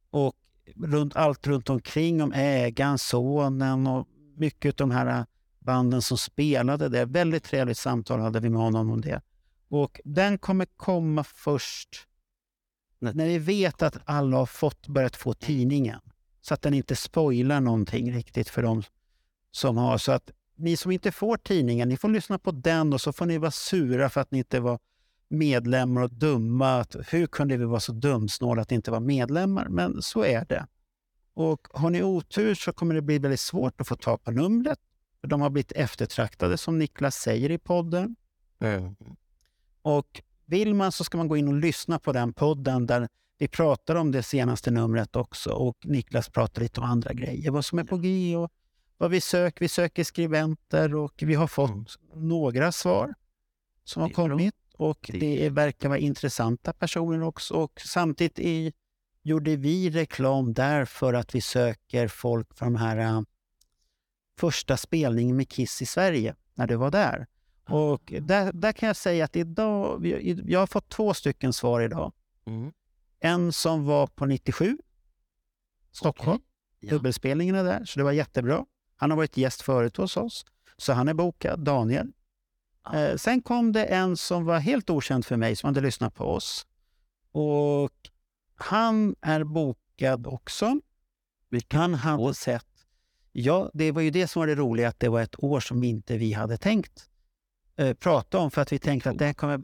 och 0.10 0.36
runt, 0.76 1.16
allt 1.16 1.48
runt 1.48 1.70
omkring 1.70 2.22
om 2.22 2.34
ägaren, 2.34 2.98
sonen 2.98 3.88
och 3.88 4.08
mycket 4.38 4.82
av 4.82 4.88
de 4.88 4.92
här 4.92 5.26
banden 5.60 6.02
som 6.02 6.18
spelade 6.18 6.90
det. 6.90 7.06
Väldigt 7.06 7.44
trevligt 7.44 7.78
samtal 7.78 8.20
hade 8.20 8.40
vi 8.40 8.50
med 8.50 8.62
honom 8.62 8.92
om 8.92 9.02
det. 9.02 9.22
Och 9.70 10.02
den 10.06 10.38
kommer 10.38 10.66
komma 10.66 11.24
först 11.24 12.08
när 13.00 13.28
vi 13.28 13.38
vet 13.38 13.82
att 13.82 13.98
alla 14.06 14.38
har 14.38 14.46
fått 14.46 14.88
börjat 14.88 15.16
få 15.16 15.34
tidningen. 15.34 16.00
Så 16.42 16.54
att 16.54 16.62
den 16.62 16.74
inte 16.74 16.96
spoilar 16.96 17.62
någonting 17.62 18.14
riktigt 18.14 18.50
för 18.50 18.62
dem 18.62 18.84
som 19.52 19.78
har. 19.78 19.98
Så 19.98 20.12
att 20.12 20.32
ni 20.62 20.78
som 20.78 20.92
inte 20.92 21.12
får 21.12 21.38
tidningen, 21.38 21.90
ni 21.90 21.98
får 21.98 22.10
lyssna 22.10 22.40
på 22.40 22.52
den 22.52 22.94
och 22.94 23.02
så 23.02 23.14
får 23.14 23.26
ni 23.26 23.38
vara 23.38 23.52
sura 23.52 24.10
för 24.10 24.22
att 24.22 24.32
ni 24.32 24.38
inte 24.38 24.60
var 24.60 24.80
medlemmar 25.30 26.02
och 26.02 26.14
dumma. 26.14 26.80
Att, 26.80 26.96
hur 27.10 27.28
kunde 27.28 27.58
vi 27.58 27.66
vara 27.66 27.80
så 27.80 27.92
dumsnåla 27.92 28.62
att 28.62 28.72
inte 28.72 28.92
vara 28.92 29.02
medlemmar? 29.02 29.68
Men 29.70 30.02
så 30.02 30.24
är 30.26 30.46
det. 30.46 30.68
Och 31.34 31.68
har 31.72 31.90
ni 31.90 32.04
otur 32.04 32.56
så 32.56 32.74
kommer 32.74 32.96
det 32.96 33.02
bli 33.02 33.20
väldigt 33.20 33.40
svårt 33.40 33.82
att 33.82 33.88
få 33.88 33.96
tag 33.96 34.24
på 34.24 34.32
numret. 34.32 34.80
För 35.22 35.28
de 35.28 35.42
har 35.42 35.50
blivit 35.50 35.72
eftertraktade 35.72 36.58
som 36.58 36.80
Niklas 36.80 37.16
säger 37.16 37.52
i 37.52 37.58
podden. 37.58 38.16
Mm. 38.60 38.96
Och 39.82 40.22
vill 40.46 40.76
man 40.76 40.92
så 40.92 41.04
ska 41.04 41.18
man 41.18 41.28
gå 41.28 41.38
in 41.38 41.48
och 41.48 41.54
lyssna 41.54 42.00
på 42.00 42.12
den 42.14 42.34
podden 42.34 42.86
där 42.86 43.08
vi 43.38 43.48
pratar 43.48 43.96
om 43.96 44.12
det 44.12 44.24
senaste 44.24 44.72
numret 44.72 45.16
också 45.16 45.52
och 45.52 45.78
Niklas 45.84 46.30
pratar 46.30 46.62
lite 46.62 46.80
om 46.80 46.86
andra 46.86 47.14
grejer, 47.14 47.52
vad 47.52 47.66
som 47.66 47.80
är 47.80 47.84
på 47.84 47.98
G 47.98 48.36
och 48.36 48.52
vad 49.02 49.12
vi 49.12 49.22
söker. 49.22 49.60
Vi 49.60 49.70
söker 49.70 50.04
skribenter 50.04 50.96
och 50.96 51.14
vi 51.26 51.34
har 51.34 51.48
fått 51.48 51.70
Mm. 51.70 51.86
några 52.30 52.72
svar 52.72 53.14
som 53.84 54.02
har 54.02 54.10
kommit 54.10 54.56
och 54.78 55.10
Det- 55.14 55.50
verkar 55.50 55.90
vara 55.90 56.00
intressanta 56.00 56.74
personer 56.74 57.22
också. 57.24 57.54
Och 57.54 57.82
samtidigt 57.86 58.40
i, 58.40 58.74
gjorde 59.22 59.56
vi 59.56 59.90
reklam 59.90 60.54
där 60.54 60.86
för 60.86 61.14
att 61.14 61.36
vi 61.36 61.42
söker 61.42 62.08
folk 62.08 62.58
från 62.58 62.74
de 62.74 62.80
här 62.80 62.98
äh, 62.98 63.22
första 64.40 64.78
spelningen 64.78 65.36
med 65.38 65.50
Kiss 65.50 65.82
i 65.82 65.86
Sverige, 65.86 66.36
när 66.56 66.68
du 66.68 66.76
var 66.76 66.92
där. 66.92 67.28
Och 67.70 68.14
där, 68.22 68.52
där 68.54 68.72
kan 68.72 68.88
jag 68.88 68.96
säga 68.96 69.26
att 69.26 69.36
idag, 69.36 70.06
jag 70.46 70.60
har 70.60 70.68
fått 70.68 70.90
två 70.90 71.14
stycken 71.14 71.54
svar 71.54 71.82
idag. 71.82 72.14
Mm. 72.46 72.72
En 73.20 73.54
som 73.54 73.86
var 73.86 74.08
på 74.08 74.26
97, 74.26 74.78
Stockholm, 75.92 76.36
Okej. 76.38 76.46
Ja. 76.80 76.90
dubbelspelningen 76.90 77.56
är 77.56 77.64
där, 77.64 77.86
så 77.86 78.00
det 78.00 78.04
var 78.04 78.12
jättebra. 78.12 78.66
Han 79.02 79.10
har 79.12 79.18
varit 79.18 79.38
gäst 79.38 79.62
förut 79.62 79.98
hos 79.98 80.18
oss, 80.18 80.46
så 80.78 80.94
han 80.94 81.08
är 81.08 81.14
bokad, 81.14 81.60
Daniel. 81.60 82.12
Eh, 82.94 83.16
sen 83.16 83.42
kom 83.42 83.72
det 83.72 83.86
en 83.86 84.18
som 84.18 84.46
var 84.46 84.60
helt 84.60 84.90
okänd 84.90 85.26
för 85.26 85.38
mig, 85.38 85.56
som 85.56 85.68
hade 85.68 85.82
lyssnat 85.82 86.16
på 86.16 86.26
oss. 86.26 86.66
Och 87.32 87.92
han 88.56 89.16
är 89.22 89.44
bokad 89.44 90.28
också. 90.28 90.80
Vilken 91.50 91.80
Han 91.80 91.94
hade 91.96 92.34
sett... 92.34 92.68
Ja, 93.32 93.72
det 93.74 93.92
var 93.92 94.02
ju 94.02 94.10
det 94.10 94.28
som 94.28 94.40
var 94.40 94.48
det 94.48 94.56
roliga, 94.56 94.88
att 94.90 95.00
det 95.00 95.10
var 95.10 95.22
ett 95.22 95.44
år 95.44 95.60
som 95.60 95.84
inte 95.84 96.18
vi 96.18 96.34
hade 96.34 96.58
tänkt 96.58 97.10
eh, 97.76 97.94
prata 97.94 98.38
om, 98.38 98.52
för 98.52 98.62
att 98.62 98.72
vi 98.72 98.80
tänkte 98.80 99.10
att 99.10 99.18
det 99.18 99.26
här 99.26 99.34
kommer, 99.34 99.62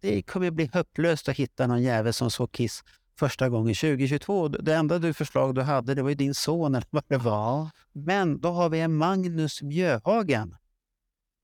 det 0.00 0.22
kommer 0.22 0.50
bli 0.50 0.70
hopplöst 0.72 1.28
att 1.28 1.36
hitta 1.36 1.66
någon 1.66 1.82
jävel 1.82 2.12
som 2.12 2.30
såg 2.30 2.52
Kiss 2.52 2.84
första 3.18 3.48
gången 3.48 3.74
2022. 3.74 4.48
Det 4.48 4.74
enda 4.74 4.98
du 4.98 5.14
förslag 5.14 5.54
du 5.54 5.62
hade, 5.62 5.94
det 5.94 6.02
var 6.02 6.08
ju 6.08 6.14
din 6.14 6.34
son 6.34 6.74
eller 6.74 6.86
vad 6.90 7.04
det 7.08 7.16
var. 7.18 7.68
Men 7.92 8.40
då 8.40 8.50
har 8.50 8.68
vi 8.68 8.80
en 8.80 8.94
Magnus 8.94 9.62
Mjöhagen 9.62 10.56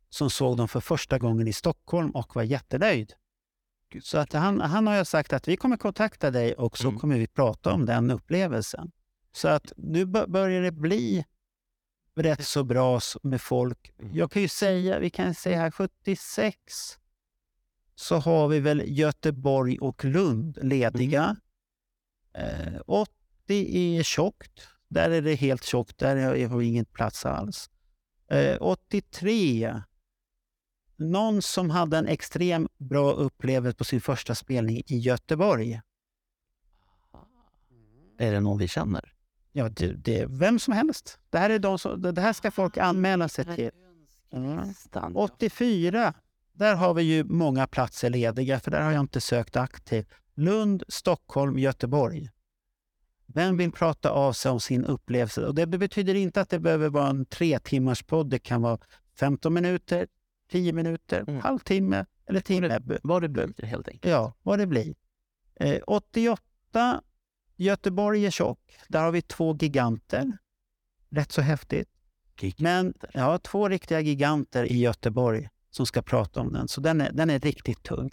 som 0.08 0.30
såg 0.30 0.56
dem 0.56 0.68
för 0.68 0.80
första 0.80 1.18
gången 1.18 1.48
i 1.48 1.52
Stockholm 1.52 2.10
och 2.10 2.36
var 2.36 2.42
jättenöjd. 2.42 3.12
Så 4.02 4.18
att 4.18 4.32
han, 4.32 4.60
han 4.60 4.86
har 4.86 4.94
jag 4.94 5.06
sagt 5.06 5.32
att 5.32 5.48
vi 5.48 5.56
kommer 5.56 5.76
kontakta 5.76 6.30
dig 6.30 6.54
och 6.54 6.78
så 6.78 6.88
Mm. 6.88 7.00
kommer 7.00 7.18
vi 7.18 7.26
prata 7.26 7.72
om 7.72 7.86
den 7.86 8.10
upplevelsen. 8.10 8.90
Så 9.32 9.48
att 9.48 9.72
nu 9.76 10.04
bör- 10.06 10.26
börjar 10.26 10.62
det 10.62 10.72
bli 10.72 11.24
rätt 12.16 12.44
så 12.46 12.64
bra 12.64 13.00
med 13.22 13.40
folk. 13.40 13.92
Jag 14.12 14.30
kan 14.32 14.42
ju 14.42 14.48
säga, 14.48 14.98
vi 14.98 15.10
kan 15.10 15.34
säga 15.34 15.58
här 15.58 15.70
76 15.70 16.56
så 17.94 18.16
har 18.16 18.48
vi 18.48 18.60
väl 18.60 18.82
Göteborg 18.86 19.78
och 19.78 20.04
Lund 20.04 20.58
lediga. 20.62 21.36
Eh, 22.34 22.80
80 22.86 23.10
är 23.48 24.02
tjockt. 24.02 24.68
Där 24.88 25.10
är 25.10 25.22
det 25.22 25.34
helt 25.34 25.64
tjockt. 25.64 25.98
Där 25.98 26.48
har 26.48 26.58
vi 26.58 26.66
ingen 26.66 26.84
plats 26.84 27.26
alls. 27.26 27.70
Eh, 28.30 28.56
83. 28.60 29.82
Någon 30.96 31.42
som 31.42 31.70
hade 31.70 31.98
en 31.98 32.06
extrem 32.06 32.68
bra 32.78 33.12
upplevelse 33.12 33.78
på 33.78 33.84
sin 33.84 34.00
första 34.00 34.34
spelning 34.34 34.82
i 34.86 34.98
Göteborg. 34.98 35.80
Är 38.18 38.32
det 38.32 38.40
någon 38.40 38.58
vi 38.58 38.68
känner? 38.68 39.14
Ja, 39.52 39.68
det, 39.68 39.92
det 39.92 40.20
är 40.20 40.26
vem 40.26 40.58
som 40.58 40.74
helst. 40.74 41.18
Det 41.30 41.38
här, 41.38 41.50
är 41.50 41.58
de 41.58 41.78
som, 41.78 42.02
det 42.02 42.12
det 42.12 42.20
här 42.20 42.32
ska 42.32 42.50
folk 42.50 42.78
anmäla 42.78 43.28
sig 43.28 43.44
till. 43.56 43.70
Mm. 44.32 45.16
84, 45.16 46.14
där 46.52 46.74
har 46.74 46.94
vi 46.94 47.02
ju 47.02 47.24
många 47.24 47.66
platser 47.66 48.10
lediga, 48.10 48.60
för 48.60 48.70
där 48.70 48.80
har 48.80 48.92
jag 48.92 49.00
inte 49.00 49.20
sökt 49.20 49.56
aktivt. 49.56 50.08
Lund, 50.40 50.82
Stockholm, 50.88 51.58
Göteborg. 51.58 52.30
Vem 53.26 53.56
vill 53.56 53.72
prata 53.72 54.10
av 54.10 54.32
sig 54.32 54.50
om 54.50 54.60
sin 54.60 54.84
upplevelse? 54.84 55.46
Och 55.46 55.54
det 55.54 55.66
betyder 55.66 56.14
inte 56.14 56.40
att 56.40 56.48
det 56.48 56.58
behöver 56.60 56.88
vara 56.88 57.08
en 57.08 57.26
tre 57.26 57.58
timmars 57.58 58.02
podd. 58.02 58.30
Det 58.30 58.38
kan 58.38 58.62
vara 58.62 58.78
15 59.18 59.54
minuter, 59.54 60.06
10 60.50 60.72
minuter, 60.72 61.24
Mm. 61.28 61.40
halvtimme 61.40 62.06
eller 62.26 62.40
timme. 62.40 62.80
Vad 63.02 63.22
det 63.22 63.28
blir 63.28 63.64
helt 63.66 63.88
enkelt. 63.88 64.10
Ja, 64.12 64.34
vad 64.42 64.58
det 64.58 64.66
blir. 64.66 64.94
Eh, 65.54 65.80
88, 65.86 67.02
Göteborg 67.56 68.26
är 68.26 68.30
tjock. 68.30 68.76
Där 68.88 69.02
har 69.02 69.12
vi 69.12 69.22
två 69.22 69.56
giganter. 69.60 70.38
Rätt 71.10 71.32
så 71.32 71.40
häftigt. 71.40 71.88
Gick. 72.40 72.60
Men 72.60 72.94
ja, 73.12 73.38
två 73.38 73.68
riktiga 73.68 74.00
giganter 74.00 74.64
i 74.72 74.78
Göteborg 74.78 75.48
som 75.70 75.86
ska 75.86 76.02
prata 76.02 76.40
om 76.40 76.52
den. 76.52 76.68
Så 76.68 76.80
den 76.80 77.00
är, 77.00 77.12
den 77.12 77.30
är 77.30 77.38
riktigt 77.38 77.82
tung. 77.82 78.10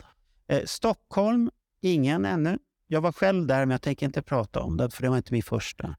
Eh, 0.47 0.63
Stockholm, 0.65 1.49
ingen 1.81 2.25
ännu. 2.25 2.59
Jag 2.87 3.01
var 3.01 3.11
själv 3.11 3.47
där, 3.47 3.59
men 3.59 3.69
jag 3.71 3.81
tänker 3.81 4.05
inte 4.05 4.21
prata 4.21 4.59
om 4.61 4.77
det, 4.77 4.89
för 4.89 5.01
det 5.03 5.09
var 5.09 5.17
inte 5.17 5.33
min 5.33 5.43
första. 5.43 5.95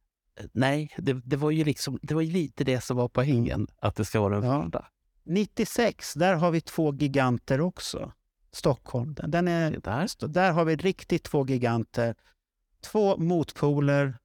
Nej, 0.52 0.94
det, 0.98 1.12
det, 1.12 1.36
var 1.36 1.50
ju 1.50 1.64
liksom, 1.64 1.98
det 2.02 2.14
var 2.14 2.22
ju 2.22 2.32
lite 2.32 2.64
det 2.64 2.80
som 2.80 2.96
var 2.96 3.08
poängen, 3.08 3.66
att 3.78 3.96
det 3.96 4.04
ska 4.04 4.20
vara 4.20 4.40
den 4.40 4.50
Ja. 4.50 4.62
första. 4.62 4.86
96, 5.24 6.14
där 6.14 6.34
har 6.34 6.50
vi 6.50 6.60
två 6.60 6.94
giganter 6.94 7.60
också. 7.60 8.12
Stockholm. 8.52 9.14
Den- 9.26 9.48
är, 9.48 9.70
Det 9.70 9.78
där. 9.80 10.28
Där 10.28 10.52
har 10.52 10.64
vi 10.64 10.76
riktigt 10.76 11.24
två 11.24 11.46
giganter. 11.46 12.14
Två 12.80 13.16
motpoler. 13.16 14.18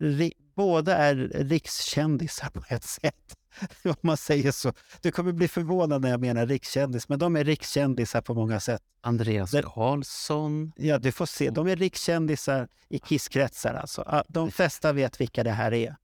Ri- 0.00 0.32
båda 0.54 0.96
är 0.96 1.14
rikskändisar 1.34 2.50
på 2.50 2.62
ett 2.68 2.84
sätt. 2.84 3.34
Om 3.84 3.94
man 4.00 4.16
säger 4.16 4.52
så. 4.52 4.72
Du 5.00 5.10
kommer 5.12 5.32
bli 5.32 5.48
förvånad 5.48 6.02
när 6.02 6.10
jag 6.10 6.20
menar 6.20 6.46
rikskändis, 6.46 7.08
men 7.08 7.18
de 7.18 7.36
är 7.36 7.44
rikskändisar 7.44 8.20
på 8.20 8.34
många 8.34 8.60
sätt. 8.60 8.82
Andreas 9.00 9.50
Det- 9.50 9.62
Karlsson. 9.62 10.72
Ja, 10.76 10.98
du 10.98 11.12
får 11.12 11.26
se. 11.26 11.50
De 11.50 11.66
är 11.68 11.76
rikskändisar 11.76 12.68
i 12.88 12.98
kisskretsar. 12.98 13.74
Alltså. 13.74 14.22
De 14.28 14.50
flesta 14.50 14.92
vet 14.92 15.20
vilka 15.20 15.44
det 15.44 15.50
här 15.50 15.72
är. 15.72 15.96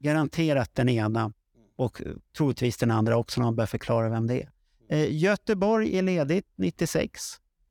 Garanterat 0.00 0.74
den 0.74 0.88
ena 0.88 1.32
och 1.76 2.02
troligtvis 2.36 2.76
den 2.76 2.90
andra 2.90 3.16
också 3.16 3.40
när 3.40 3.44
man 3.46 3.56
börjar 3.56 3.66
förklara 3.66 4.08
vem 4.08 4.26
det 4.26 4.42
är. 4.42 4.50
Eh, 4.90 5.14
Göteborg 5.16 5.98
är 5.98 6.02
ledigt 6.02 6.46
96, 6.56 7.20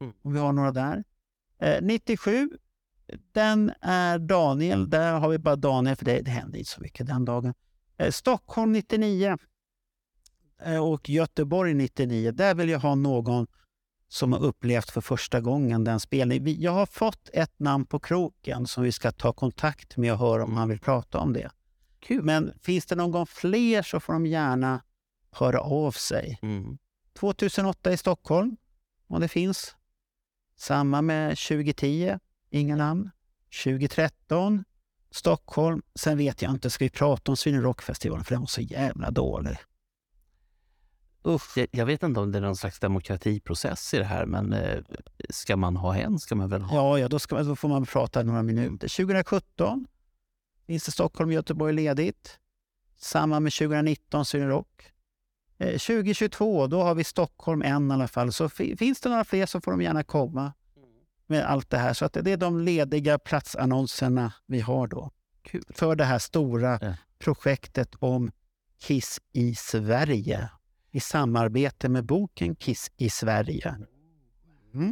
Mm. 0.01 0.13
om 0.23 0.33
vi 0.33 0.39
har 0.39 0.53
några 0.53 0.71
där. 0.71 1.03
Eh, 1.61 1.81
97, 1.81 2.49
den 3.33 3.71
är 3.81 4.19
Daniel. 4.19 4.89
Där 4.89 5.13
har 5.13 5.29
vi 5.29 5.37
bara 5.37 5.55
Daniel, 5.55 5.95
för 5.95 6.05
det, 6.05 6.21
det 6.21 6.31
händer 6.31 6.59
inte 6.59 6.71
så 6.71 6.81
mycket 6.81 7.07
den 7.07 7.25
dagen. 7.25 7.53
Eh, 7.97 8.11
Stockholm 8.11 8.71
99 8.71 9.37
eh, 10.61 10.83
och 10.83 11.09
Göteborg 11.09 11.73
99. 11.73 12.31
Där 12.31 12.55
vill 12.55 12.69
jag 12.69 12.79
ha 12.79 12.95
någon 12.95 13.47
som 14.07 14.33
har 14.33 14.39
upplevt 14.39 14.91
för 14.91 15.01
första 15.01 15.41
gången 15.41 15.83
den 15.83 15.99
spelningen. 15.99 16.61
Jag 16.61 16.71
har 16.71 16.85
fått 16.85 17.29
ett 17.33 17.59
namn 17.59 17.85
på 17.85 17.99
kroken 17.99 18.67
som 18.67 18.83
vi 18.83 18.91
ska 18.91 19.11
ta 19.11 19.33
kontakt 19.33 19.97
med 19.97 20.13
och 20.13 20.19
höra 20.19 20.43
om 20.43 20.57
han 20.57 20.69
vill 20.69 20.79
prata 20.79 21.19
om 21.19 21.33
det. 21.33 21.51
Kul. 21.99 22.23
Men 22.23 22.53
finns 22.61 22.85
det 22.85 22.95
någon 22.95 23.27
fler 23.27 23.81
så 23.81 23.99
får 23.99 24.13
de 24.13 24.25
gärna 24.25 24.83
höra 25.31 25.61
av 25.61 25.91
sig. 25.91 26.39
Mm. 26.41 26.77
2008 27.19 27.91
i 27.91 27.97
Stockholm, 27.97 28.57
om 29.07 29.21
det 29.21 29.27
finns. 29.27 29.75
Samma 30.55 31.01
med 31.01 31.37
2010, 31.37 32.19
inga 32.49 32.75
namn. 32.75 33.09
2013, 33.63 34.63
Stockholm. 35.11 35.81
Sen 35.95 36.17
vet 36.17 36.41
jag 36.41 36.51
inte, 36.51 36.69
ska 36.69 36.85
vi 36.85 36.89
prata 36.89 37.31
om 37.31 37.37
Sweden 37.37 37.61
Rock-festivalen 37.61 38.25
för 38.25 38.31
den 38.35 38.39
var 38.41 38.47
så 38.47 38.61
jävla 38.61 39.11
dålig. 39.11 39.57
Usch, 41.27 41.57
jag, 41.57 41.67
jag 41.71 41.85
vet 41.85 42.03
inte 42.03 42.19
om 42.19 42.31
det 42.31 42.37
är 42.37 42.41
någon 42.41 42.55
slags 42.55 42.79
demokratiprocess 42.79 43.93
i 43.93 43.97
det 43.97 44.03
här, 44.05 44.25
men 44.25 44.53
eh, 44.53 44.79
ska 45.29 45.57
man 45.57 45.77
ha 45.77 45.95
en 45.95 46.19
ska 46.19 46.35
man 46.35 46.49
väl 46.49 46.61
ha. 46.61 46.75
Ja, 46.75 46.99
ja 46.99 47.07
då, 47.07 47.19
ska, 47.19 47.43
då 47.43 47.55
får 47.55 47.69
man 47.69 47.85
prata 47.85 48.23
några 48.23 48.43
minuter. 48.43 48.87
2017 48.97 49.87
finns 50.67 50.85
det 50.85 50.91
Stockholm 50.91 51.29
och 51.29 51.33
Göteborg 51.33 51.73
ledigt. 51.73 52.39
Samma 52.97 53.39
med 53.39 53.53
2019, 53.53 54.25
Sweden 54.25 54.49
Rock. 54.49 54.91
Eh, 55.57 55.67
2022, 55.79 56.67
då 56.67 56.83
har 56.83 56.95
vi 56.95 57.03
Stockholm 57.03 57.61
en 57.61 57.91
i 57.91 57.93
alla 57.93 58.07
fall. 58.07 58.33
Så 58.33 58.49
fi- 58.49 58.77
finns 58.77 59.01
det 59.01 59.09
några 59.09 59.23
fler 59.23 59.45
så 59.45 59.61
får 59.61 59.71
de 59.71 59.81
gärna 59.81 60.03
komma 60.03 60.53
med 61.27 61.45
allt 61.45 61.69
det 61.69 61.77
här. 61.77 61.93
Så 61.93 62.05
att 62.05 62.13
det 62.13 62.31
är 62.31 62.37
de 62.37 62.59
lediga 62.59 63.19
platsannonserna 63.19 64.33
vi 64.45 64.59
har 64.59 64.87
då. 64.87 65.11
Kul. 65.41 65.63
För 65.69 65.95
det 65.95 66.03
här 66.03 66.19
stora 66.19 66.79
Ja. 66.81 66.93
projektet 67.19 67.95
om 67.99 68.31
Kiss 68.81 69.19
i 69.33 69.55
Sverige. 69.55 70.49
I 70.91 70.99
samarbete 70.99 71.89
med 71.89 72.05
boken 72.05 72.55
Kiss 72.55 72.91
i 72.97 73.09
Sverige. 73.09 73.75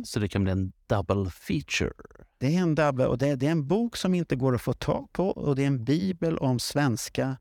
Så 0.06 0.20
det 0.20 0.28
kan 0.28 0.44
bli 0.44 0.52
en 0.52 0.72
double 0.88 1.30
feature. 1.30 1.94
Det 2.38 2.56
är 2.56 2.60
en 2.62 2.76
dabbe 2.76 3.06
och 3.08 3.18
det, 3.18 3.36
det 3.36 3.48
är 3.48 3.52
en 3.52 3.68
bok 3.68 3.98
som 3.98 4.14
inte 4.14 4.36
går 4.36 4.56
att 4.56 4.62
få 4.62 4.74
tag 4.74 5.10
på 5.14 5.30
och 5.30 5.56
det 5.56 5.64
är 5.64 5.68
en 5.68 5.84
bibel 5.84 6.38
om 6.38 6.60
svenska 6.60 7.38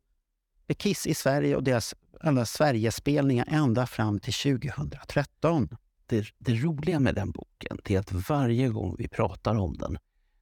Kiss 0.76 1.07
i 1.07 1.14
Sverige 1.14 1.57
och 1.57 1.62
deras 1.64 1.95
alla 2.20 2.47
Sverigespelningar 2.47 3.47
ända 3.51 3.86
fram 3.86 4.20
till 4.20 4.32
2013. 4.32 5.68
Det, 6.14 6.26
det 6.38 6.54
roliga 6.54 7.00
med 7.00 7.14
den 7.14 7.30
boken 7.30 7.78
är 7.84 7.98
att 7.98 8.12
varje 8.12 8.68
gång 8.68 8.94
vi 8.98 9.08
pratar 9.08 9.54
om 9.54 9.76
den 9.76 9.98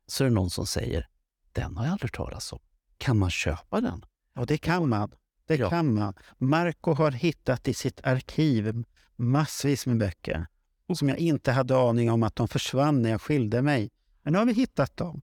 så 0.06 0.24
är 0.24 0.28
det 0.28 0.34
någon 0.34 0.50
som 0.50 0.66
säger 0.66 1.08
den 1.52 1.76
har 1.76 1.84
jag 1.84 1.92
aldrig 1.92 2.12
talas 2.12 2.52
om. 2.52 2.58
Kan 2.98 3.18
man 3.18 3.30
köpa 3.30 3.80
den? 3.80 4.04
Och 4.36 4.46
det 4.46 4.58
kan 4.58 4.88
man. 4.88 5.10
Det 5.46 5.56
Ja. 5.56 5.70
kan 5.70 5.94
man. 5.94 6.14
Marco 6.38 6.92
har 6.94 7.10
hittat 7.10 7.68
i 7.68 7.74
sitt 7.74 8.00
arkiv 8.04 8.84
massvis 9.16 9.86
med 9.86 9.98
böcker 9.98 10.46
som 10.94 11.08
jag 11.08 11.18
inte 11.18 11.52
hade 11.52 11.76
aning 11.78 12.10
om 12.10 12.22
att 12.22 12.36
de 12.36 12.48
försvann 12.48 13.02
när 13.02 13.10
jag 13.10 13.20
skilde 13.20 13.62
mig. 13.62 13.90
Men 14.22 14.32
nu 14.32 14.38
har 14.38 14.46
vi 14.46 14.52
hittat 14.52 14.96
dem. 14.96 15.22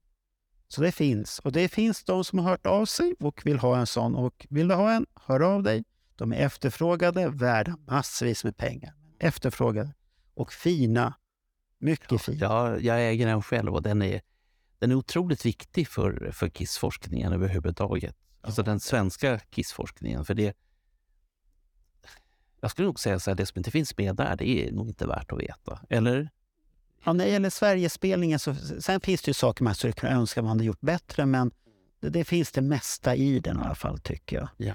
Så 0.67 0.81
det 0.81 0.91
finns. 0.91 1.39
Och 1.39 1.51
det 1.51 1.67
finns 1.69 2.03
de 2.03 2.23
som 2.23 2.39
har 2.39 2.49
hört 2.49 2.65
av 2.65 2.85
sig 2.85 3.15
och 3.19 3.41
vill 3.45 3.59
ha 3.59 3.77
en 3.79 3.87
sån. 3.87 4.15
Och 4.15 4.47
vill 4.49 4.67
du 4.67 4.75
ha 4.75 4.91
en, 4.91 5.05
hör 5.25 5.39
av 5.39 5.63
dig. 5.63 5.83
De 6.15 6.33
är 6.33 6.37
efterfrågade, 6.37 7.29
värda 7.29 7.77
massvis 7.87 8.43
med 8.43 8.57
pengar. 8.57 8.93
Efterfrågade 9.19 9.93
och 10.39 10.53
fina. 10.53 11.13
Mycket 11.79 12.21
fina. 12.21 12.37
Jag, 12.39 12.81
jag 12.83 13.09
äger 13.09 13.27
den 13.27 13.41
själv 13.41 13.73
och 13.73 13.81
den 13.81 14.01
är, 14.01 14.21
den 14.79 14.91
är 14.91 14.95
otroligt 14.95 15.45
viktig 15.45 15.87
för, 15.87 16.31
för 16.33 16.49
kissforskningen 16.49 17.33
överhuvudtaget. 17.33 18.15
Alltså 18.41 18.63
den 18.63 18.79
svenska 18.79 19.39
kissforskningen. 19.39 20.25
För 20.25 20.33
det, 20.33 20.57
jag 22.61 22.71
skulle 22.71 22.85
nog 22.85 22.99
säga 22.99 23.19
så 23.19 23.29
här, 23.29 23.35
det 23.35 23.45
som 23.45 23.57
inte 23.57 23.71
finns 23.71 23.97
med 23.97 24.15
där, 24.15 24.35
det 24.35 24.49
är 24.49 24.71
nog 24.71 24.87
inte 24.87 25.07
värt 25.07 25.31
att 25.31 25.39
veta. 25.39 25.79
Eller? 25.89 26.29
Ja, 27.03 27.13
när 27.13 27.25
det 27.25 27.31
gäller 27.31 27.49
Sverigespelningen 27.49 28.39
så 28.39 28.55
sen 28.55 29.01
finns 29.01 29.21
det 29.21 29.29
ju 29.29 29.33
saker 29.33 29.63
man 29.63 29.75
skulle 29.75 29.93
kunna 29.93 30.11
önska 30.11 30.41
man 30.41 30.49
hade 30.49 30.63
gjort 30.63 30.81
bättre, 30.81 31.25
men 31.25 31.51
det, 31.99 32.09
det 32.09 32.25
finns 32.25 32.51
det 32.51 32.61
mesta 32.61 33.15
i 33.15 33.39
den 33.39 33.57
i 33.57 33.61
alla 33.61 33.75
fall 33.75 33.99
tycker 33.99 34.35
jag. 34.37 34.49
Ja. 34.57 34.73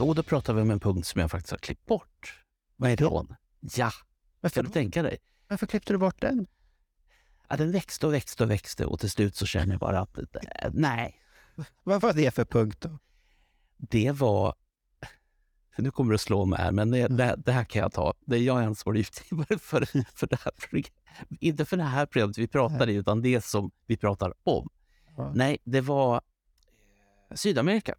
Och 0.00 0.14
då 0.14 0.22
pratar 0.22 0.54
vi 0.54 0.62
om 0.62 0.70
en 0.70 0.80
punkt 0.80 1.06
som 1.06 1.20
jag 1.20 1.30
faktiskt 1.30 1.50
har 1.50 1.58
klippt 1.58 1.86
bort. 1.86 2.44
Vad 2.76 2.90
är 2.90 2.96
det? 2.96 3.04
Från. 3.04 3.34
Ja, 3.60 3.90
Varför, 4.40 4.54
kan 4.54 4.64
du 4.64 4.70
tänka 4.70 5.02
dig? 5.02 5.18
varför 5.48 5.66
klippte 5.66 5.92
du 5.92 5.98
bort 5.98 6.20
den? 6.20 6.46
Ja, 7.48 7.56
den 7.56 7.72
växte 7.72 8.06
och 8.06 8.14
växte 8.14 8.44
och 8.44 8.50
växte 8.50 8.86
och 8.86 9.00
till 9.00 9.10
slut 9.10 9.36
så 9.36 9.46
känner 9.46 9.72
jag 9.72 9.80
bara 9.80 10.00
att 10.00 10.18
eh, 10.18 10.24
nej, 10.72 11.20
Vad 11.82 12.00
var 12.00 12.12
det 12.12 12.34
för 12.34 12.44
punkt 12.44 12.80
då? 12.80 12.98
det 13.76 14.12
var... 14.12 14.54
Nu 15.78 15.90
kommer 15.90 16.14
att 16.14 16.20
slå 16.20 16.44
mig 16.44 16.58
här, 16.58 16.72
men 16.72 16.90
det, 16.90 17.08
det, 17.08 17.36
det 17.44 17.52
här 17.52 17.64
kan 17.64 17.82
jag 17.82 17.92
ta. 17.92 18.14
Det 18.26 18.36
är 18.36 18.40
jag 18.42 18.62
ansvarig 18.62 19.00
utgivare 19.00 19.58
för, 19.58 19.84
för 20.16 20.26
det 20.26 20.40
här 20.44 20.52
programmet. 20.58 20.92
Inte 21.40 21.64
för 21.64 21.76
det 21.76 21.82
här 21.82 22.06
programmet 22.06 22.38
vi 22.38 22.48
pratar 22.48 22.88
i, 22.88 22.94
utan 22.94 23.22
det 23.22 23.44
som 23.44 23.70
vi 23.86 23.96
pratar 23.96 24.34
om. 24.42 24.68
Ja. 25.16 25.32
Nej, 25.34 25.58
det 25.64 25.80
var 25.80 26.14
eh, 27.30 27.34
Sydamerika. 27.34 27.94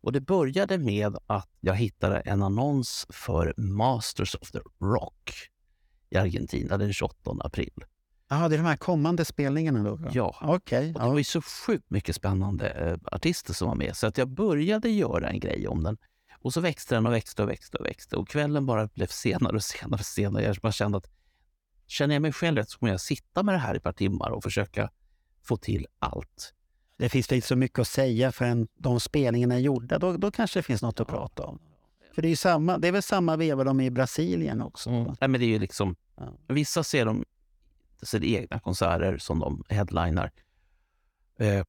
Och 0.00 0.12
det 0.12 0.20
började 0.20 0.78
med 0.78 1.16
att 1.26 1.48
jag 1.60 1.74
hittade 1.74 2.20
en 2.20 2.42
annons 2.42 3.06
för 3.08 3.54
Masters 3.56 4.34
of 4.34 4.50
the 4.50 4.58
Rock 4.80 5.32
i 6.10 6.16
Argentina 6.16 6.78
den 6.78 6.92
28 6.92 7.36
april. 7.40 7.84
Ja, 8.28 8.48
det 8.48 8.54
är 8.54 8.58
de 8.58 8.66
här 8.66 8.76
kommande 8.76 9.24
spelningarna 9.24 9.82
då? 9.82 9.98
Ja. 10.12 10.36
Okej. 10.42 10.94
Och 10.94 11.00
det 11.00 11.08
var 11.08 11.18
ju 11.18 11.24
så 11.24 11.42
sjukt 11.42 11.90
mycket 11.90 12.16
spännande 12.16 12.70
eh, 12.70 13.14
artister 13.14 13.54
som 13.54 13.68
var 13.68 13.74
med 13.74 13.96
så 13.96 14.06
att 14.06 14.18
jag 14.18 14.28
började 14.28 14.90
göra 14.90 15.28
en 15.28 15.40
grej 15.40 15.68
om 15.68 15.82
den. 15.82 15.96
Och 16.42 16.52
så 16.52 16.60
växte 16.60 16.94
den 16.94 17.06
och 17.06 17.12
växte 17.12 17.42
och 17.42 17.48
växte 17.48 17.78
och 17.78 17.86
växte 17.86 18.16
och 18.16 18.28
kvällen 18.28 18.66
bara 18.66 18.86
blev 18.86 19.06
senare 19.06 19.56
och 19.56 19.64
senare 19.64 20.00
och 20.00 20.06
senare. 20.06 20.44
Jag 20.44 20.56
bara 20.56 20.72
kände 20.72 20.98
att 20.98 21.10
känner 21.86 22.14
jag 22.14 22.22
mig 22.22 22.32
själv 22.32 22.56
rätt 22.56 22.70
så 22.70 22.78
kommer 22.78 22.92
jag 22.92 23.00
sitta 23.00 23.42
med 23.42 23.54
det 23.54 23.58
här 23.58 23.74
i 23.74 23.76
ett 23.76 23.82
par 23.82 23.92
timmar 23.92 24.30
och 24.30 24.42
försöka 24.42 24.90
få 25.42 25.56
till 25.56 25.86
allt. 25.98 26.54
Det 27.00 27.08
finns 27.08 27.32
inte 27.32 27.46
så 27.46 27.56
mycket 27.56 27.78
att 27.78 27.88
säga 27.88 28.32
förrän 28.32 28.68
de 28.74 29.00
spelningarna 29.00 29.54
är 29.54 29.58
gjorda. 29.58 29.98
Då, 29.98 30.16
då 30.16 30.30
kanske 30.30 30.58
det 30.58 30.62
finns 30.62 30.82
något 30.82 31.00
att 31.00 31.08
prata 31.08 31.42
om. 31.42 31.58
För 32.14 32.22
det 32.22 32.28
är, 32.28 32.30
ju 32.30 32.36
samma, 32.36 32.78
det 32.78 32.88
är 32.88 32.92
väl 32.92 33.02
samma 33.02 33.36
veva 33.36 33.64
de 33.64 33.80
är 33.80 33.84
i 33.84 33.90
Brasilien 33.90 34.62
också? 34.62 34.90
Nej, 34.90 35.28
men 35.28 35.32
det 35.32 35.44
är 35.44 35.48
ju 35.48 35.58
liksom, 35.58 35.96
vissa 36.48 36.84
ser 36.84 37.04
de 37.04 37.24
sina 38.02 38.26
egna 38.26 38.60
konserter 38.60 39.18
som 39.18 39.38
de 39.38 39.64
headlinar. 39.68 40.30
Eh, 41.38 41.64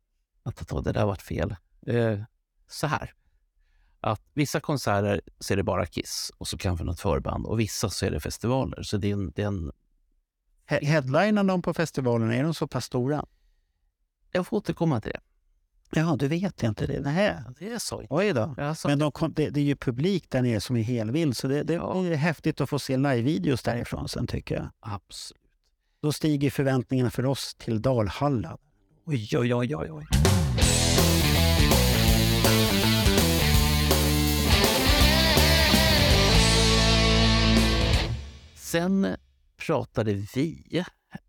det 0.84 0.91
där 0.91 1.05
var 1.05 1.15
fel. 1.15 1.55
Eh, 1.88 2.19
så 2.67 2.88
här. 2.88 3.13
Att 3.99 4.21
vissa 4.34 4.59
konserter 4.59 5.21
så 5.39 5.53
är 5.53 5.57
det 5.57 5.63
bara 5.63 5.86
Kiss 5.86 6.32
och 6.38 6.47
så 6.47 6.57
kanske 6.57 6.86
något 6.86 6.99
förband 6.99 7.45
och 7.45 7.59
vissa 7.59 7.89
så 7.89 8.05
är 8.05 8.11
det 8.11 8.19
festivaler. 8.19 8.84
Så 8.84 8.97
det 8.97 9.09
är 9.09 9.13
en, 9.13 9.32
det 9.36 9.41
är 9.41 9.47
en 9.47 9.71
He- 10.67 10.86
Headlinar 10.86 11.43
de 11.43 11.61
på 11.61 11.73
festivalen, 11.73 12.32
är 12.32 12.43
de 12.43 12.53
så 12.53 12.67
pass 12.67 12.86
stora? 12.86 13.25
Jag 14.32 14.47
får 14.47 14.57
återkomma 14.57 15.01
till 15.01 15.11
det. 15.11 15.19
Ja, 15.99 16.15
du 16.19 16.27
vet 16.27 16.63
inte 16.63 16.88
det. 16.88 16.99
Nej. 16.99 17.36
Det 17.59 17.71
är 17.71 17.79
så. 17.79 18.03
Oj 18.09 18.34
då. 18.34 18.55
Alltså, 18.57 18.88
Men 18.88 18.99
de 18.99 19.11
kom, 19.11 19.34
det, 19.34 19.49
det 19.49 19.59
är 19.59 19.63
ju 19.63 19.75
publik 19.75 20.29
där 20.29 20.41
nere 20.41 20.61
som 20.61 20.75
är 20.75 20.82
helvild, 20.84 21.38
så 21.38 21.47
det, 21.47 21.63
det 21.63 21.73
Ja. 21.73 22.05
är 22.05 22.15
häftigt 22.15 22.61
att 22.61 22.69
få 22.69 22.79
se 22.79 22.97
live-videos 22.97 23.63
därifrån 23.63 24.09
sen 24.09 24.27
tycker 24.27 24.55
jag. 24.55 24.69
absolut. 24.79 25.41
Då 26.01 26.11
stiger 26.11 26.49
förväntningarna 26.49 27.09
för 27.11 27.25
oss 27.25 27.55
till 27.55 27.82
Dalhalla. 27.82 28.57
Oj, 29.05 29.29
oj, 29.38 29.55
oj, 29.55 29.75
oj. 29.75 29.91
oj. 29.91 30.05
Sen 38.55 39.15
pratade 39.65 40.13
vi 40.13 40.63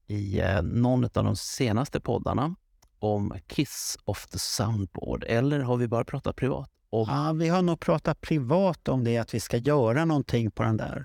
i 0.07 0.41
eh, 0.41 0.63
någon 0.63 1.05
av 1.05 1.11
de 1.25 1.37
senaste 1.37 2.01
poddarna 2.01 2.55
om 3.03 3.35
Kiss 3.47 3.99
of 4.05 4.27
the 4.27 4.39
Soundboard. 4.39 5.25
Eller 5.27 5.61
har 5.61 5.77
vi 5.77 5.89
bara 5.89 6.05
pratat 6.05 6.37
privat? 6.37 6.71
Om, 6.91 7.07
Ja, 7.09 7.33
vi 7.33 7.49
har 7.49 7.63
nog 7.63 7.81
pratat 7.81 8.21
privat 8.21 8.89
om 8.89 9.05
det, 9.05 9.19
att 9.19 9.35
vi 9.35 9.41
ska 9.41 9.57
göra 9.57 10.05
någonting 10.05 10.51
på 10.51 10.63
den 10.63 10.77
där. 10.77 11.05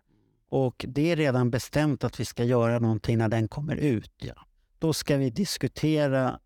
Och 0.49 0.85
det 0.87 1.11
är 1.11 1.15
redan 1.15 1.49
bestämt 1.51 2.03
att 2.03 2.19
vi 2.19 2.25
ska 2.25 2.43
göra 2.43 2.79
någonting 2.79 3.17
när 3.17 3.29
den 3.29 3.47
kommer 3.47 3.75
ut. 3.75 4.11
Ja. 4.17 4.33
Då 4.79 4.93
ska 4.93 5.17
vi 5.17 5.29
diskutera 5.29 6.39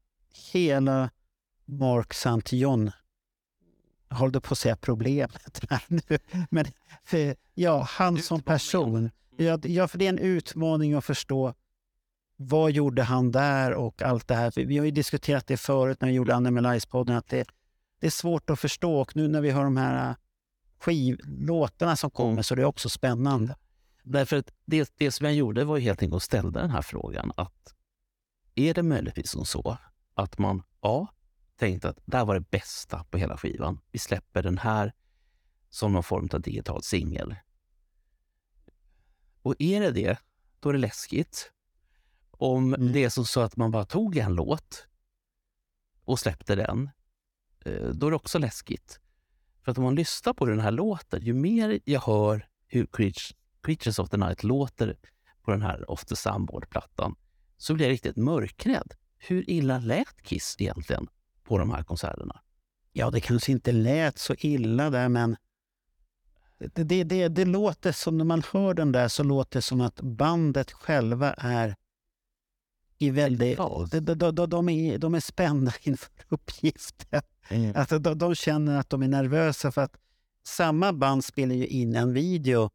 hela 0.53 1.09
Mark 1.65 2.11
St. 2.13 2.57
John 2.57 2.91
jag 4.09 4.17
håller 4.17 4.39
på 4.39 4.53
att 4.53 4.57
säga 4.57 4.75
problemet 4.75 5.61
här 5.69 5.83
nu. 5.87 6.17
Men 6.49 6.65
för, 7.03 7.35
ja, 7.53 7.87
han 7.89 8.17
som 8.17 8.41
person. 8.41 9.11
D- 9.37 9.57
ja, 9.63 9.87
för 9.87 9.97
det 9.97 10.05
är 10.05 10.09
en 10.09 10.19
utmaning 10.19 10.93
att 10.93 11.05
förstå 11.05 11.53
vad 12.47 12.71
gjorde 12.71 13.03
han 13.03 13.31
där 13.31 13.73
och 13.73 14.01
allt 14.01 14.27
det 14.27 14.35
här. 14.35 14.51
Vi 14.55 14.77
har 14.77 14.85
ju 14.85 14.91
diskuterat 14.91 15.47
det 15.47 15.57
förut 15.57 16.01
när 16.01 16.07
vi 16.07 16.13
gjorde 16.13 16.33
Animalize-podden, 16.33 17.17
att 17.17 17.27
det, 17.27 17.47
det 17.99 18.07
är 18.07 18.11
svårt 18.11 18.49
att 18.49 18.59
förstå. 18.59 19.01
Och 19.01 19.15
nu 19.15 19.27
när 19.27 19.41
vi 19.41 19.51
hör 19.51 19.63
de 19.63 19.77
här 19.77 20.09
äh, 20.09 20.15
skivlåtarna 20.79 21.95
som 21.95 22.11
kommer 22.11 22.31
Mm. 22.31 22.43
så 22.43 22.55
det 22.55 22.61
är 22.61 22.65
också 22.65 22.89
spännande. 22.89 23.55
Därför 24.03 24.37
att 24.37 24.51
det, 24.65 24.93
det 24.97 25.11
som 25.11 25.25
jag 25.25 25.35
gjorde 25.35 25.63
var 25.63 25.77
ju 25.77 25.83
helt 25.83 26.01
enkelt 26.01 26.15
att 26.15 26.23
ställa 26.23 26.49
den 26.49 26.69
här 26.69 26.81
frågan. 26.81 27.31
att 27.37 27.75
Är 28.55 28.73
det 28.73 28.83
möjligtvis 28.83 29.29
som 29.29 29.45
så 29.45 29.77
att 30.13 30.37
man 30.37 30.63
A. 30.79 31.07
tänkte 31.55 31.89
att 31.89 31.99
det 32.05 32.17
här 32.17 32.25
var 32.25 32.33
det 32.35 32.49
bästa 32.51 33.03
på 33.03 33.17
hela 33.17 33.37
skivan. 33.37 33.79
Vi 33.91 33.99
släpper 33.99 34.43
den 34.43 34.57
här 34.57 34.93
som 35.69 35.93
någon 35.93 36.03
form 36.03 36.29
av 36.33 36.41
digital 36.41 36.83
singel. 36.83 37.35
Och 39.41 39.55
är 39.59 39.81
det 39.81 39.91
det, 39.91 40.19
då 40.59 40.69
är 40.69 40.73
det 40.73 40.79
läskigt. 40.79 41.51
Om 42.41 42.73
Mm. 42.73 42.91
det 42.91 43.03
är 43.03 43.09
som 43.09 43.25
så 43.25 43.41
att 43.41 43.57
man 43.57 43.71
bara 43.71 43.85
tog 43.85 44.17
en 44.17 44.35
låt 44.35 44.87
och 46.05 46.19
släppte 46.19 46.55
den, 46.55 46.89
eh, 47.65 47.89
då 47.89 48.07
är 48.07 48.11
det 48.11 48.15
också 48.15 48.39
läskigt. 48.39 48.99
För 49.63 49.71
att 49.71 49.77
om 49.77 49.83
man 49.83 49.95
lyssnar 49.95 50.33
på 50.33 50.45
den 50.45 50.59
här 50.59 50.71
låten, 50.71 51.21
ju 51.21 51.33
mer 51.33 51.79
jag 51.85 52.01
hör 52.01 52.47
hur 52.67 52.87
Creatures 53.61 53.99
of 53.99 54.09
the 54.09 54.17
Night 54.17 54.43
låter 54.43 54.97
på 55.41 55.51
den 55.51 55.61
här 55.61 55.91
Off 55.91 56.05
the 56.05 56.15
Soundboard-plattan, 56.15 57.15
så 57.57 57.73
blir 57.73 57.85
jag 57.85 57.93
riktigt 57.93 58.15
mörkrädd. 58.17 58.93
Hur 59.17 59.49
illa 59.49 59.79
lät 59.79 60.21
Kiss 60.21 60.55
egentligen 60.59 61.07
på 61.43 61.57
de 61.57 61.71
här 61.71 61.83
konserterna? 61.83 62.41
Ja, 62.91 63.11
det 63.11 63.21
kanske 63.21 63.51
inte 63.51 63.71
lät 63.71 64.17
så 64.17 64.35
illa 64.37 64.89
där, 64.89 65.09
men 65.09 65.35
det, 66.57 66.83
det, 66.83 67.03
det, 67.03 67.27
det 67.27 67.45
låter 67.45 67.91
som, 67.91 68.17
när 68.17 68.25
man 68.25 68.43
hör 68.51 68.73
den 68.73 68.91
där, 68.91 69.07
så 69.07 69.23
låter 69.23 69.57
det 69.57 69.61
som 69.61 69.81
att 69.81 70.01
bandet 70.01 70.71
själva 70.71 71.33
är 71.33 71.75
i 73.01 73.09
väldigt... 73.09 73.57
De, 73.57 74.05
de, 74.05 74.35
de, 74.35 74.49
de, 74.49 74.69
är, 74.69 74.97
de 74.97 75.15
är 75.15 75.19
spända 75.19 75.73
inför 75.81 76.09
uppgiften. 76.29 77.21
Alltså, 77.75 77.99
de, 77.99 78.17
de 78.17 78.35
känner 78.35 78.79
att 78.79 78.89
de 78.89 79.03
är 79.03 79.07
nervösa 79.07 79.71
för 79.71 79.81
att 79.81 79.97
samma 80.43 80.93
band 80.93 81.25
spelar 81.25 81.55
ju 81.55 81.67
in 81.67 81.95
en 81.95 82.13
video 82.13 82.69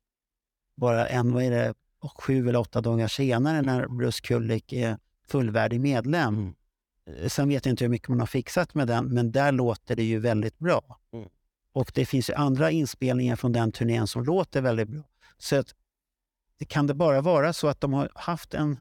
bara 0.76 1.06
en, 1.06 1.32
vad 1.32 1.42
är 1.42 1.50
det, 1.50 1.74
sju 2.18 2.48
eller 2.48 2.58
åtta 2.58 2.80
dagar 2.80 3.08
senare 3.08 3.62
när 3.62 3.88
Bruce 3.88 4.20
Kulick 4.20 4.72
är 4.72 4.98
fullvärdig 5.28 5.80
medlem. 5.80 6.34
Mm. 6.34 7.28
Sen 7.28 7.48
vet 7.48 7.66
jag 7.66 7.72
inte 7.72 7.84
hur 7.84 7.90
mycket 7.90 8.08
man 8.08 8.20
har 8.20 8.26
fixat 8.26 8.74
med 8.74 8.88
den, 8.88 9.06
men 9.06 9.32
där 9.32 9.52
låter 9.52 9.96
det 9.96 10.04
ju 10.04 10.18
väldigt 10.18 10.58
bra. 10.58 10.98
Mm. 11.12 11.28
Och 11.72 11.92
det 11.94 12.06
finns 12.06 12.30
ju 12.30 12.34
andra 12.34 12.70
inspelningar 12.70 13.36
från 13.36 13.52
den 13.52 13.72
turnén 13.72 14.06
som 14.06 14.24
låter 14.24 14.60
väldigt 14.60 14.88
bra. 14.88 15.02
Så 15.38 15.56
att, 15.56 15.74
det 16.58 16.64
kan 16.64 16.86
det 16.86 16.94
bara 16.94 17.20
vara 17.20 17.52
så 17.52 17.68
att 17.68 17.80
de 17.80 17.92
har 17.92 18.10
haft 18.14 18.54
en... 18.54 18.80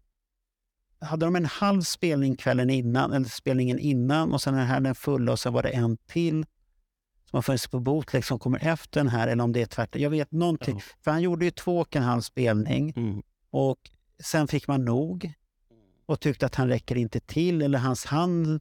Hade 0.99 1.25
de 1.25 1.35
en 1.35 1.45
halv 1.45 1.81
spelning 1.81 2.35
kvällen 2.35 2.69
innan, 2.69 3.13
eller 3.13 3.25
spelningen 3.29 3.79
innan 3.79 4.33
och 4.33 4.41
sen 4.41 4.53
den 4.53 4.65
här 4.65 4.79
den 4.79 4.95
fulla 4.95 5.31
och 5.31 5.39
sen 5.39 5.53
var 5.53 5.63
det 5.63 5.69
en 5.69 5.97
till 5.97 6.45
som 7.29 7.37
har 7.37 7.41
funnits 7.41 7.67
på 7.67 7.79
bootleg 7.79 8.25
som 8.25 8.39
kommer 8.39 8.59
efter 8.67 8.99
den 8.99 9.07
här, 9.09 9.27
eller 9.27 9.43
om 9.43 9.51
det 9.53 9.61
är 9.61 9.65
tvärtom. 9.65 10.01
Jag 10.01 10.09
vet 10.09 10.31
någonting. 10.31 10.75
Ja. 10.75 10.95
För 11.03 11.11
han 11.11 11.21
gjorde 11.21 11.45
ju 11.45 11.51
två 11.51 11.79
och 11.79 11.95
en 11.95 12.03
halv 12.03 12.21
spelning 12.21 12.93
Mm. 12.95 13.21
och 13.49 13.77
sen 14.23 14.47
fick 14.47 14.67
man 14.67 14.85
nog 14.85 15.33
och 16.05 16.19
tyckte 16.19 16.45
att 16.45 16.55
han 16.55 16.67
räcker 16.67 16.95
inte 16.95 17.19
till 17.19 17.61
eller 17.61 17.79
hans 17.79 18.05
hand 18.05 18.59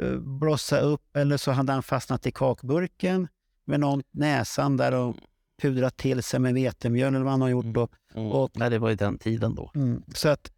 uh, 0.00 0.18
blossade 0.20 0.82
upp 0.82 1.16
eller 1.16 1.36
så 1.36 1.50
hade 1.52 1.72
han 1.72 1.82
fastnat 1.82 2.26
i 2.26 2.32
kakburken 2.32 3.28
med 3.64 3.80
någon 3.80 4.02
näsan 4.10 4.76
där 4.76 4.92
och 4.94 5.16
pudrat 5.62 5.96
till 5.96 6.22
sig 6.22 6.40
med 6.40 6.54
vetemjöl 6.54 7.14
eller 7.14 7.24
vad 7.24 7.32
han 7.32 7.40
har 7.42 7.48
gjort. 7.48 7.66
Då. 7.74 7.88
Mm. 8.14 8.32
Och- 8.32 8.50
Nej, 8.54 8.70
det 8.70 8.78
var 8.78 8.88
ju 8.90 8.94
den 8.96 9.18
tiden 9.18 9.54
då. 9.54 9.70
Mm. 9.74 10.02
Så 10.14 10.28
att, 10.28 10.50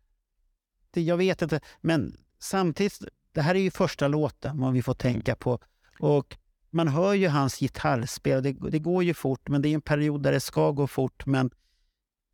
det, 0.90 1.02
jag 1.02 1.16
vet 1.16 1.42
inte, 1.42 1.60
men 1.80 2.16
samtidigt, 2.38 2.98
det 3.32 3.42
här 3.42 3.54
är 3.54 3.58
ju 3.60 3.70
första 3.70 4.08
låten 4.08 4.60
vad 4.60 4.72
vi 4.72 4.82
får 4.82 4.94
tänka 4.94 5.36
på. 5.36 5.58
Och 6.00 6.36
man 6.70 6.88
hör 6.88 7.14
ju 7.14 7.28
hans 7.28 7.58
gitarrspel, 7.58 8.42
det, 8.42 8.52
det 8.52 8.78
går 8.78 9.04
ju 9.04 9.14
fort, 9.14 9.48
men 9.48 9.62
det 9.62 9.68
är 9.68 9.74
en 9.74 9.80
period 9.80 10.22
där 10.22 10.32
det 10.32 10.40
ska 10.40 10.70
gå 10.70 10.86
fort. 10.86 11.26
Men 11.26 11.50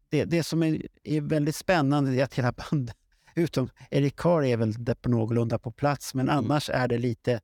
det, 0.08 0.24
det 0.24 0.42
som 0.42 0.62
är, 0.62 0.82
är 1.02 1.20
väldigt 1.20 1.56
spännande 1.56 2.14
är 2.14 2.24
att 2.24 2.34
hela 2.34 2.52
bandet, 2.70 2.96
utom 3.34 3.68
Eric 3.90 4.16
Carr 4.16 4.44
är 4.44 4.56
väl 4.56 4.84
där 4.84 4.94
på 4.94 5.08
någorlunda 5.08 5.58
på 5.58 5.72
plats, 5.72 6.14
men 6.14 6.28
Mm. 6.28 6.44
annars 6.44 6.70
är 6.70 6.88
det 6.88 6.98
lite 6.98 7.40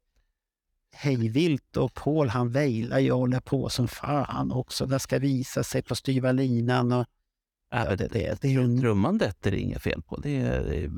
hejvilt 0.92 1.76
och 1.76 1.94
Paul 1.94 2.28
han 2.28 2.50
vejlar 2.50 2.98
ju 2.98 3.12
och 3.12 3.18
håller 3.18 3.40
på 3.40 3.68
som 3.68 3.88
fan 3.88 4.52
också. 4.52 4.86
Det 4.86 4.98
ska 4.98 5.18
visa 5.18 5.62
sig 5.64 5.82
på 5.82 5.94
styva 5.94 6.32
linan. 6.32 6.92
Och, 6.92 7.06
ja, 7.70 7.96
det, 7.96 8.08
det, 8.08 8.42
det 8.42 8.48
är 8.48 8.52
ju 8.52 8.80
Trummandet 8.80 9.46
är 9.46 9.50
det 9.50 9.58
inget 9.60 9.82
fel 9.82 10.02
på. 10.02 10.16
Det 10.16 10.36
är, 10.36 10.60
det 10.60 10.84
är 10.84 10.90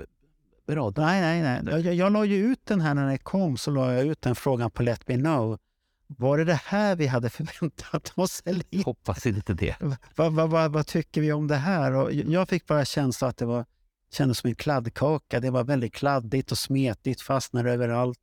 bra. 0.67 0.93
Nej, 0.97 1.21
nej, 1.21 1.63
nej. 1.63 1.85
Jag, 1.85 1.95
jag 1.95 2.13
la 2.13 2.25
ju 2.25 2.37
ut 2.37 2.61
den 2.65 2.81
här 2.81 2.95
när 2.95 3.07
den 3.07 3.19
kom, 3.19 3.57
så 3.57 3.71
la 3.71 3.93
jag 3.93 4.07
ut 4.07 4.23
den 4.23 4.35
frågan 4.35 4.71
på 4.71 4.83
Let 4.83 5.09
Me 5.09 5.17
Know. 5.17 5.59
Var 6.07 6.39
det 6.39 6.45
det 6.45 6.61
här 6.65 6.97
vi 6.97 7.07
hade 7.07 7.31
förväntat 7.31 8.13
oss? 8.17 8.43
Eller 8.45 8.65
inte? 8.71 8.85
Hoppas 8.85 9.27
inte 9.27 9.55
det. 9.55 9.77
vad, 10.17 10.33
vad, 10.33 10.51
vad, 10.51 10.73
vad 10.73 10.87
tycker 10.87 11.21
vi 11.21 11.33
om 11.33 11.47
det 11.47 11.57
här? 11.57 11.93
Och 11.93 12.13
jag 12.13 12.49
fick 12.49 12.67
bara 12.67 12.85
känslan 12.85 13.31
att 13.31 13.37
det 13.37 13.47
var, 13.47 13.65
kändes 14.13 14.39
som 14.39 14.49
en 14.49 14.55
kladdkaka. 14.55 15.41
Det 15.41 15.51
var 15.51 15.65
väldigt 15.65 15.95
kladdigt 15.95 16.53
och 16.53 16.59
smetigt, 16.59 17.21
fastnar 17.21 17.65
överallt. 17.65 18.19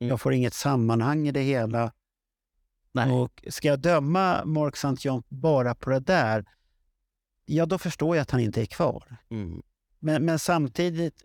Mm. 0.00 0.08
Jag 0.08 0.20
får 0.20 0.32
inget 0.32 0.54
sammanhang 0.54 1.28
i 1.28 1.32
det 1.32 1.40
hela. 1.42 1.92
Nej. 2.92 3.12
Och 3.12 3.44
ska 3.48 3.68
jag 3.68 3.80
döma 3.80 4.44
Mark 4.44 4.76
St. 4.76 5.08
John 5.08 5.22
bara 5.28 5.74
på 5.74 5.90
det 5.90 6.00
där, 6.00 6.44
ja 7.44 7.66
då 7.66 7.78
förstår 7.78 8.16
jag 8.16 8.22
att 8.22 8.30
han 8.30 8.40
inte 8.40 8.62
är 8.62 8.66
kvar. 8.66 9.16
Mm. 9.30 9.62
Men, 9.98 10.24
men 10.24 10.38
samtidigt 10.38 11.24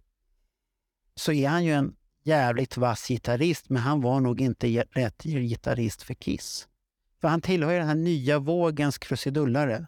så 1.16 1.32
är 1.32 1.50
han 1.50 1.66
ju 1.66 1.74
en 1.74 1.96
jävligt 2.24 2.78
vass 2.78 3.08
gitarrist, 3.08 3.70
men 3.70 3.82
han 3.82 4.02
var 4.02 4.20
nog 4.20 4.42
inte 4.42 4.84
rätt 4.92 5.24
gitarrist 5.24 6.04
för 6.04 6.14
Kiss. 6.14 6.68
För 7.22 7.28
han 7.28 7.42
tillhör 7.42 7.72
ju 7.72 7.78
den 7.78 7.88
här 7.88 7.96
nya 7.96 8.40
vågens 8.40 8.98
krusidullare. 8.98 9.88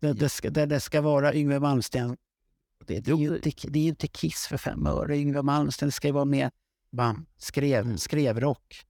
Där 0.00 0.14
det 0.14 0.28
ska, 0.28 0.50
där 0.50 0.66
det 0.66 0.80
ska 0.80 1.00
vara 1.00 1.34
Yngwie 1.34 1.60
Malmsteen 1.60 2.16
Det, 2.86 3.00
det, 3.00 3.10
är 3.10 3.16
ju 3.16 3.34
inte, 3.34 3.50
det 3.68 3.78
är 3.78 3.82
ju 3.82 3.88
inte 3.88 4.08
Kiss 4.08 4.46
för 4.46 4.56
fem 4.56 4.86
öre. 4.86 5.16
Yngwie 5.18 5.42
Malmsteen 5.42 5.92
ska 5.92 6.08
ju 6.08 6.12
vara 6.12 6.24
mer 6.24 6.50
bam, 6.92 7.26
skrev, 7.36 7.84
Mm. 7.84 7.98
skrevrock. 7.98 8.84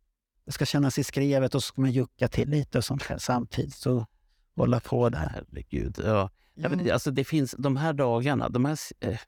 Det 0.45 0.53
ska 0.53 0.65
kännas 0.67 0.99
i 0.99 1.05
skrevet 1.05 1.55
och 1.55 1.63
så 1.63 1.67
ska 1.67 1.81
man 1.81 1.93
jucka 1.93 2.29
till 2.29 2.49
lite 2.49 2.79
och 2.79 2.85
sånt 2.85 3.03
här 3.03 3.19
samtidigt. 3.19 3.75
Så 3.75 4.07
hålla 4.57 4.81
på 4.81 5.09
där. 5.09 5.33
Herregud. 5.35 6.01
Ja. 6.05 6.31
Ja. 6.55 6.69
men, 6.69 6.91
alltså, 6.91 7.11
det 7.11 7.25
finns 7.25 7.55
de 7.59 7.77
här 7.77 7.93
dagarna, 7.93 8.49
de 8.49 8.65
här 8.65 8.79
eh, 9.01 9.19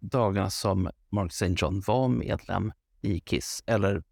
dagarna 0.00 0.50
som 0.50 0.90
Mark 1.08 1.32
St. 1.32 1.54
John 1.56 1.82
var 1.86 2.08
medlem 2.08 2.72
i 3.00 3.20
Kiss, 3.20 3.62
eller 3.66 4.02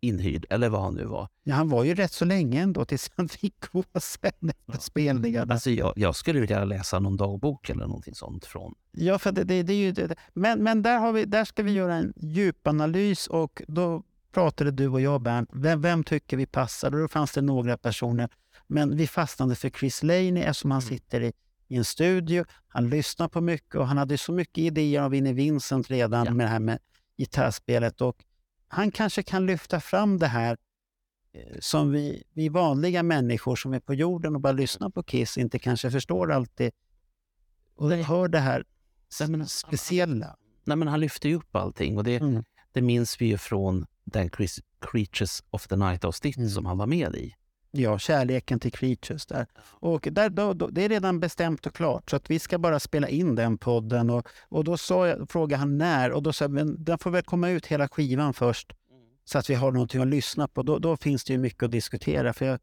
inhyrd, 0.00 0.46
eller 0.50 0.68
vad 0.68 0.82
han 0.82 0.94
nu 0.94 1.04
var. 1.04 1.28
Ja, 1.42 1.54
han 1.54 1.68
var 1.68 1.84
ju 1.84 1.94
rätt 1.94 2.12
så 2.12 2.24
länge 2.24 2.62
ändå 2.62 2.84
tills 2.84 3.10
han 3.16 3.28
fick 3.40 3.72
gå 3.72 3.84
sen 4.00 4.50
efter 4.50 4.78
spelningarna. 4.80 5.54
Alltså, 5.54 5.70
jag, 5.70 5.92
jag 5.96 6.16
skulle 6.16 6.40
vilja 6.40 6.64
läsa 6.64 6.98
någon 6.98 7.16
dagbok 7.16 7.70
eller 7.70 7.86
någonting 7.86 8.14
sånt 8.14 8.44
från... 8.44 8.74
Ja, 8.92 9.18
för 9.18 9.32
det, 9.32 9.44
det, 9.44 9.62
det 9.62 9.72
är 9.72 9.76
ju 9.76 9.92
det. 9.92 10.14
Men, 10.34 10.62
men 10.62 10.82
där, 10.82 10.98
har 10.98 11.12
vi, 11.12 11.24
där 11.24 11.44
ska 11.44 11.62
vi 11.62 11.72
göra 11.72 11.94
en 11.94 12.12
djupanalys 12.16 13.26
och 13.26 13.62
då 13.68 14.02
pratade 14.32 14.70
du 14.70 14.88
och 14.88 15.00
jag, 15.00 15.22
Bernt. 15.22 15.50
Vem, 15.52 15.80
vem 15.80 16.04
tycker 16.04 16.36
vi 16.36 16.46
passar? 16.46 16.94
Och 16.94 17.00
då 17.00 17.08
fanns 17.08 17.32
det 17.32 17.40
några 17.40 17.78
personer. 17.78 18.28
Men 18.66 18.96
vi 18.96 19.06
fastnade 19.06 19.54
för 19.54 19.70
Chris 19.70 20.02
Laney 20.02 20.42
eftersom 20.42 20.70
han 20.70 20.82
sitter 20.82 21.20
i, 21.20 21.32
i 21.68 21.76
en 21.76 21.84
studio. 21.84 22.44
Han 22.68 22.90
lyssnar 22.90 23.28
på 23.28 23.40
mycket 23.40 23.74
och 23.74 23.86
han 23.88 23.98
hade 23.98 24.18
så 24.18 24.32
mycket 24.32 24.58
idéer 24.58 25.00
av 25.02 25.10
Vinnie 25.10 25.32
Vincent 25.32 25.90
redan 25.90 26.26
Ja. 26.26 26.32
med 26.34 26.46
det 26.46 26.50
här 26.50 26.60
med 26.60 26.78
gitarrspelet. 27.18 28.00
Och 28.00 28.24
han 28.68 28.90
kanske 28.90 29.22
kan 29.22 29.46
lyfta 29.46 29.80
fram 29.80 30.18
det 30.18 30.26
här 30.26 30.56
eh, 31.32 31.56
som 31.60 31.90
vi, 31.92 32.22
vi 32.32 32.48
vanliga 32.48 33.02
människor 33.02 33.56
som 33.56 33.74
är 33.74 33.80
på 33.80 33.94
jorden 33.94 34.34
och 34.34 34.40
bara 34.40 34.52
lyssnar 34.52 34.90
på 34.90 35.02
Kiss 35.02 35.38
inte 35.38 35.58
kanske 35.58 35.90
förstår 35.90 36.32
alltid. 36.32 36.72
Och 37.76 37.90
hör 37.90 38.28
det 38.28 38.38
här 38.38 38.64
Nej, 39.20 39.28
men- 39.28 39.46
speciella. 39.46 40.36
Nej, 40.64 40.76
men 40.76 40.88
han 40.88 41.00
lyfte 41.00 41.28
ju 41.28 41.34
upp 41.34 41.56
allting 41.56 41.98
och 41.98 42.04
det, 42.04 42.16
Mm. 42.16 42.44
det 42.72 42.82
minns 42.82 43.20
vi 43.20 43.26
ju 43.26 43.38
från 43.38 43.86
den 44.04 44.30
Chris, 44.30 44.60
Creatures 44.80 45.42
of 45.50 45.66
the 45.68 45.76
Night-avsnitt 45.76 46.36
Mm. 46.36 46.48
som 46.50 46.66
han 46.66 46.78
var 46.78 46.86
med 46.86 47.14
i. 47.14 47.34
Ja, 47.76 47.98
kärleken 47.98 48.60
till 48.60 48.72
Creatures 48.72 49.26
där. 49.26 49.46
Och 49.62 50.08
där, 50.10 50.30
då, 50.30 50.52
då, 50.52 50.66
det 50.66 50.84
är 50.84 50.88
redan 50.88 51.20
bestämt 51.20 51.66
och 51.66 51.74
klart, 51.74 52.10
så 52.10 52.16
att 52.16 52.30
vi 52.30 52.38
ska 52.38 52.58
bara 52.58 52.80
spela 52.80 53.08
in 53.08 53.34
den 53.34 53.58
podden. 53.58 54.10
Och, 54.10 54.28
och 54.48 54.64
då 54.64 54.76
sa 54.76 55.08
jag, 55.08 55.30
frågade 55.30 55.58
han 55.58 55.78
när 55.78 56.12
och 56.12 56.22
då 56.22 56.32
sa 56.32 56.44
jag, 56.44 56.50
men 56.50 56.84
den 56.84 56.98
får 56.98 57.10
väl 57.10 57.22
komma 57.22 57.48
ut 57.48 57.66
hela 57.66 57.88
skivan 57.88 58.34
först 58.34 58.72
så 59.24 59.38
att 59.38 59.50
vi 59.50 59.54
har 59.54 59.72
någonting 59.72 60.00
att 60.00 60.08
lyssna 60.08 60.48
på. 60.48 60.62
Då, 60.62 60.78
då 60.78 60.96
finns 60.96 61.24
det 61.24 61.32
ju 61.32 61.38
mycket 61.38 61.62
att 61.62 61.70
diskutera. 61.70 62.32
För 62.32 62.46
jag, 62.46 62.60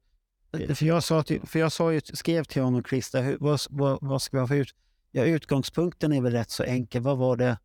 för 0.78 0.86
jag, 0.86 1.04
sa 1.04 1.24
till, 1.24 1.42
för 1.42 1.60
jag 1.60 1.72
sa 1.72 1.94
ju, 1.94 2.02
skrev 2.02 2.44
till 2.44 2.62
honom, 2.62 2.84
Krista, 2.84 3.22
hur, 3.22 3.38
vad, 3.40 3.60
vad, 3.70 4.00
vad 4.02 4.22
ska 4.22 4.38
vi 4.38 4.42
ha 4.42 4.48
för 4.48 4.56
ut... 4.56 4.76
Ja, 5.12 5.24
utgångspunkten 5.24 6.14
är 6.14 6.22
väl 6.22 6.32
rätt 6.32 6.50
så 6.50 6.64
enkel. 6.64 7.02
Vad 7.02 7.18
var 7.18 7.38
det, 7.38 7.58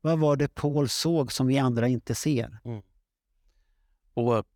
vad 0.00 0.18
var 0.18 0.36
det 0.36 0.54
Paul 0.54 0.88
såg 0.88 1.32
som 1.32 1.46
vi 1.46 1.58
andra 1.58 1.88
inte 1.88 2.14
ser? 2.14 2.58
Mm. 2.64 2.82
Och 4.14 4.46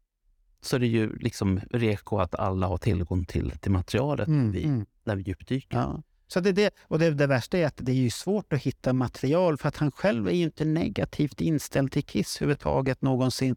så 0.60 0.76
är 0.76 0.80
det 0.80 0.86
ju 0.86 1.16
liksom 1.16 1.60
reko 1.70 2.18
att 2.18 2.34
alla 2.34 2.66
har 2.66 2.78
tillgång 2.78 3.24
till, 3.24 3.50
till 3.50 3.70
materialet 3.70 4.28
vi, 4.28 4.64
mm. 4.64 4.86
när 5.04 5.16
vi 5.16 5.22
djupdyker. 5.22 5.76
Ja. 5.76 6.02
Så 6.26 6.40
det, 6.40 6.52
det, 6.52 6.74
och 6.80 6.98
det, 6.98 7.10
det 7.10 7.26
värsta 7.26 7.58
är 7.58 7.66
att 7.66 7.76
det 7.76 7.92
är 7.92 8.10
svårt 8.10 8.52
att 8.52 8.62
hitta 8.62 8.92
material 8.92 9.58
för 9.58 9.68
att 9.68 9.76
han 9.76 9.92
själv 9.92 10.28
är 10.28 10.32
ju 10.32 10.44
inte 10.44 10.64
negativt 10.64 11.40
inställd 11.40 11.92
till 11.92 12.04
Kiss 12.04 12.36
överhuvudtaget 12.36 13.02
någonsin. 13.02 13.56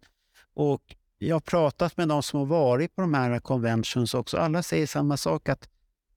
Och 0.54 0.95
jag 1.18 1.36
har 1.36 1.39
pratat 1.39 1.97
med 1.97 2.08
de 2.08 2.24
som 2.24 2.39
har 2.39 2.45
varit 2.45 2.95
på 2.95 3.01
de 3.01 3.14
här 3.14 3.39
conventions 3.39 4.14
också. 4.14 4.38
Alla 4.38 4.64
säger 4.64 4.88
samma 4.88 5.18
sak, 5.18 5.49
att 5.49 5.70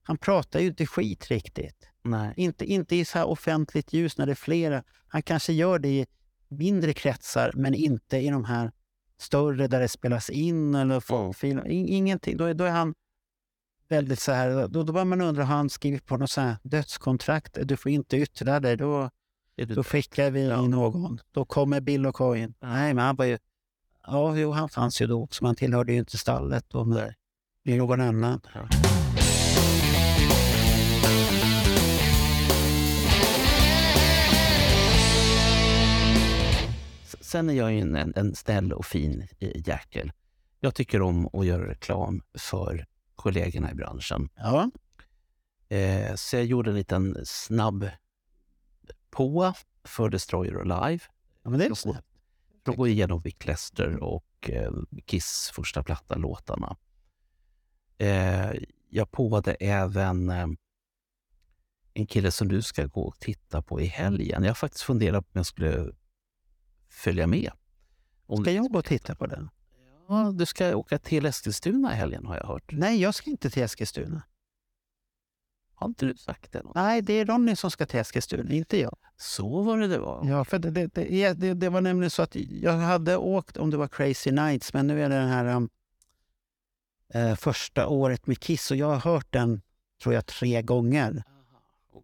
han 0.03 0.17
pratar 0.17 0.59
ju 0.59 0.67
inte 0.67 0.85
skit 0.85 1.27
riktigt. 1.27 1.89
Nej. 2.03 2.33
Inte, 2.37 2.65
inte 2.65 2.95
i 2.95 3.05
så 3.05 3.17
här 3.17 3.25
offentligt 3.27 3.93
ljus 3.93 4.17
när 4.17 4.25
det 4.25 4.33
är 4.33 4.35
flera. 4.35 4.83
Han 5.07 5.23
kanske 5.23 5.53
gör 5.53 5.79
det 5.79 5.87
i 5.87 6.05
mindre 6.47 6.93
kretsar, 6.93 7.51
men 7.55 7.73
inte 7.73 8.17
i 8.17 8.29
de 8.29 8.45
här 8.45 8.71
större 9.19 9.67
där 9.67 9.79
det 9.79 9.87
spelas 9.87 10.29
in 10.29 10.75
eller 10.75 10.99
folkfilmer. 10.99 11.67
In, 11.67 11.87
ingenting. 11.87 12.37
Då 12.37 12.45
är, 12.45 12.53
då 12.53 12.63
är 12.63 12.71
han 12.71 12.93
väldigt 13.87 14.19
så 14.19 14.31
här... 14.31 14.67
Då, 14.67 14.83
då 14.83 14.93
börjar 14.93 15.05
man 15.05 15.21
undra, 15.21 15.43
har 15.45 15.55
han 15.55 15.69
skrivit 15.69 16.05
på 16.05 16.17
något 16.17 16.29
så 16.29 16.41
här 16.41 16.55
dödskontrakt? 16.63 17.57
Du 17.63 17.77
får 17.77 17.91
inte 17.91 18.17
yttra 18.17 18.59
dig. 18.59 18.77
Då, 18.77 19.09
då 19.75 19.83
skickar 19.83 20.31
vi 20.31 20.45
Ja. 20.47 20.61
någon. 20.61 21.19
Då 21.31 21.45
kommer 21.45 21.81
Bill 21.81 22.05
och 22.05 22.15
Coin. 22.15 22.53
Nej, 22.59 22.93
men 22.93 23.05
han 23.05 23.15
var 23.15 23.25
ju... 23.25 23.37
Ja, 24.07 24.37
jo, 24.37 24.51
han 24.51 24.69
fanns 24.69 25.01
ju 25.01 25.07
då 25.07 25.23
också, 25.23 25.43
men 25.43 25.47
han 25.47 25.55
tillhörde 25.55 25.93
ju 25.93 25.99
inte 25.99 26.17
stallet. 26.17 26.65
Då, 26.69 26.85
men 26.85 27.13
det 27.63 27.73
är 27.73 27.77
någon 27.77 28.01
annan. 28.01 28.41
Ja. 28.53 28.67
Sen 37.27 37.49
är 37.49 37.53
jag 37.53 37.73
ju 37.73 37.79
en, 37.79 37.95
en, 38.15 38.35
snäll 38.35 38.73
och 38.73 38.85
fin 38.85 39.27
eh, 39.39 39.67
jäkel. 39.67 40.11
Jag 40.59 40.75
tycker 40.75 41.01
om 41.01 41.29
att 41.33 41.45
göra 41.45 41.67
reklam 41.69 42.21
för 42.37 42.85
kollegorna 43.15 43.71
i 43.71 43.75
branschen. 43.75 44.29
Ja, 44.35 44.71
Eh, 45.69 46.15
så 46.15 46.35
jag 46.35 46.45
gjorde 46.45 46.69
en 46.69 46.75
liten 46.75 47.17
snabb 47.25 47.89
på 49.09 49.53
för 49.83 50.09
Destroyer 50.09 50.71
Alive. 50.71 51.03
ja 51.43 51.49
men 51.49 51.59
det 51.59 51.65
är 51.65 51.69
Då- 51.69 51.75
snällt. 51.75 52.05
För 52.65 52.71
att 52.71 52.77
gå 52.77 52.87
igenom 52.87 53.21
Vic 53.21 53.45
Lester 53.45 54.03
och 54.03 54.49
eh, 54.49 54.71
Kiss 55.05 55.51
första 55.55 55.83
platta, 55.83 56.15
låtarna. 56.15 56.77
Eh, 57.97 58.51
jag 58.89 59.11
påade 59.11 59.53
även 59.53 60.29
en 61.93 62.07
kille 62.07 62.31
som 62.31 62.47
du 62.47 62.61
ska 62.61 62.85
gå 62.85 63.01
och 63.01 63.19
titta 63.19 63.61
på 63.61 63.81
i 63.81 63.85
helgen. 63.85 64.43
Jag 64.43 64.49
har 64.49 64.55
faktiskt 64.55 64.83
funderat 64.83 65.25
på 65.25 65.29
om 65.29 65.39
jag 65.39 65.45
skulle 65.45 65.91
följa 66.97 67.27
med. 67.27 67.51
Om 68.25 68.43
Ska 68.43 68.51
jag 68.51 68.71
gå 68.71 68.79
och 68.79 68.85
titta 68.85 69.15
på 69.15 69.25
den? 69.25 69.49
Ja, 70.07 70.31
du 70.35 70.45
ska 70.45 70.75
åka 70.75 70.99
till 70.99 71.25
Eskilstuna 71.25 71.93
i 71.93 71.95
helgen 71.95 72.25
har 72.25 72.37
jag 72.37 72.47
hört. 72.47 72.71
Nej, 72.71 73.01
jag 73.01 73.15
ska 73.15 73.29
inte 73.29 73.49
till 73.49 73.63
Eskilstuna. 73.63 74.23
Har 75.75 75.87
inte 75.87 76.05
du 76.05 76.15
sagt 76.15 76.51
det? 76.51 76.63
Någon? 76.63 76.71
Nej, 76.75 77.01
det 77.01 77.13
är 77.13 77.25
Ronny 77.25 77.55
som 77.55 77.71
ska 77.71 77.85
till 77.85 77.99
Eskilstuna, 77.99 78.51
inte 78.51 78.79
jag. 78.79 78.97
Så 79.17 79.61
var 79.61 79.77
det 79.77 79.87
det 79.87 79.99
var. 79.99 80.25
Ja, 80.29 80.45
för 80.45 80.59
det, 80.59 80.71
det, 80.71 81.33
det, 81.33 81.53
det, 81.53 81.69
var 81.69 81.81
nämligen 81.81 82.09
så 82.09 82.21
att 82.21 82.35
jag 82.35 82.73
hade 82.73 83.17
åkt 83.17 83.57
om 83.57 83.69
det 83.69 83.77
var 83.77 83.87
Crazy 83.87 84.31
Nights, 84.31 84.73
men 84.73 84.87
nu 84.87 85.03
är 85.03 85.09
det 85.09 85.15
den 85.15 85.29
här 85.29 85.67
eh, 87.13 87.35
första 87.35 87.87
året 87.87 88.27
med 88.27 88.39
Kiss 88.39 88.71
och 88.71 88.77
jag 88.77 88.87
har 88.87 89.11
hört 89.11 89.33
den, 89.33 89.61
tror 90.03 90.15
jag, 90.15 90.25
tre 90.25 90.61
gånger. 90.61 91.23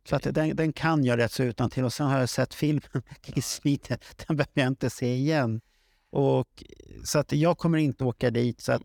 Så 0.06 0.16
att 0.16 0.24
den, 0.24 0.56
den 0.56 0.74
kan 0.74 1.04
jag 1.04 1.20
rätt 1.20 1.32
så 1.32 1.44
utan 1.44 1.70
till 1.70 1.84
och 1.84 1.94
sen 1.94 2.08
har 2.08 2.20
jag 2.20 2.30
sett 2.30 2.54
filmen 2.54 2.82
Kiss 3.22 3.64
Meet, 3.64 3.88
den 4.28 4.38
behöver 4.38 4.52
jag 4.54 4.68
inte 4.68 4.90
se 4.90 5.16
igen. 5.16 5.62
Och, 6.10 6.64
så 7.04 7.20
att 7.20 7.32
jag 7.32 7.58
kommer 7.58 7.78
inte 7.78 8.04
åka 8.04 8.32
dit, 8.32 8.62
så 8.62 8.72
att 8.72 8.82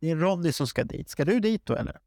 det 0.00 0.10
är 0.10 0.16
Ronny 0.16 0.52
som 0.52 0.66
ska 0.66 0.84
dit. 0.84 1.10
Ska 1.10 1.24
du 1.24 1.40
dit 1.40 1.66
då 1.66 1.76
eller? 1.76 1.98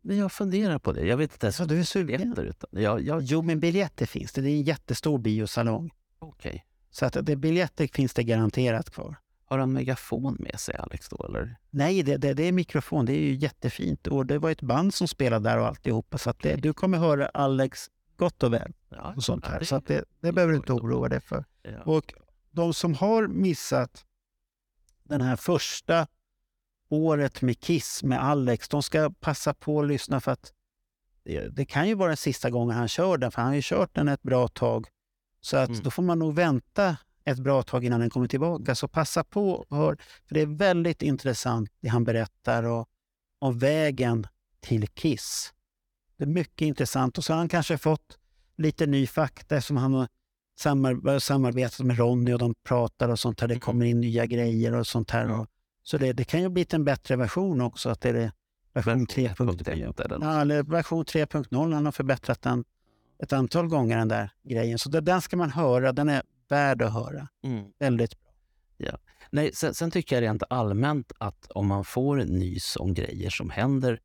Men 0.00 0.16
jag 0.16 0.32
funderar 0.32 0.78
på 0.78 0.92
det. 0.92 1.06
Jag 1.06 1.16
vet 1.16 1.32
inte 1.32 1.46
ens 1.46 1.56
Så 1.56 1.64
du 1.64 1.78
är 1.80 1.84
sugen? 1.84 2.20
biljetter. 2.20 2.44
Utan, 2.44 2.82
ja, 2.82 2.98
ja, 3.00 3.20
Jo, 3.22 3.42
men 3.42 3.60
biljetter 3.60 4.06
finns 4.06 4.32
det. 4.32 4.40
Det 4.40 4.50
är 4.50 4.56
en 4.56 4.62
jättestor 4.62 5.18
biosalong. 5.18 5.90
okej. 6.18 6.66
Så 6.90 7.06
att 7.06 7.16
det, 7.22 7.36
biljetter 7.36 7.86
finns 7.92 8.14
det 8.14 8.22
garanterat 8.22 8.90
kvar. 8.90 9.16
Har 9.48 9.58
han 9.58 9.72
megafon 9.72 10.36
med 10.40 10.60
sig, 10.60 10.76
Alex? 10.76 11.08
Då, 11.08 11.26
eller? 11.28 11.56
Nej, 11.70 12.02
det, 12.02 12.16
det, 12.16 12.34
det 12.34 12.42
är 12.42 12.52
mikrofon. 12.52 13.06
Det 13.06 13.12
är 13.12 13.20
ju 13.20 13.34
jättefint. 13.34 14.06
Och 14.06 14.26
det 14.26 14.38
var 14.38 14.50
ett 14.50 14.62
band 14.62 14.94
som 14.94 15.08
spelade 15.08 15.48
där 15.50 15.58
och 15.58 15.66
alltihopa. 15.66 16.18
Så 16.18 16.30
att 16.30 16.38
det, 16.42 16.56
du 16.56 16.72
kommer 16.72 16.98
höra 16.98 17.28
Alex 17.28 17.90
gott 18.16 18.42
och 18.42 18.52
väl. 18.52 18.72
Ja, 18.88 19.14
Och 19.16 19.24
sånt 19.24 19.46
här. 19.46 19.64
Så 19.64 19.76
att 19.76 19.86
det, 19.86 20.04
det 20.20 20.32
behöver 20.32 20.52
du 20.52 20.56
inte 20.56 20.72
oroa 20.72 21.08
dig 21.08 21.20
för. 21.20 21.44
Ja. 21.62 21.82
Och 21.84 22.12
de 22.50 22.74
som 22.74 22.94
har 22.94 23.26
missat 23.26 24.04
den 25.02 25.20
här 25.20 25.36
första 25.36 26.06
året 26.88 27.42
med 27.42 27.60
Kiss 27.60 28.02
med 28.02 28.24
Alex, 28.24 28.68
de 28.68 28.82
ska 28.82 29.10
passa 29.20 29.54
på 29.54 29.80
att 29.80 29.88
lyssna 29.88 30.20
för 30.20 30.32
att 30.32 30.52
det, 31.24 31.48
det 31.48 31.64
kan 31.64 31.88
ju 31.88 31.94
vara 31.94 32.08
den 32.08 32.16
sista 32.16 32.50
gången 32.50 32.76
han 32.76 32.88
kör 32.88 33.18
den, 33.18 33.30
för 33.30 33.42
han 33.42 33.48
har 33.48 33.54
ju 33.56 33.62
kört 33.64 33.94
den 33.94 34.08
ett 34.08 34.22
bra 34.22 34.48
tag. 34.48 34.86
Så 35.40 35.56
att 35.56 35.68
Mm. 35.68 35.82
då 35.82 35.90
får 35.90 36.02
man 36.02 36.18
nog 36.18 36.34
vänta 36.34 36.96
ett 37.26 37.38
bra 37.38 37.62
tag 37.62 37.84
innan 37.84 38.00
den 38.00 38.10
kommer 38.10 38.26
tillbaka. 38.26 38.74
Så 38.74 38.88
passa 38.88 39.24
på 39.24 39.50
och 39.50 39.76
hör, 39.76 39.96
för 40.28 40.34
det 40.34 40.40
är 40.40 40.46
väldigt 40.46 41.02
intressant 41.02 41.70
det 41.80 41.88
han 41.88 42.04
berättar 42.04 42.62
och, 42.62 42.88
om 43.38 43.58
vägen 43.58 44.26
till 44.60 44.88
Kiss. 44.88 45.52
Det 46.16 46.24
är 46.24 46.28
mycket 46.28 46.62
intressant 46.66 47.18
och 47.18 47.24
så 47.24 47.32
har 47.32 47.38
han 47.38 47.48
kanske 47.48 47.78
fått 47.78 48.18
lite 48.56 48.86
ny 48.86 49.06
fakta 49.06 49.60
som 49.60 49.76
han 49.76 49.94
har 49.94 50.08
samar, 50.58 51.18
samarbetat 51.18 51.86
med 51.86 51.98
Ronny 51.98 52.32
och 52.32 52.38
de 52.38 52.54
pratar 52.54 53.08
och 53.08 53.18
sånt 53.18 53.40
här. 53.40 53.48
Det 53.48 53.54
Mm. 53.54 53.60
kommer 53.60 53.86
in 53.86 54.00
nya 54.00 54.26
grejer 54.26 54.74
och 54.74 54.86
sånt 54.86 55.10
här. 55.10 55.28
Ja. 55.28 55.46
Så 55.82 55.98
det, 55.98 56.12
det 56.12 56.24
kan 56.24 56.40
ju 56.40 56.48
bli 56.48 56.66
en 56.70 56.84
bättre 56.84 57.16
version 57.16 57.60
också, 57.60 57.88
att 57.90 58.00
det 58.00 58.08
är 58.08 58.32
version 58.72 59.06
3.0. 59.06 59.58
3.1 59.58 60.00
eller 60.04 60.18
något. 60.18 60.24
Ja, 60.24 60.40
eller 60.40 60.62
version 60.62 61.04
3.0. 61.04 61.74
Han 61.74 61.84
har 61.84 61.92
förbättrat 61.92 62.42
den 62.42 62.64
ett 63.18 63.32
antal 63.32 63.68
gånger, 63.68 63.98
den 63.98 64.08
där 64.08 64.30
grejen. 64.42 64.78
Så 64.78 64.88
det, 64.88 65.00
den 65.00 65.20
ska 65.20 65.36
man 65.36 65.50
höra. 65.50 65.92
Den 65.92 66.08
är 66.08 66.22
värd 66.48 66.82
att 66.82 66.92
höra. 66.92 67.28
Mm. 67.44 67.72
Väldigt 67.78 68.18
bra. 68.20 68.26
Nej, 69.30 69.50
sen, 69.54 69.74
sen 69.74 69.90
tycker 69.90 70.16
jag 70.16 70.22
rent 70.22 70.42
allmänt 70.50 71.12
att 71.18 71.50
om 71.50 71.66
man 71.66 71.84
får 71.84 72.16
nys 72.16 72.76
om 72.76 72.94
grejer 72.94 73.30
som 73.30 73.50
händer 73.50 74.00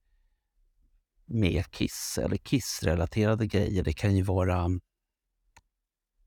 med 1.26 1.72
Kiss 1.72 2.20
eller 2.22 2.38
Kiss-relaterade 2.38 3.48
grejer, 3.48 3.84
det 3.84 3.94
kan 3.94 4.16
ju 4.16 4.24
vara 4.24 4.70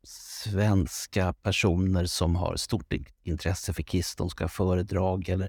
svenska 0.07 1.33
personer 1.33 2.07
som 2.07 2.37
har 2.37 2.57
stort 2.57 2.93
in- 2.93 3.07
intresse 3.23 3.73
för 3.73 3.83
Kiss, 3.83 4.17
de 4.17 4.31
ska 4.31 4.45
ha 4.45 4.49
föredrag 4.49 5.29
eller, 5.29 5.49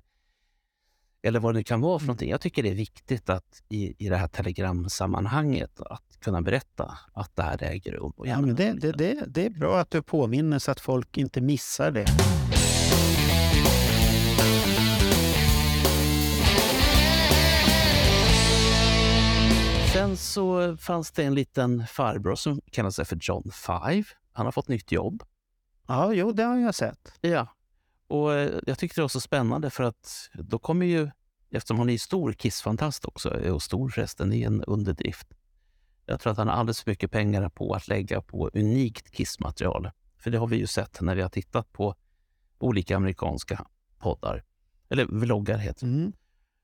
eller 1.25 1.39
vad 1.39 1.55
det 1.55 1.63
kan 1.63 1.81
vara 1.81 1.99
för 1.99 2.05
någonting. 2.05 2.29
Jag 2.29 2.41
tycker 2.41 2.63
det 2.63 2.69
är 2.69 2.75
viktigt 2.75 3.29
att 3.29 3.63
i, 3.69 4.05
i 4.05 4.09
det 4.09 4.17
här 4.17 4.27
telegramsammanhanget 4.27 5.81
att 5.81 6.03
kunna 6.19 6.41
berätta 6.41 6.97
att 7.13 7.35
det 7.35 7.43
här 7.43 7.63
äger 7.63 7.91
rum. 7.91 8.13
Ja, 8.17 8.41
men 8.41 8.55
det, 8.55 8.73
det, 8.73 8.91
det, 8.91 9.23
det 9.27 9.45
är 9.45 9.49
bra 9.49 9.79
att 9.79 9.91
du 9.91 10.01
påminner 10.01 10.59
så 10.59 10.71
att 10.71 10.79
folk 10.79 11.17
inte 11.17 11.41
missar 11.41 11.91
det. 11.91 12.05
Sen 19.93 20.17
så 20.17 20.77
fanns 20.77 21.11
det 21.11 21.23
en 21.23 21.35
liten 21.35 21.87
farbror 21.87 22.35
som 22.35 22.61
kallar 22.71 22.89
sig 22.89 23.05
för 23.05 23.17
John 23.21 23.51
Five. 23.51 24.03
Han 24.33 24.45
har 24.45 24.51
fått 24.51 24.67
nytt 24.67 24.91
jobb. 24.91 25.23
Ja, 25.87 26.13
jo, 26.13 26.31
det 26.31 26.43
har 26.43 26.57
jag 26.57 26.75
sett. 26.75 27.13
Ja, 27.21 27.54
och 28.07 28.33
eh, 28.33 28.59
jag 28.65 28.79
tyckte 28.79 29.01
det 29.01 29.03
var 29.03 29.09
så 29.09 29.21
spännande 29.21 29.69
för 29.69 29.83
att 29.83 30.29
då 30.33 30.59
kommer 30.59 30.85
ju, 30.85 31.09
eftersom 31.51 31.79
han 31.79 31.89
är 31.89 31.97
stor 31.97 32.33
Kiss-fantast 32.33 33.05
också, 33.05 33.29
och 33.51 33.63
stor 33.63 33.89
förresten, 33.89 34.29
det 34.29 34.37
är 34.37 34.47
en 34.47 34.63
underdrift. 34.63 35.27
Jag 36.05 36.19
tror 36.19 36.31
att 36.31 36.37
han 36.37 36.47
har 36.47 36.55
alldeles 36.55 36.83
för 36.83 36.91
mycket 36.91 37.11
pengar 37.11 37.49
på 37.49 37.73
att 37.73 37.87
lägga 37.87 38.21
på 38.21 38.49
unikt 38.53 39.11
Kiss-material. 39.11 39.91
För 40.17 40.31
det 40.31 40.37
har 40.37 40.47
vi 40.47 40.57
ju 40.57 40.67
sett 40.67 41.01
när 41.01 41.15
vi 41.15 41.21
har 41.21 41.29
tittat 41.29 41.71
på 41.71 41.95
olika 42.57 42.95
amerikanska 42.95 43.65
poddar. 43.97 44.43
Eller 44.89 45.05
vloggar 45.05 45.57
heter 45.57 45.85
det. 45.85 45.93
Mm. 45.93 46.13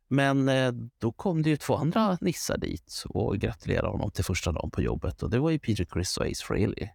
Men 0.07 0.49
eh, 0.49 0.71
då 0.97 1.11
kom 1.11 1.41
det 1.41 1.49
ju 1.49 1.57
två 1.57 1.75
andra 1.75 2.17
nissar 2.21 2.57
dit 2.57 3.03
och 3.09 3.37
gratulerade 3.37 3.87
honom 3.87 4.11
till 4.11 4.23
första 4.23 4.51
dagen 4.51 4.71
på 4.71 4.81
jobbet. 4.81 5.23
Och 5.23 5.29
det 5.29 5.39
var 5.39 5.49
ju 5.49 5.59
Peter 5.59 5.85
Criss 5.85 6.17
och 6.17 6.25
Ace 6.25 6.45
Frehley. 6.45 6.89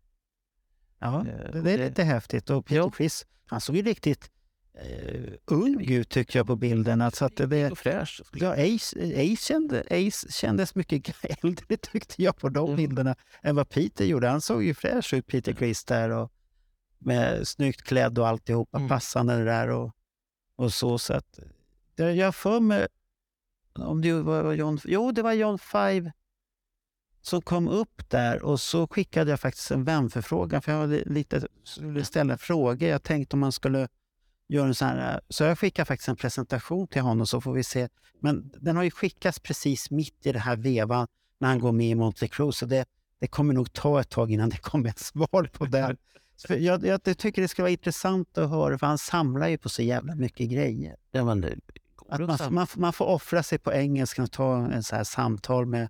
Ja, 0.99 1.27
Eh, 1.27 1.63
det, 1.63 1.73
är 1.73 1.79
lite 1.79 2.03
häftigt. 2.03 2.51
Och 2.51 2.67
Peter 2.67 2.77
Ja. 2.77 2.91
Criss, 2.91 3.27
han 3.47 3.61
såg 3.61 3.77
ju 3.77 3.83
riktigt 3.83 4.31
ung 5.47 5.85
ut 5.85 6.09
tycker 6.09 6.39
jag 6.39 6.47
på 6.47 6.57
bilden. 6.57 7.01
Alltså 7.01 7.25
att 7.25 7.37
det, 7.37 7.71
Och 7.71 7.79
fräsch. 7.79 8.23
ja, 8.33 8.53
Ace, 8.53 8.97
Ace, 9.17 9.37
kände, 9.37 9.81
Ace 9.91 10.33
kändes 10.33 10.75
mycket 10.75 11.15
äldre 11.43 11.77
tyckte 11.77 12.23
jag 12.23 12.37
på 12.37 12.49
de 12.49 12.65
Mm. 12.65 12.77
bilderna 12.77 13.17
än 13.43 13.57
vad 13.57 13.69
Peter 13.69 14.05
gjorde. 14.05 14.29
Han 14.29 14.41
såg 14.41 14.65
ju 14.65 14.75
fräsch 14.75 15.15
ut, 15.15 15.27
Peter 15.27 15.53
Criss 15.53 15.85
där. 15.85 16.11
Och 16.11 16.33
med 16.99 17.49
snyggt 17.49 17.83
klädd 17.83 18.19
och 18.19 18.29
alltihopa, 18.29 18.77
Mm. 18.79 18.89
passande 18.89 19.45
där 19.45 19.69
och, 19.69 19.93
och 20.57 20.73
så. 20.73 20.99
så 20.99 21.15
att, 21.15 21.39
det, 21.95 22.13
jag 22.13 22.35
för 22.35 22.61
mig, 22.61 22.87
om 23.75 24.03
det 24.03 24.13
var 24.13 24.53
John, 24.53 24.79
jo 24.85 25.13
det 25.13 25.23
var 25.23 25.33
John 25.33 25.59
Five 25.59 26.13
som 27.23 27.43
kom 27.43 27.69
upp 27.69 28.11
där 28.11 28.43
och 28.43 28.61
så 28.61 28.87
skickade 28.89 29.31
jag 29.31 29.41
faktiskt 29.41 29.71
en 29.71 29.85
vänförfrågan 29.85 30.63
för 30.63 30.73
jag 30.73 30.79
hade 30.79 31.03
lite, 31.07 31.49
skulle 31.65 32.05
ställa 32.05 32.39
frågor. 32.39 32.89
Jag 32.89 33.03
tänkte 33.03 33.37
om 33.37 33.41
man 33.41 33.53
skulle 33.53 33.89
göra 34.49 34.67
en 34.67 34.75
sån 34.75 34.89
här, 34.89 35.21
så 35.29 35.45
jag 35.45 35.59
skickade 35.59 35.87
faktiskt 35.87 36.09
en 36.09 36.17
presentation 36.17 36.87
till 36.87 37.03
honom 37.03 37.27
så 37.27 37.41
får 37.41 37.53
vi 37.53 37.65
se. 37.65 37.89
Men 38.21 38.51
den 38.61 38.77
har 38.77 38.83
ju 38.83 38.91
skickats 38.91 39.41
precis 39.41 39.91
mitt 39.91 40.27
i 40.27 40.33
det 40.33 40.39
här 40.39 40.57
vevan 40.57 41.07
när 41.39 41.49
han 41.49 41.59
går 41.59 41.73
med 41.73 41.87
i 41.87 41.95
Monte 41.95 42.29
Cruz 42.29 42.57
så 42.57 42.67
det, 42.67 42.85
det 43.21 43.27
kommer 43.27 43.55
nog 43.55 43.73
ta 43.73 44.01
ett 44.01 44.09
tag 44.09 44.31
innan 44.31 44.49
det 44.49 44.59
kommer 44.59 44.89
ett 44.89 44.99
svar 44.99 45.51
på 45.53 45.65
det. 45.65 45.97
För 46.47 46.57
jag, 46.57 46.87
jag 46.87 47.03
tycker 47.03 47.43
det 47.43 47.49
skulle 47.49 47.63
vara 47.63 47.71
intressant 47.71 48.39
att 48.39 48.51
höra 48.51 48.79
för 48.79 48.87
han 48.87 48.99
samlar 48.99 49.49
ju 49.49 49.59
på 49.59 49.69
så 49.69 49.83
jävla 49.83 50.15
mycket 50.15 50.51
grejer. 50.51 50.97
Ja, 51.13 51.25
men 51.25 51.41
det 51.41 51.57
Att 52.09 52.21
man, 52.21 52.55
man, 52.55 52.67
man 52.77 52.93
får 52.93 53.05
offra 53.05 53.43
sig 53.43 53.59
på 53.59 53.73
engelska 53.73 54.23
och 54.23 54.33
ta 54.33 54.57
en 54.57 54.83
så 54.83 54.97
här 54.97 55.05
samtal 55.05 55.67
med... 55.67 55.89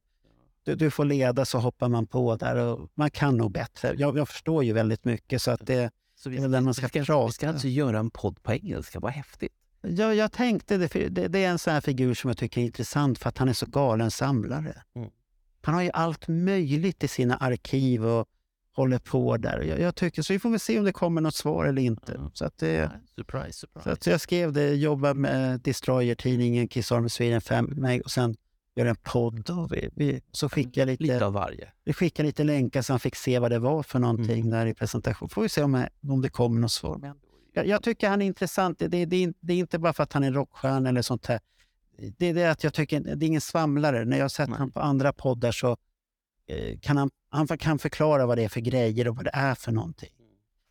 Du, 0.65 0.75
du 0.75 0.91
får 0.91 1.05
leda 1.05 1.45
så 1.45 1.59
hoppar 1.59 1.89
man 1.89 2.07
på 2.07 2.37
där 2.37 2.57
och 2.57 2.91
man 2.95 3.11
kan 3.11 3.37
nog 3.37 3.53
bättre. 3.53 3.95
Jag, 3.99 4.19
jag 4.19 4.29
förstår 4.29 4.65
ju 4.65 4.73
väldigt 4.73 5.05
mycket 5.05 5.43
så 5.43 5.51
att 5.51 5.67
det... 5.67 5.91
Så 6.17 6.31
väl 6.31 6.51
den 6.51 6.64
man 6.64 6.75
ska 6.75 6.89
vi, 6.93 7.05
ska, 7.05 7.27
vi 7.27 7.33
ska 7.33 7.49
alltså 7.49 7.69
göra 7.69 7.99
en 7.99 8.11
podd 8.11 8.43
på 8.43 8.53
engelska, 8.53 9.01
vad 9.01 9.12
häftigt. 9.12 9.53
Jag, 9.81 10.14
jag 10.14 10.33
tänkte 10.33 10.77
det, 10.77 11.09
det, 11.09 11.29
det 11.29 11.45
är 11.45 11.51
en 11.51 11.59
sån 11.59 11.73
här 11.73 11.81
figur 11.81 12.14
som 12.14 12.29
jag 12.29 12.39
tycker 12.39 12.61
är 12.61 12.64
intressant 12.64 13.19
för 13.19 13.29
att 13.29 13.39
han 13.39 13.49
är 13.49 13.53
så 13.53 13.67
galen 13.67 14.11
samlare. 14.11 14.83
Mm. 14.95 15.11
Han 15.62 15.75
har 15.75 15.83
ju 15.83 15.91
allt 15.93 16.29
möjligt 16.29 17.05
i 17.05 17.09
sina 17.09 17.37
arkiv 17.37 18.07
och 18.07 18.27
håller 18.73 18.99
på 18.99 19.37
där. 19.37 19.62
Jag, 19.62 19.81
jag 19.81 19.95
tycker, 19.95 20.23
så 20.23 20.33
vi 20.33 20.39
får 20.39 20.51
väl 20.51 20.61
se 20.61 20.79
om 20.79 20.85
det 20.85 20.93
kommer 20.93 21.21
något 21.21 21.35
svar 21.35 21.64
eller 21.64 21.83
inte. 21.83 22.14
Mm. 22.14 22.31
Så 22.35 22.45
att 22.45 22.59
det, 22.59 22.73
Ja, 22.73 22.91
surprise, 23.17 23.53
surprise. 23.53 23.85
Så 23.85 23.91
att 23.91 24.07
jag 24.07 24.21
skrev 24.21 24.53
det, 24.53 24.75
jobbar 24.75 25.14
med 25.14 25.61
Destroyer-tidningen, 25.61 26.69
Kiss 26.69 26.93
Army 26.93 27.09
Sweden 27.09 27.41
5 27.41 27.64
mig 27.67 28.01
och 28.01 28.11
sen 28.11 28.37
gör 28.77 28.87
en 28.87 28.97
podd. 28.97 29.51
Och 29.51 29.72
vi, 29.72 29.91
vi, 29.95 30.20
så 30.33 30.49
skickade 30.49 30.93
jag 30.93 31.01
Lite 31.01 31.12
lite, 31.14 31.27
av 31.27 31.33
varje. 31.33 31.72
vi 31.85 31.93
skickade 31.93 32.27
lite 32.27 32.45
länkar 32.45 32.83
så 32.83 32.93
han 32.93 33.01
fick 33.01 33.16
se 33.16 33.39
vad 33.39 33.51
det 33.51 33.59
var 33.59 33.83
för 33.83 33.99
någonting 33.99 34.41
Mm. 34.41 34.51
där 34.51 34.66
i 34.66 34.74
presentation. 34.74 35.29
Får 35.29 35.43
vi 35.43 35.49
se 35.49 35.62
om, 35.62 35.87
om 36.09 36.22
det 36.22 36.29
kommer 36.29 36.61
något 36.61 36.72
svar. 36.72 36.99
Men 36.99 37.14
jag, 37.53 37.66
jag 37.66 37.83
tycker 37.83 38.09
han 38.09 38.22
är 38.22 38.27
intressant. 38.27 38.79
Det, 38.79 38.89
det, 38.89 39.05
det, 39.05 39.33
det 39.41 39.53
är 39.53 39.59
inte 39.59 39.79
bara 39.79 39.93
för 39.93 40.03
att 40.03 40.12
han 40.12 40.24
är 40.24 40.33
rockstjärna 40.33 40.89
eller 40.89 41.03
sånt 41.03 41.27
här. 41.27 41.41
Det 42.18 42.27
är 42.27 42.35
det 42.35 42.51
att 42.51 42.64
jag 42.64 42.74
tycker, 42.74 43.01
det 43.01 43.27
är 43.27 43.29
ingen 43.29 43.41
svamlare. 43.41 44.05
När 44.05 44.16
jag 44.16 44.24
har 44.24 44.29
sett 44.29 44.49
honom 44.49 44.70
på 44.70 44.81
andra 44.81 45.12
poddar 45.12 45.53
så 45.53 45.77
eh, 46.49 46.79
kan 46.79 46.97
han, 46.97 47.11
han 47.29 47.47
kan 47.59 47.79
förklara 47.79 48.27
vad 48.27 48.39
det 48.39 48.45
är 48.45 48.49
för 48.49 48.61
grejer 48.61 49.09
och 49.09 49.16
vad 49.16 49.24
det 49.24 49.31
är 49.35 49.55
för 49.55 49.72
någonting. 49.72 50.11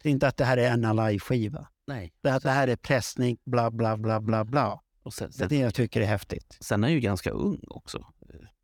Det 0.03 0.09
är 0.09 0.11
inte 0.11 0.27
att 0.27 0.37
det 0.37 0.45
här 0.45 0.57
är 0.57 0.71
en 0.71 0.81
live-skiva. 0.81 1.67
Nej. 1.87 2.13
Det, 2.21 2.39
det 2.43 2.49
här 2.49 2.67
är 2.67 2.75
pressning, 2.75 3.37
bla 3.45 3.71
bla 3.71 3.97
bla 3.97 4.21
bla 4.21 4.45
bla. 4.45 4.81
Och 5.05 5.13
sen, 5.13 5.27
Det 5.29 5.35
är 5.35 5.37
sen, 5.37 5.47
det 5.49 5.57
jag 5.57 5.73
tycker 5.73 6.01
är 6.01 6.05
häftigt. 6.05 6.57
sen 6.59 6.83
är 6.83 6.87
han 6.87 6.93
ju 6.93 6.99
ganska 6.99 7.29
ung 7.31 7.63
också. 7.67 8.05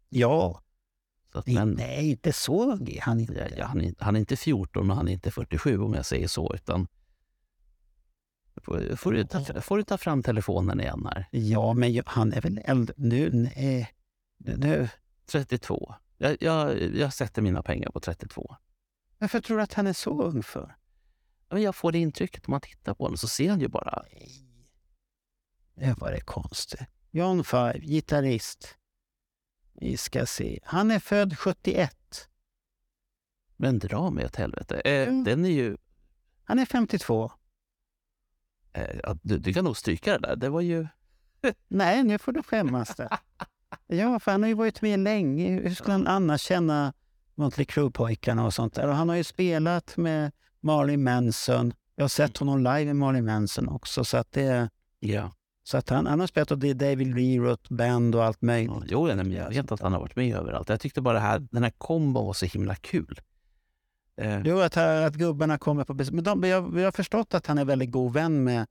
Ja, 0.10 0.62
att, 1.34 1.48
nej, 1.48 1.56
men, 1.56 1.70
nej, 1.72 2.10
inte 2.10 2.34
så 2.34 2.72
ung 2.72 2.90
är 2.90 3.02
han 3.02 3.20
inte. 3.20 3.54
ja, 3.58 3.66
han, 3.66 3.82
är, 3.82 3.94
han 4.00 4.16
är 4.16 4.20
inte 4.20 4.36
14 4.36 4.92
och 4.92 4.96
han 4.98 5.08
är 5.08 5.12
inte 5.12 5.32
47 5.32 5.80
om 5.80 5.94
jag 5.94 6.06
säger 6.06 6.28
så, 6.28 6.54
utan 6.56 6.88
får, 8.62 8.96
får, 8.96 9.12
du 9.12 9.24
ta, 9.24 9.62
får 9.62 9.78
du 9.78 9.84
ta 9.84 9.98
fram 9.98 10.24
telefonen 10.24 10.80
igen 10.80 11.08
här. 11.14 11.26
Ja, 11.32 11.74
men 11.74 12.02
han 12.06 12.34
är 12.34 12.42
väl 12.42 12.62
äldre 12.66 12.96
nu? 12.98 13.30
Nej. 13.34 13.92
Nu. 14.38 14.90
32. 15.26 15.96
Jag, 16.18 16.38
jag, 16.42 16.82
jag 16.96 17.14
sätter 17.14 17.42
mina 17.42 17.64
pengar 17.64 17.90
på 17.92 18.00
32. 18.00 18.56
Varför 19.18 19.40
tror 19.40 19.58
du 19.58 19.64
att 19.64 19.74
han 19.74 19.88
är 19.88 19.94
så 19.94 20.24
ung 20.24 20.44
för? 20.44 20.76
Men 21.50 21.62
Jag 21.62 21.76
får 21.76 21.92
det 21.92 21.98
intrycket 22.00 22.48
om 22.48 22.52
man 22.52 22.62
tittar 22.62 22.94
på 22.94 23.04
honom 23.04 23.18
så 23.18 23.28
ser 23.28 23.50
han 23.50 23.60
ju 23.60 23.68
bara... 23.68 24.06
Det 25.76 26.00
var 26.00 26.12
det 26.12 26.22
konstigt. 26.22 26.82
John 27.12 27.44
Five, 27.44 27.80
gitarrist. 27.80 28.78
Vi 29.74 29.98
ska 29.98 30.26
se. 30.26 30.60
Han 30.64 30.92
är 30.92 31.00
född 31.00 31.38
71. 31.38 32.28
Men 33.58 33.80
dra 33.80 34.10
mig 34.10 34.26
åt 34.26 34.36
helvete. 34.36 34.82
Eh, 34.86 35.08
Mm. 35.08 35.24
Den 35.24 35.46
är 35.46 35.50
ju... 35.50 35.78
Han 36.44 36.60
är 36.60 36.66
52. 36.66 37.32
Eh, 38.74 39.16
du, 39.22 39.38
du 39.38 39.54
kan 39.54 39.66
nog 39.66 39.78
stryka 39.78 40.12
det 40.18 40.28
där. 40.28 40.36
Det 40.36 40.50
var 40.50 40.62
ju... 40.62 40.88
Nej, 41.68 42.04
nu 42.04 42.18
får 42.18 42.32
du 42.32 42.44
skämmas 42.44 42.96
där. 42.96 43.18
Ja, 43.88 44.20
för 44.20 44.32
han 44.32 44.42
har 44.44 44.48
ju 44.48 44.54
varit 44.56 44.82
med 44.82 45.00
länge. 45.00 45.50
Hur 45.50 45.76
skulle 45.76 45.92
han 45.92 46.08
annars 46.08 46.42
känna 46.42 46.94
Motley 47.36 47.66
Crue-pojkarna 47.66 48.46
och 48.46 48.54
sånt 48.54 48.74
där? 48.74 48.88
Och 48.88 48.96
han 48.96 49.10
har 49.10 49.16
ju 49.16 49.24
spelat 49.24 49.98
med 49.98 50.32
Marley 50.60 50.98
Manson. 50.98 51.74
Jag 51.96 52.04
har 52.04 52.10
sett 52.10 52.38
honom 52.38 52.58
live 52.58 52.86
med 52.86 52.96
Marley 52.96 53.22
Manson 53.22 53.70
också. 53.70 54.04
Så 54.06 54.18
att, 54.18 54.32
det, 54.32 54.70
Ja. 55.00 55.32
Så 55.64 55.78
att 55.78 55.90
han, 55.90 56.06
han 56.06 56.20
har 56.20 56.28
spelat 56.28 56.52
och 56.52 56.60
det 56.60 56.70
är 56.70 56.74
David 56.74 57.16
Lee 57.16 57.40
Roth 57.40 57.74
Band 57.74 58.16
och 58.16 58.24
allt 58.24 58.42
möjligt. 58.42 58.72
Ja, 58.92 59.08
Jo, 59.10 59.16
men 59.16 59.32
jag 59.32 59.50
vet 59.50 59.72
att 59.72 59.82
han 59.82 59.94
har 59.94 60.00
varit 60.00 60.16
med 60.16 60.36
överallt. 60.36 60.70
Jag 60.70 60.80
tyckte 60.80 61.02
bara 61.02 61.20
här, 61.20 61.48
den 61.52 61.64
här 61.64 61.72
kombon 61.78 62.26
var 62.26 62.34
så 62.34 62.46
himla 62.46 62.76
kul. 62.76 63.20
Eh, 64.18 64.42
Jo, 64.46 64.60
att, 64.60 64.78
att 64.78 65.16
gubbarna 65.16 65.58
kommer 65.58 65.84
på 65.84 65.94
besök. 65.94 66.14
Men 66.14 66.24
de, 66.24 66.44
jag, 66.44 66.80
jag 66.80 66.84
har 66.84 66.92
förstått 66.92 67.34
att 67.34 67.48
han 67.48 67.58
är 67.58 67.66
väldigt 67.66 67.92
god 67.92 68.14
vän 68.14 68.44
med 68.44 68.68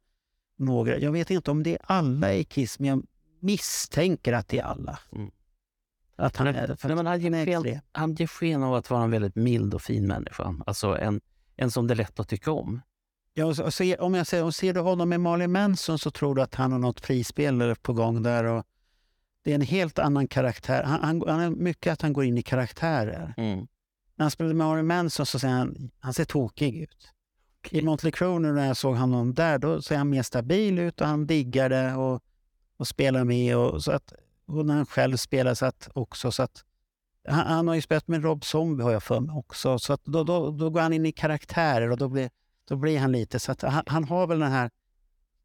några. 0.57 0.99
Jag 0.99 1.13
vet 1.13 1.31
inte 1.31 1.51
om 1.51 1.63
det 1.63 1.73
är 1.73 1.81
alla 1.83 2.35
i 2.35 2.45
Kiss, 2.45 2.79
men 2.79 2.89
jag 2.89 3.03
misstänker 3.41 4.33
att 4.33 4.49
det 4.49 4.59
är 4.59 4.65
alla. 4.65 4.99
Mm. 5.13 5.31
Att 6.17 6.37
han 6.37 6.47
Nej, 6.47 6.57
är, 6.57 6.77
för 6.77 6.89
nej, 6.89 6.97
men 6.97 7.07
han, 7.07 7.21
ger 7.21 7.63
sken, 7.63 7.81
han 7.93 8.15
ger 8.15 8.27
sken 8.27 8.63
av 8.63 8.75
att 8.75 8.91
vara 8.91 9.05
en 9.05 9.11
väldigt 9.11 9.37
mild 9.37 9.75
och 9.75 9.83
fin 9.83 10.07
människa. 10.07 10.55
Alltså 10.67 10.99
en, 10.99 11.21
en 11.57 11.71
som 11.71 11.87
det 11.87 11.95
är 11.95 11.97
lätt 11.97 12.21
att 12.21 12.29
tycka 12.29 12.53
om. 12.53 12.81
Ja, 13.35 13.47
och 13.47 13.57
så, 13.57 13.65
och 13.65 13.75
se, 13.75 13.97
om 13.97 14.15
jag 14.15 14.27
säger, 14.27 14.45
och 14.45 14.55
ser 14.55 14.75
du 14.75 14.81
honom 14.81 15.09
med 15.09 15.21
Marley 15.21 15.49
Manson 15.49 15.99
så 15.99 16.11
tror 16.11 16.35
du 16.35 16.43
att 16.43 16.55
han 16.55 16.73
har 16.73 16.79
något 16.79 17.01
frispel 17.01 17.77
på 17.83 17.93
gång 17.93 18.23
där. 18.23 18.45
Och 18.45 18.65
det 19.45 19.51
är 19.51 19.55
en 19.55 19.61
helt 19.61 19.99
annan 19.99 20.29
karaktär. 20.29 20.83
Han, 20.83 21.01
han, 21.03 21.23
han 21.29 21.41
är 21.41 21.51
mycket 21.51 21.93
att 21.93 22.03
han 22.03 22.13
går 22.13 22.25
in 22.25 22.39
i 22.39 22.43
karaktärer. 22.43 23.35
Mm. 23.37 23.67
När 24.15 24.25
han 24.25 24.31
spelade 24.31 24.55
med 24.55 24.67
Marley 24.67 24.83
Manson 24.83 25.27
så 25.27 25.39
ser 25.39 25.49
han, 25.49 25.91
han 25.99 26.15
ser 26.15 26.25
tokig 26.25 26.77
ut. 26.77 27.09
I 27.71 27.83
Motley 27.83 28.13
Crue 28.13 28.39
nu 28.39 28.53
när 28.53 28.67
jag 28.67 28.77
såg 28.77 28.97
honom 28.97 29.35
där, 29.35 29.59
då 29.59 29.83
ser 29.83 29.97
han 29.97 30.11
mer 30.11 30.23
stabil 30.23 30.79
ut 30.79 31.01
och 31.01 31.07
han 31.07 31.27
diggar 31.27 31.69
det 31.69 31.95
och, 31.95 32.23
och 32.77 32.89
spelar 32.89 33.25
med. 33.25 33.57
Och, 33.57 33.83
så 33.85 33.93
att, 33.93 34.13
och 34.47 34.67
när 34.67 34.75
han 34.75 34.87
själv 34.87 35.17
spelar 35.17 35.55
så 35.55 35.67
att 35.67 35.89
också. 35.95 36.33
Så 36.33 36.43
att, 36.43 36.65
han, 37.29 37.47
han 37.47 37.69
har 37.69 37.75
ju 37.75 37.83
spelat 37.83 38.09
med 38.09 38.23
Rob 38.23 38.45
Zombie 38.45 38.83
har 38.83 38.93
jag 38.93 39.03
för 39.03 39.21
mig 39.21 39.37
också. 39.37 39.79
Så 39.79 39.93
att 39.93 40.05
då, 40.05 40.25
då, 40.25 40.51
då 40.51 40.71
går 40.71 40.81
han 40.81 40.93
in 40.93 41.07
i 41.07 41.13
karaktärer 41.13 41.91
och 41.91 41.97
då 41.97 42.09
blir, 42.09 42.31
då 42.69 42.77
blir 42.77 42.99
han 42.99 43.13
lite... 43.13 43.39
Så 43.39 43.53
att 43.53 43.63
han, 43.63 43.83
han 43.87 44.05
har 44.05 44.27
väl 44.27 44.39
den 44.39 44.53
här 44.53 44.71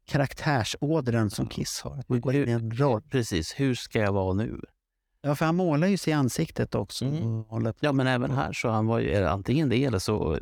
karaktärsådran 0.06 1.30
som 1.30 1.46
Kiss 1.46 1.80
har. 1.80 1.98
Att 1.98 2.08
man 2.08 2.20
går 2.20 2.34
in 2.34 2.48
i 2.48 2.52
en 2.52 2.70
roll. 2.70 3.02
Precis, 3.02 3.54
hur 3.56 3.74
ska 3.74 3.98
jag 3.98 4.12
vara 4.12 4.34
nu? 4.34 4.60
Ja, 5.20 5.34
för 5.34 5.46
han 5.46 5.56
målar 5.56 5.88
ju 5.88 5.96
sig 5.96 6.10
i 6.10 6.14
ansiktet 6.14 6.74
också. 6.74 7.04
Mm. 7.04 7.72
Ja, 7.80 7.92
men 7.92 8.06
även 8.06 8.30
här 8.30 8.52
så 8.52 8.68
han 8.68 8.86
var 8.86 8.98
ju 8.98 9.26
antingen 9.26 9.68
det 9.68 9.84
eller 9.84 9.98
så 9.98 10.38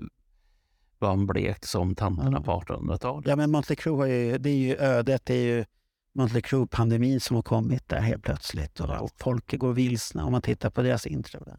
var 0.98 1.08
han 1.08 1.26
blek 1.26 1.66
som 1.66 1.94
tanterna 1.94 2.40
på 2.40 2.50
1800-talet. 2.60 3.26
Ja, 3.28 3.36
men 3.36 3.62
Crüe 3.62 3.96
har 3.96 4.06
ju, 4.06 4.38
det 4.38 4.50
är 4.50 4.56
ju 4.56 4.76
ödet. 4.76 5.26
Det 5.26 5.34
är 5.34 5.56
ju 5.56 5.64
Mötley 6.12 6.42
Crüe-pandemin 6.42 7.20
som 7.20 7.36
har 7.36 7.42
kommit 7.42 7.88
där 7.88 8.00
helt 8.00 8.22
plötsligt. 8.22 8.80
Och, 8.80 9.02
och 9.02 9.10
folk 9.18 9.58
går 9.58 9.72
vilsna 9.72 10.24
om 10.24 10.32
man 10.32 10.42
tittar 10.42 10.70
på 10.70 10.82
deras 10.82 11.06
intro. 11.06 11.44
Där. 11.44 11.58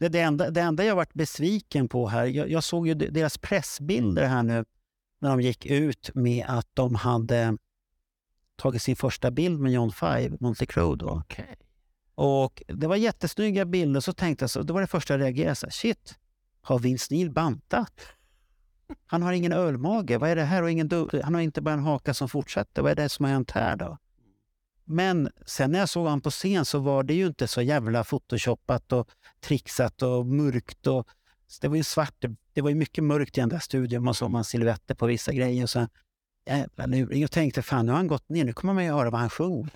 Det, 0.00 0.08
det, 0.08 0.20
enda, 0.20 0.50
det 0.50 0.60
enda 0.60 0.84
jag 0.84 0.96
varit 0.96 1.14
besviken 1.14 1.88
på 1.88 2.08
här, 2.08 2.24
jag, 2.24 2.50
jag 2.50 2.64
såg 2.64 2.86
ju 2.88 2.94
de- 2.94 3.10
deras 3.10 3.38
pressbilder 3.38 4.26
här 4.26 4.42
nu 4.42 4.64
när 5.18 5.30
de 5.30 5.40
gick 5.40 5.66
ut 5.66 6.10
med 6.14 6.44
att 6.48 6.66
de 6.74 6.94
hade 6.94 7.56
tagit 8.56 8.82
sin 8.82 8.96
första 8.96 9.30
bild 9.30 9.60
med 9.60 9.72
John 9.72 9.92
Five, 9.92 10.28
Crüe 10.66 10.96
då. 10.96 11.08
Okej. 11.08 11.56
Och 12.14 12.62
det 12.66 12.86
var 12.86 12.96
jättesnygga 12.96 13.64
bilder. 13.64 14.00
Så 14.00 14.12
tänkte 14.12 14.42
jag, 14.42 14.50
så, 14.50 14.62
det 14.62 14.72
var 14.72 14.80
det 14.80 14.86
första 14.86 15.14
jag 15.14 15.20
reagerade. 15.20 15.54
Så 15.54 15.66
här, 15.66 15.70
Shit, 15.70 16.18
har 16.60 16.78
Vince 16.78 17.14
Neil 17.14 17.30
bantat? 17.30 18.00
Han 19.06 19.22
har 19.22 19.32
ingen 19.32 19.52
ölmage. 19.52 20.18
Vad 20.18 20.30
är 20.30 20.36
det 20.36 20.44
här? 20.44 20.62
Och 20.62 20.70
ingen 20.70 20.90
han 21.24 21.34
har 21.34 21.40
inte 21.40 21.62
bara 21.62 21.74
en 21.74 21.82
haka 21.82 22.14
som 22.14 22.28
fortsätter. 22.28 22.82
Vad 22.82 22.90
är 22.90 22.96
det 22.96 23.08
som 23.08 23.24
har 23.24 23.32
hänt 23.32 23.50
här 23.50 23.76
då? 23.76 23.98
Men 24.92 25.30
sen 25.46 25.72
när 25.72 25.78
jag 25.78 25.88
såg 25.88 26.04
honom 26.04 26.20
på 26.20 26.30
scen 26.30 26.64
så 26.64 26.78
var 26.78 27.02
det 27.02 27.14
ju 27.14 27.26
inte 27.26 27.48
så 27.48 27.62
jävla 27.62 28.04
photoshoppat 28.04 28.92
och 28.92 29.10
trixat 29.40 30.02
och 30.02 30.26
mörkt. 30.26 30.86
Och, 30.86 31.08
det 31.60 31.68
var 31.68 31.76
ju 31.76 31.84
svart. 31.84 32.24
Det 32.52 32.60
var 32.60 32.70
ju 32.70 32.76
mycket 32.76 33.04
mörkt 33.04 33.38
i 33.38 33.40
den 33.40 33.48
där 33.48 33.58
studion. 33.58 34.04
Man 34.04 34.14
såg 34.14 34.30
man 34.30 34.44
silhuetter 34.44 34.94
på 34.94 35.06
vissa 35.06 35.32
grejer. 35.32 35.62
Och 35.62 35.70
så, 35.70 35.86
jävla 36.46 36.86
luring. 36.86 37.20
Jag 37.20 37.30
tänkte, 37.30 37.62
fan 37.62 37.86
nu 37.86 37.92
har 37.92 37.96
han 37.96 38.06
gått 38.06 38.28
ner. 38.28 38.44
Nu 38.44 38.52
kommer 38.52 38.74
man 38.74 38.84
ju 38.84 38.90
höra 38.90 39.10
vad 39.10 39.20
han 39.20 39.30
sjunger. 39.30 39.70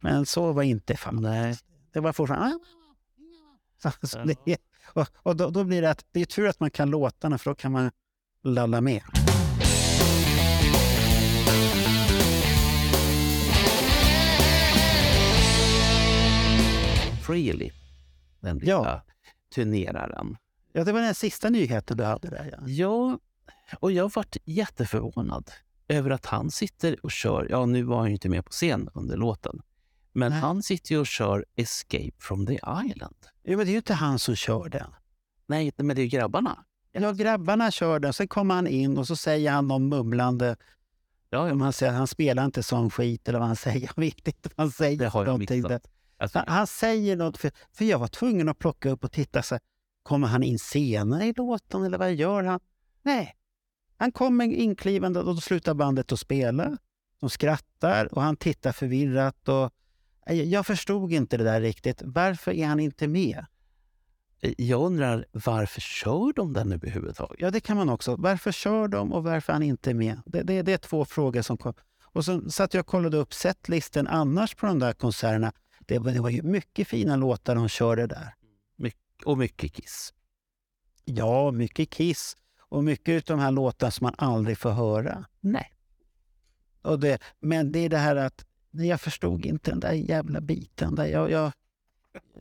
Men 0.00 0.26
så 0.26 0.52
var 0.52 0.62
inte. 0.62 0.98
Nej. 1.12 1.58
Det 1.92 2.00
var 2.00 2.12
fortfarande... 2.12 2.58
Så, 3.82 4.06
så 4.06 4.18
det, 4.24 4.56
och 4.92 5.08
och 5.14 5.36
då, 5.36 5.50
då 5.50 5.64
blir 5.64 5.82
det 5.82 5.90
att 5.90 6.04
det 6.12 6.20
är 6.20 6.24
tur 6.24 6.48
att 6.48 6.60
man 6.60 6.70
kan 6.70 6.90
låtarna 6.90 7.38
för 7.38 7.50
då 7.50 7.54
kan 7.54 7.72
man 7.72 7.90
lalla 8.42 8.80
med. 8.80 9.02
Freely, 17.32 17.70
den 18.40 18.60
Ja. 18.62 18.78
lilla 18.80 19.02
turneraren. 19.54 20.36
Ja, 20.72 20.84
det 20.84 20.92
var 20.92 21.00
den 21.00 21.14
sista 21.14 21.50
nyheten 21.50 21.96
du 21.96 22.04
hade 22.04 22.28
där. 22.30 22.48
Ja. 22.52 22.66
Ja, 22.66 23.18
och 23.80 23.92
jag 23.92 24.12
varit 24.14 24.36
jätteförvånad 24.44 25.50
över 25.88 26.10
att 26.10 26.26
han 26.26 26.50
sitter 26.50 26.96
och 27.02 27.10
kör, 27.12 27.46
ja 27.50 27.66
nu 27.66 27.82
var 27.82 27.96
han 27.98 28.06
ju 28.06 28.12
inte 28.12 28.28
med 28.28 28.44
på 28.44 28.50
scen 28.50 28.88
under 28.94 29.16
låten, 29.16 29.62
men 30.12 30.30
Nej. 30.30 30.40
han 30.40 30.62
sitter 30.62 30.92
ju 30.94 31.00
och 31.00 31.06
kör 31.06 31.44
Escape 31.56 32.12
from 32.18 32.46
the 32.46 32.54
Island. 32.54 33.16
Jo, 33.44 33.56
men 33.56 33.66
det 33.66 33.70
är 33.70 33.72
ju 33.72 33.76
inte 33.76 33.94
han 33.94 34.18
som 34.18 34.36
kör 34.36 34.68
den. 34.68 34.90
Nej, 35.46 35.72
men 35.76 35.96
det 35.96 36.02
är 36.02 36.04
ju 36.04 36.08
grabbarna. 36.08 36.64
Ja, 36.92 37.12
grabbarna 37.12 37.70
kör 37.70 37.98
den, 37.98 38.12
sen 38.12 38.28
kommer 38.28 38.54
han 38.54 38.66
in 38.66 38.98
och 38.98 39.06
så 39.06 39.16
säger 39.16 39.50
han 39.50 39.68
någon 39.68 39.88
mumlande... 39.88 40.56
Ja, 41.30 41.48
ja, 41.48 41.54
han, 41.54 41.72
säger, 41.72 41.92
han 41.92 42.06
spelar 42.06 42.44
inte 42.44 42.62
sån 42.62 42.90
skit 42.90 43.28
eller 43.28 43.38
vad 43.38 43.46
han 43.48 43.56
säger. 43.56 43.80
Jag 43.96 44.02
vet 44.02 44.26
inte 44.28 44.48
vad 44.56 44.64
han 44.66 44.70
säger. 44.72 44.98
det 44.98 45.08
har 45.08 45.26
jag 45.26 45.38
missat. 45.38 45.91
Alltså, 46.22 46.44
Han, 46.46 46.66
säger 46.66 47.16
något, 47.16 47.36
för, 47.38 47.50
för 47.72 47.84
jag 47.84 47.98
var 47.98 48.08
tvungen 48.08 48.48
att 48.48 48.58
plocka 48.58 48.90
upp 48.90 49.04
och 49.04 49.12
titta. 49.12 49.42
Så 49.42 49.54
här, 49.54 49.62
kommer 50.02 50.28
han 50.28 50.42
in 50.42 50.58
senare 50.58 51.24
i 51.24 51.32
låten 51.32 51.84
eller 51.84 51.98
vad 51.98 52.14
gör 52.14 52.42
han? 52.42 52.60
Nej, 53.02 53.36
han 53.96 54.12
kommer 54.12 54.44
inklivande 54.44 55.20
och 55.20 55.34
då 55.34 55.40
slutar 55.40 55.74
bandet 55.74 56.12
att 56.12 56.20
spela. 56.20 56.78
De 57.20 57.30
skrattar 57.30 58.14
och 58.14 58.22
han 58.22 58.36
tittar 58.36 58.72
förvirrat. 58.72 59.48
Och, 59.48 59.70
jag, 60.26 60.36
jag 60.36 60.66
förstod 60.66 61.12
inte 61.12 61.36
det 61.36 61.44
där 61.44 61.60
riktigt. 61.60 62.02
Varför 62.04 62.52
är 62.52 62.66
han 62.66 62.80
inte 62.80 63.08
med? 63.08 63.46
jag 64.58 64.80
undrar 64.80 65.26
varför 65.32 65.80
kör 65.80 66.32
de 66.32 66.52
den 66.52 66.72
överhuvudtaget? 66.72 67.40
Ja, 67.40 67.50
det 67.50 67.60
kan 67.60 67.76
man 67.76 67.88
också. 67.88 68.16
Varför 68.16 68.52
kör 68.52 68.88
de 68.88 69.12
och 69.12 69.24
varför 69.24 69.52
är 69.52 69.54
han 69.54 69.62
inte 69.62 69.94
med? 69.94 70.20
Det, 70.26 70.42
det, 70.42 70.62
det 70.62 70.72
är 70.72 70.78
två 70.78 71.04
frågor 71.04 71.42
som 71.42 71.56
kom. 71.56 71.74
Och 72.02 72.24
så 72.24 72.50
satt 72.50 72.74
jag 72.74 72.80
och 72.80 72.86
kollade 72.86 73.16
upp 73.16 73.34
setlisten 73.34 74.06
annars 74.06 74.54
på 74.54 74.66
de 74.66 74.78
där 74.78 74.92
konserterna. 74.92 75.52
Det 75.92 75.98
var, 75.98 76.12
det 76.12 76.20
var 76.20 76.30
ju 76.30 76.42
mycket 76.42 76.88
fina 76.88 77.16
låtar 77.16 77.54
de 77.54 77.68
körde 77.68 78.06
där. 78.06 78.34
Och 79.24 79.38
mycket 79.38 79.72
Kiss. 79.72 80.14
Ja, 81.04 81.50
mycket 81.50 81.90
Kiss 81.90 82.36
och 82.60 82.84
mycket 82.84 83.30
av 83.30 83.36
de 83.36 83.42
här 83.42 83.50
låtarna 83.50 83.90
som 83.90 84.04
man 84.04 84.14
aldrig 84.18 84.58
får 84.58 84.70
höra. 84.70 85.24
Nej. 85.40 85.72
Och 86.82 87.00
det, 87.00 87.22
men 87.40 87.72
det 87.72 87.78
är 87.78 87.88
det 87.88 87.98
här 87.98 88.16
att 88.16 88.46
jag 88.70 89.00
förstod 89.00 89.46
inte 89.46 89.70
den 89.70 89.80
där 89.80 89.92
jävla 89.92 90.40
biten. 90.40 90.94
Där 90.94 91.06
jag, 91.06 91.30
jag, 91.30 91.52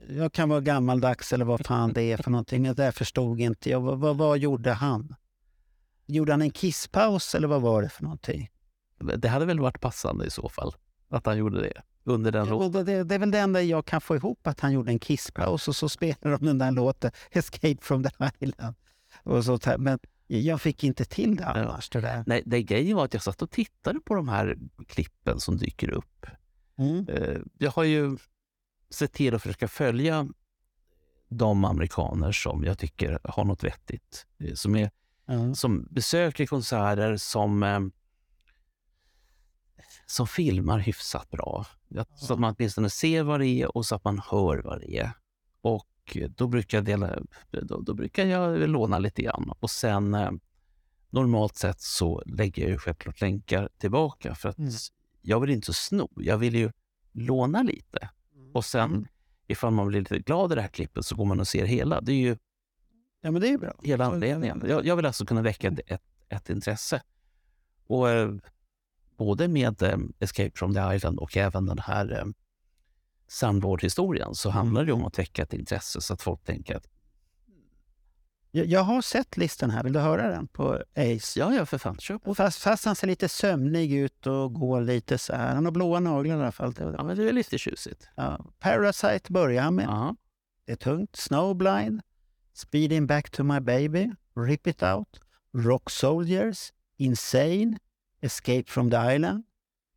jag 0.10 0.34
kan 0.34 0.50
vara 0.50 0.62
gammaldags 0.62 1.34
eller 1.34 1.46
vad 1.46 1.66
fan 1.66 1.94
det 1.94 2.02
är 2.02 2.18
för 2.18 2.32
någonting. 2.32 2.64
Det 2.64 2.74
där 2.74 2.92
förstod 2.92 3.40
inte 3.40 3.70
jag. 3.70 3.82
Vad, 3.82 4.00
vad, 4.00 4.18
vad 4.18 4.38
gjorde 4.38 4.72
han? 4.72 5.16
Gjorde 6.06 6.34
han 6.34 6.42
en 6.42 6.52
kisspaus 6.52 7.36
eller 7.36 7.48
vad 7.48 7.62
var 7.62 7.82
det 7.82 7.90
för 7.90 8.04
någonting? 8.04 8.50
Det 9.18 9.28
hade 9.28 9.46
väl 9.46 9.60
varit 9.60 9.82
passande 9.82 10.26
i 10.26 10.30
så 10.30 10.50
fall, 10.50 10.76
att 11.10 11.26
han 11.26 11.38
gjorde 11.38 11.62
det 11.62 11.82
under 12.04 12.32
den 12.32 12.48
låten. 12.50 12.86
Det, 12.86 13.04
det 13.04 13.16
är 13.16 13.20
väl 13.20 13.32
det 13.32 13.40
enda 13.40 13.62
jag 13.62 13.86
kan 13.86 14.02
få 14.02 14.16
ihop, 14.16 14.48
att 14.48 14.60
han 14.60 14.72
gjorde 14.74 14.92
en 14.92 15.00
kisspaus 15.00 15.68
och 15.68 15.76
så 15.76 15.90
spelar 15.90 16.32
de 16.38 16.46
den 16.46 16.58
där 16.58 16.72
låten 16.72 17.12
Escape 17.32 17.78
from 17.82 18.04
the 18.04 18.10
Island. 18.40 18.76
Och 19.24 19.46
så, 19.46 19.60
men 19.78 20.00
jag 20.28 20.62
fick 20.62 20.84
inte 20.84 21.06
till 21.06 21.36
det 21.36 21.46
annars. 21.46 21.90
Det 21.90 22.02
där. 22.02 22.24
Nej, 22.28 22.44
det 22.46 22.64
grejen 22.64 22.98
var 22.98 23.06
att 23.06 23.14
jag 23.14 23.24
satt 23.24 23.42
och 23.42 23.52
tittade 23.52 24.00
på 24.00 24.16
de 24.16 24.30
här 24.30 24.58
klippen 24.88 25.40
som 25.40 25.58
dyker 25.58 25.90
upp. 25.90 26.26
Mm. 26.78 27.08
Eh, 27.10 27.38
Jag 27.58 27.72
har 27.72 27.84
ju 27.84 28.18
sett 28.90 29.14
till 29.14 29.36
att 29.36 29.42
försöka 29.42 29.68
följa 29.68 30.28
de 31.30 31.66
amerikaner 31.66 32.32
som 32.32 32.64
jag 32.64 32.78
tycker 32.78 33.20
har 33.24 33.44
något 33.46 33.64
vettigt. 33.64 34.26
eh, 34.40 34.54
Som, 34.54 34.76
är, 34.76 34.92
Ja. 35.26 35.56
som 35.56 35.88
besöker 35.92 36.46
konserter, 36.46 37.18
som, 37.18 37.64
eh, 37.64 37.80
som 40.12 40.28
filmar 40.28 40.80
hyfsat 40.80 41.30
bra. 41.30 41.66
Så 42.16 42.34
att 42.34 42.40
man 42.40 42.56
åtminstone 42.58 42.90
ser 42.90 43.24
vad 43.24 43.40
det 43.40 43.48
är 43.48 43.78
och 43.78 43.86
så 43.86 43.96
att 43.96 44.04
man 44.04 44.20
hör 44.32 44.58
vad 44.58 44.80
det 44.82 44.98
är. 44.98 45.12
Och 45.62 45.88
eh, 46.16 46.30
då 46.30 46.48
brukar 46.48 46.78
jag, 46.78 46.86
dela, 46.86 47.20
då, 47.52 47.82
då 47.82 47.94
brukar 47.94 48.26
jag 48.26 48.70
låna 48.70 49.00
lite 49.00 49.22
grann. 49.22 49.54
Och 49.60 49.70
sen 49.72 50.14
eh, 50.14 50.32
normalt 51.10 51.56
sett 51.56 51.82
så 51.82 52.24
lägger 52.26 52.62
jag 52.64 52.72
ju 52.72 52.78
självklart 52.78 53.22
länkar 53.22 53.70
tillbaka 53.78 54.36
för 54.36 54.50
att 54.50 54.58
Mm. 54.58 54.72
jag 55.22 55.40
vill 55.40 55.50
inte 55.50 55.74
sno. 55.74 56.10
Jag 56.16 56.38
vill 56.38 56.56
ju 56.56 56.72
låna 57.12 57.64
lite. 57.64 58.10
Och 58.54 58.66
sen 58.66 58.92
Mm. 58.92 59.06
ifall 59.48 59.72
man 59.74 59.88
blir 59.88 60.00
lite 60.00 60.20
glad 60.20 60.52
i 60.52 60.56
det 60.56 60.62
här 60.62 60.70
klippet 60.70 61.06
så 61.06 61.16
går 61.16 61.26
man 61.26 61.40
och 61.40 61.48
ser 61.48 61.66
hela. 61.66 62.02
Det 62.02 62.12
är 62.12 62.16
ju 62.22 62.38
ja, 63.22 63.32
men 63.32 63.42
det 63.42 63.48
är 63.50 63.58
bra. 63.58 63.74
hela 63.84 64.06
anledningen. 64.06 64.64
Jag, 64.68 64.86
jag 64.86 64.96
vill 64.96 65.06
alltså 65.06 65.26
kunna 65.26 65.42
väcka 65.42 65.68
ett, 65.68 65.80
ett, 65.88 66.02
ett 66.30 66.50
intresse. 66.50 67.02
Och 67.88 68.10
eh, 68.10 68.32
både 69.18 69.48
med 69.48 69.82
eh, 69.82 69.98
Escape 70.20 70.52
from 70.56 70.74
the 70.74 70.96
Island 70.96 71.20
och 71.20 71.38
även 71.38 71.66
den 71.66 71.80
här 71.80 72.20
eh, 72.20 72.26
Sandlord-historien 73.28 74.36
så 74.36 74.50
handlar 74.50 74.86
det 74.86 74.94
om 74.94 75.06
att 75.06 75.20
väcka 75.20 75.44
ett 75.44 75.54
intresse 75.54 76.02
så 76.02 76.14
att 76.14 76.22
folk 76.22 76.44
tänker 76.44 76.76
att 76.76 76.88
Jag, 78.52 78.66
jag 78.66 78.84
har 78.84 79.02
sett 79.02 79.38
listan 79.38 79.70
här. 79.70 79.84
Vill 79.84 79.94
du 79.94 80.00
höra 80.00 80.30
den 80.30 80.48
på 80.48 80.84
Ace? 80.96 81.40
ja, 81.40 81.54
ja 81.56 81.66
för 81.66 81.78
fan, 81.78 81.98
kör 81.98 82.18
på. 82.18 82.36
Fast, 82.36 82.60
fast 82.60 82.86
han 82.86 82.96
ser 82.96 83.08
lite 83.08 83.30
sömnig 83.30 83.94
ut 83.94 84.28
och 84.28 84.54
går 84.54 84.82
lite 84.82 85.18
så 85.18 85.36
här. 85.36 85.56
Han 85.56 85.66
har 85.66 85.72
blåa 85.72 86.00
naglar 86.00 86.36
i 86.38 86.40
alla 86.42 86.52
fall. 86.52 86.74
Det- 86.74 86.94
Ja, 86.98 87.04
men 87.04 87.18
det 87.18 87.30
är 87.30 87.34
lite 87.34 87.58
tjusigt. 87.58 88.10
Ja. 88.16 88.46
Parasite 88.60 89.32
börjar 89.32 89.64
han 89.64 89.76
med. 89.76 89.86
Ja. 89.86 90.16
Det 90.66 90.72
är 90.72 90.76
tungt. 90.76 91.16
Snowblind, 91.16 92.02
Speeding 92.54 93.08
Back 93.08 93.30
to 93.30 93.44
My 93.44 93.60
Baby, 93.60 94.12
Rip 94.36 94.68
It 94.68 94.84
Out, 94.84 95.20
Rock 95.54 95.90
Soldiers, 95.90 96.74
Insane, 96.98 97.78
Escape 98.22 98.64
from 98.68 98.92
the 98.92 98.98
Island, 99.16 99.44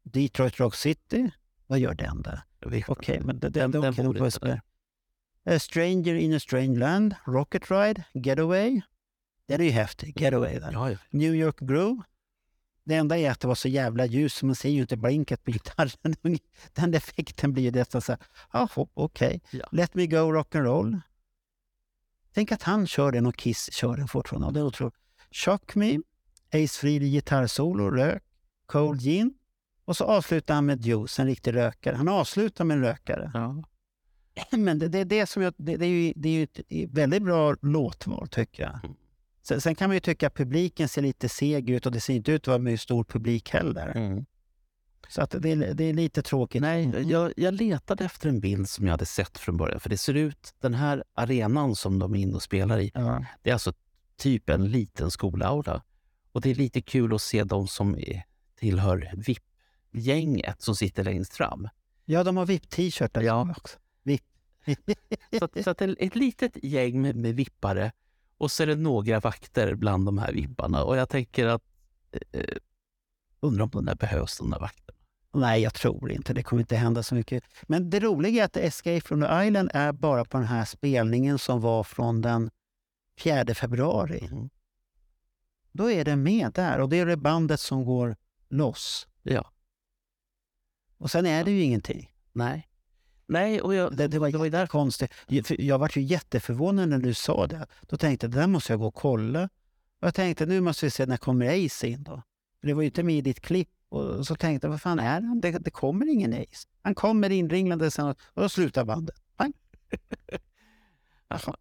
Detroit 0.03 0.61
Rock 0.61 0.75
City. 0.75 1.31
Vad 1.66 1.79
gör 1.79 1.95
den 1.95 2.22
där? 2.22 2.41
Okej, 2.89 3.14
inte. 3.14 3.27
men 3.27 3.39
Den- 3.39 3.53
det, 3.53 3.61
den 3.61 3.77
okej, 3.77 4.05
borde 4.05 4.18
inte 4.18 4.31
spela. 4.31 4.61
A 5.47 5.59
Stranger 5.59 6.14
in 6.14 6.35
a 6.35 6.41
Strange 6.41 6.79
Land, 6.79 7.14
Rocket 7.27 7.70
Ride, 7.70 8.05
Getaway. 8.12 8.81
Den 9.47 9.61
är 9.61 9.64
ju 9.64 9.70
häftig, 9.70 10.20
Getaway. 10.20 10.59
Där. 10.59 10.72
Ja, 10.72 10.91
ja. 10.91 10.99
New 11.11 11.35
York 11.35 11.59
Groove. 11.61 12.03
Det 12.85 12.95
enda 12.95 13.18
är 13.18 13.31
att 13.31 13.41
det 13.41 13.49
var 13.49 13.55
så 13.55 13.68
jävla 13.68 14.07
ljus 14.07 14.35
så 14.35 14.47
man 14.47 14.55
ser 14.55 14.68
ju 14.70 14.81
inte 14.81 14.97
blinket 14.97 15.45
på 15.45 15.51
gitarren. 15.53 16.16
Den 16.75 16.95
effekten 16.95 17.53
blir 17.53 17.62
ju 17.62 17.70
nästan 17.70 18.03
så 18.03 18.12
här, 18.12 18.20
jaha, 18.53 18.68
okej. 18.95 19.41
Ja. 19.51 19.68
Let 19.72 19.95
me 19.95 20.07
go 20.07 20.16
rock'n'roll. 20.16 21.01
Tänk 22.35 22.53
att 22.53 22.62
han 22.62 22.87
kör 22.87 23.12
den 23.12 23.27
och 23.27 23.37
Kiss 23.37 23.72
kör 23.72 23.97
den 23.97 24.09
fortfarande. 24.09 24.51
Det 24.53 24.61
är 24.61 24.64
otroligt. 24.64 24.95
Shock 25.31 25.75
Me, 25.75 25.99
Ace 26.55 26.79
Frehley 26.81 27.11
gitarrsolo, 27.11 27.91
rök, 27.91 28.23
Cold 28.67 29.01
Gin. 29.01 29.35
Och 29.85 29.97
så 29.97 30.05
avslutar 30.05 30.55
han 30.55 30.67
med 30.67 30.87
Juice, 30.87 31.19
en 31.19 31.27
riktig 31.27 31.55
rökare. 31.55 31.97
Han 31.97 32.09
avslutar 32.09 32.65
med 32.65 32.77
en 32.77 32.83
rökare. 32.83 33.31
Ja. 33.35 33.65
Men 34.59 34.79
det, 34.79 34.99
är 34.99 35.05
det 35.05 35.27
som 35.27 35.43
jag, 35.43 35.55
det, 35.57 35.77
det 35.77 35.87
är 35.87 35.89
ju, 35.89 36.13
det 36.17 36.29
är 36.29 36.33
ju 36.33 36.43
ett 36.85 36.91
väldigt 36.91 37.23
bra 37.23 37.57
låtval 37.63 38.29
tycker 38.29 38.63
jag. 38.63 38.85
Mm. 38.85 38.97
Sen, 39.43 39.61
sen 39.61 39.75
kan 39.75 39.89
man 39.89 39.97
ju 39.97 40.01
tycka 40.01 40.27
att 40.27 40.35
publiken 40.35 40.89
ser 40.89 41.03
lite 41.03 41.29
seg 41.29 41.71
ut 41.71 41.87
och 41.87 41.93
det 41.93 42.01
ser 42.01 42.15
inte 42.15 42.33
ut 42.33 42.43
att 42.43 42.47
vara 42.47 42.59
mycket 42.59 42.81
stor 42.81 43.05
publik 43.05 43.51
heller. 43.51 43.97
Mm. 43.97 44.25
Så 45.09 45.23
att 45.23 45.35
det, 45.39 45.53
är, 45.53 45.75
det 45.75 45.85
är 45.85 45.93
lite 45.93 46.23
tråkigt. 46.23 46.63
Nej, 46.63 47.11
jag, 47.11 47.33
jag 47.37 47.55
letade 47.55 48.05
efter 48.05 48.29
en 48.29 48.41
bild 48.41 48.69
som 48.69 48.87
jag 48.87 48.93
hade 48.93 49.07
sett 49.07 49.39
från 49.39 49.57
början. 49.57 49.81
För 49.81 49.91
det 49.91 49.99
ser 49.99 50.15
ut, 50.15 50.55
den 50.61 50.75
här 50.75 51.05
arenan 51.15 51.77
som 51.77 51.99
de 51.99 52.15
är 52.15 52.19
inne 52.19 52.35
och 52.35 52.43
spelar 52.43 52.79
i, 52.79 52.91
Ja. 52.95 53.25
det 53.43 53.51
är 53.51 53.55
alltså 53.55 53.73
typ 54.17 54.49
en 54.51 54.71
liten 54.71 55.11
skolaula. 55.11 55.83
Och 56.35 56.41
det 56.41 56.51
är 56.51 56.55
lite 56.55 56.80
kul 56.82 57.14
att 57.14 57.22
se 57.22 57.45
de 57.45 57.68
som 57.68 57.97
tillhör 58.59 59.12
VIP-gänget 59.16 60.62
som 60.62 60.76
sitter 60.76 61.05
längst 61.05 61.35
fram. 61.35 61.68
Ja, 62.05 62.24
de 62.24 62.37
har 62.37 62.47
VIP-t-shirtar 62.47 63.22
Ja. 63.22 63.55
också. 63.59 63.78
VIP. 64.03 64.22
Så, 65.39 65.49
så 65.64 65.70
att 65.70 65.82
ett, 65.82 65.97
ett 65.99 66.16
litet 66.16 66.64
gäng 66.64 67.03
med, 67.03 67.16
med 67.16 67.35
vippare 67.35 67.93
och 68.39 68.51
så 68.51 68.62
är 68.62 68.66
det 68.66 68.76
några 68.76 69.20
vakter 69.20 69.74
bland 69.74 70.07
de 70.07 70.18
här 70.18 70.32
vipparna. 70.32 70.85
Och 70.85 70.97
jag 70.97 71.09
tänker 71.09 71.47
att 71.47 71.62
eh, 72.32 72.57
undrar 73.41 73.64
om 73.64 73.70
de 73.70 73.85
där 73.85 73.95
behövs, 73.95 74.39
de 74.39 74.51
där 74.51 74.59
vakterna. 74.61 74.99
Nej, 75.35 75.62
jag 75.62 75.74
tror 75.74 76.11
inte. 76.11 76.35
Det 76.35 76.43
kommer 76.43 76.62
inte 76.62 76.76
hända 76.76 77.03
så 77.03 77.14
mycket. 77.14 77.45
Men 77.62 77.91
det 77.91 78.01
roliga 78.01 78.43
är 78.43 78.47
att 78.47 78.57
Escape 78.57 79.01
from 79.01 79.20
the 79.20 79.47
Island 79.47 79.70
är 79.74 79.93
bara 79.93 80.24
på 80.24 80.39
den 80.39 80.47
här 80.47 80.64
spelningen 80.64 81.39
som 81.39 81.61
var 81.61 81.82
från 81.85 82.20
den 82.20 82.51
4 83.20 83.55
februari. 83.55 84.28
Mm. 84.32 84.49
Då 85.77 85.91
är 85.91 86.05
det 86.05 86.16
med 86.16 86.53
där 86.53 86.79
och 86.81 86.89
det 86.89 86.97
är 86.99 87.07
det 87.07 87.16
bandet 87.16 87.61
som 87.61 87.85
går 87.85 88.16
loss. 88.49 89.07
Ja, 89.22 89.51
Och 90.99 91.11
sen 91.11 91.27
är 91.27 91.45
det 91.45 91.51
ju 91.51 91.62
ingenting. 91.62 92.11
nej. 92.33 92.68
Nej, 93.27 93.61
och 93.61 93.75
jag, 93.75 93.97
Det, 93.97 94.09
det 94.09 94.18
var, 94.18 94.31
det 94.31 94.39
var 94.39 94.45
ju 94.45 94.51
därför. 94.51 94.66
konstigt. 94.66 95.11
Jag, 95.49 95.79
var 95.79 95.91
ju 95.95 96.03
jätteförvånad 96.03 96.89
när 96.89 96.99
du 96.99 97.14
sa 97.14 97.47
det. 97.47 97.66
Då 97.83 97.97
tänkte 97.97 98.27
jag, 98.27 98.31
det 98.33 98.39
där 98.39 98.47
måste 98.47 98.72
jag 98.72 98.81
gå 98.81 98.87
och 98.87 98.95
kolla. 98.95 99.45
Och 100.01 100.07
jag 100.07 100.14
tänkte, 100.14 100.47
nu 100.47 100.61
måste 100.61 100.87
vi 100.87 100.91
se 100.91 101.07
när 101.07 101.16
kommer 101.16 101.66
Ace 101.66 101.87
in 101.89 102.03
då? 102.05 102.22
För 102.61 102.66
det 102.66 102.75
var 102.75 102.83
ju 102.83 102.87
inte 102.87 103.03
med 103.03 103.14
i 103.16 103.20
ditt 103.20 103.41
klipp. 103.41 103.68
Och 103.89 104.27
så 104.27 104.35
tänkte 104.37 104.66
jag, 104.66 104.70
vad 104.70 104.81
fan 104.83 104.99
är 104.99 105.20
han? 105.20 105.41
Det, 105.41 105.51
det 105.51 105.70
kommer 105.70 106.09
ingen 106.09 106.33
Ace. 106.35 106.68
Han 106.83 106.95
kommer 106.95 107.31
inringlande 107.31 107.91
sen 107.91 108.07
och, 108.07 108.18
och 108.25 108.43
då 108.43 108.49
slutar 108.49 108.85
bandet. 108.85 109.16
Pang. 109.37 109.53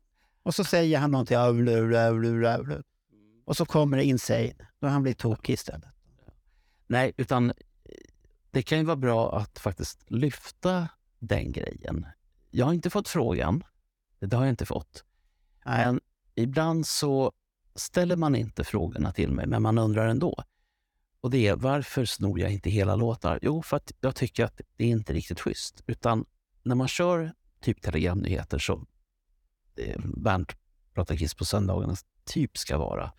Och 0.44 0.56
så 0.56 0.64
säger 0.64 1.00
han 1.00 1.12
någonting. 1.12 1.38
Avlu, 1.38 1.98
avlu, 1.98 2.48
avlu. 2.48 2.82
Och 3.46 3.58
så 3.58 3.66
kommer 3.66 3.98
det 3.98 4.04
Insane. 4.04 4.54
Då 4.80 4.88
har 4.88 4.90
han 4.90 5.02
blivit 5.02 5.18
tokig 5.18 5.54
istället. 5.54 5.90
Nej, 6.88 7.14
utan 7.18 7.50
eh, 7.50 7.56
det 8.52 8.62
kan 8.62 8.78
ju 8.78 8.84
vara 8.84 8.96
bra 8.96 9.38
att 9.38 9.60
faktiskt 9.60 10.12
lyfta 10.12 10.88
den 11.20 11.52
grejen. 11.52 12.06
Jag 12.52 12.66
har 12.66 12.74
inte 12.74 12.90
fått 12.90 13.08
frågan. 13.08 13.64
Det 14.20 14.36
har 14.36 14.44
jag 14.44 14.52
inte 14.52 14.66
fått. 14.66 15.04
Nej. 15.66 15.86
Men 15.86 16.02
ibland 16.36 16.88
så 16.88 17.32
ställer 17.76 18.16
man 18.16 18.36
inte 18.36 18.64
frågorna 18.64 19.12
till 19.12 19.32
mig, 19.32 19.48
men 19.48 19.62
man 19.62 19.78
undrar 19.78 20.08
ändå. 20.08 20.44
Och 21.22 21.30
det 21.30 21.48
är 21.48 21.56
varför 21.56 22.06
snor 22.06 22.40
jag 22.40 22.52
inte 22.52 22.70
hela 22.70 22.96
låtar? 22.96 23.40
Jo, 23.42 23.64
för 23.64 23.78
att 23.78 23.92
jag 24.02 24.16
tycker 24.16 24.46
att 24.46 24.62
det 24.76 24.84
är 24.84 24.90
inte 24.90 25.14
riktigt 25.14 25.40
schysst. 25.40 25.84
Utan 25.88 26.26
när 26.64 26.76
man 26.76 26.88
kör 26.88 27.34
typ 27.62 27.82
telegramnyheter 27.82 28.64
eh, 29.76 30.00
Bernt 30.18 30.63
pratar 30.94 31.16
Kiss 31.16 31.34
på 31.34 31.46
söndagarna 31.46 31.96
typ 32.26 32.58
ska 32.58 32.78
vara, 32.78 33.12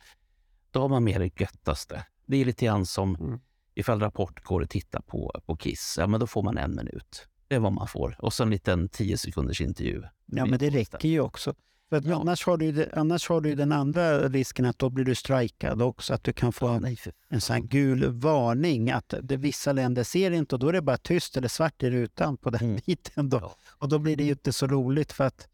då 0.70 0.80
har 0.80 0.88
man 0.88 1.04
med 1.04 1.20
det 1.20 1.40
göttaste. 1.40 2.06
Det 2.26 2.36
är 2.36 2.44
lite 2.44 2.64
grann 2.64 2.86
som 2.86 3.14
Mm. 3.16 3.40
ifall 3.74 4.00
Rapport 4.00 4.44
går 4.44 4.60
och 4.60 4.70
tittar 4.70 5.00
på, 5.00 5.40
på 5.46 5.56
Kiss, 5.56 5.94
ja 5.98 6.06
men 6.06 6.20
då 6.20 6.26
får 6.26 6.42
man 6.42 6.58
en 6.58 6.76
minut. 6.76 7.26
Det 7.48 7.54
är 7.54 7.60
vad 7.60 7.72
man 7.72 7.88
får. 7.88 8.16
Och 8.18 8.32
så 8.32 8.42
en 8.42 8.50
liten 8.50 8.88
tio 8.88 9.18
sekunders 9.18 9.60
intervju. 9.60 10.02
Ja, 10.26 10.46
men 10.46 10.58
det 10.58 10.70
räcker 10.70 11.08
ju 11.08 11.20
också. 11.20 11.54
För 11.88 12.02
Ja. 12.08 12.20
annars, 12.20 12.46
har 12.46 12.56
du, 12.56 12.90
annars 12.92 13.28
har 13.28 13.40
du 13.40 13.54
den 13.54 13.72
andra 13.72 14.28
risken 14.28 14.64
att 14.64 14.78
då 14.78 14.90
blir 14.90 15.04
du 15.04 15.14
strikad 15.14 15.82
också. 15.82 16.14
Att 16.14 16.24
du 16.24 16.32
kan 16.32 16.52
få 16.52 16.66
Ja, 16.66 16.74
en, 16.76 16.82
nej, 16.82 16.98
en 17.28 17.40
sån 17.40 17.66
gul 17.66 18.06
varning 18.12 18.90
att 18.90 19.14
det, 19.22 19.36
vissa 19.36 19.72
länder 19.72 20.04
ser 20.04 20.30
inte 20.30 20.54
och 20.54 20.58
då 20.58 20.68
är 20.68 20.72
det 20.72 20.82
bara 20.82 20.96
tyst 20.96 21.36
eller 21.36 21.48
svart 21.48 21.82
i 21.82 21.90
rutan 21.90 22.36
på 22.36 22.50
den 22.50 22.60
Mm. 22.64 22.80
biten. 22.86 23.28
Då. 23.28 23.38
Ja. 23.38 23.54
Och 23.78 23.88
då 23.88 23.98
blir 23.98 24.16
det 24.16 24.24
ju 24.24 24.30
inte 24.30 24.52
så 24.52 24.66
roligt 24.66 25.12
för 25.12 25.24
att 25.24 25.48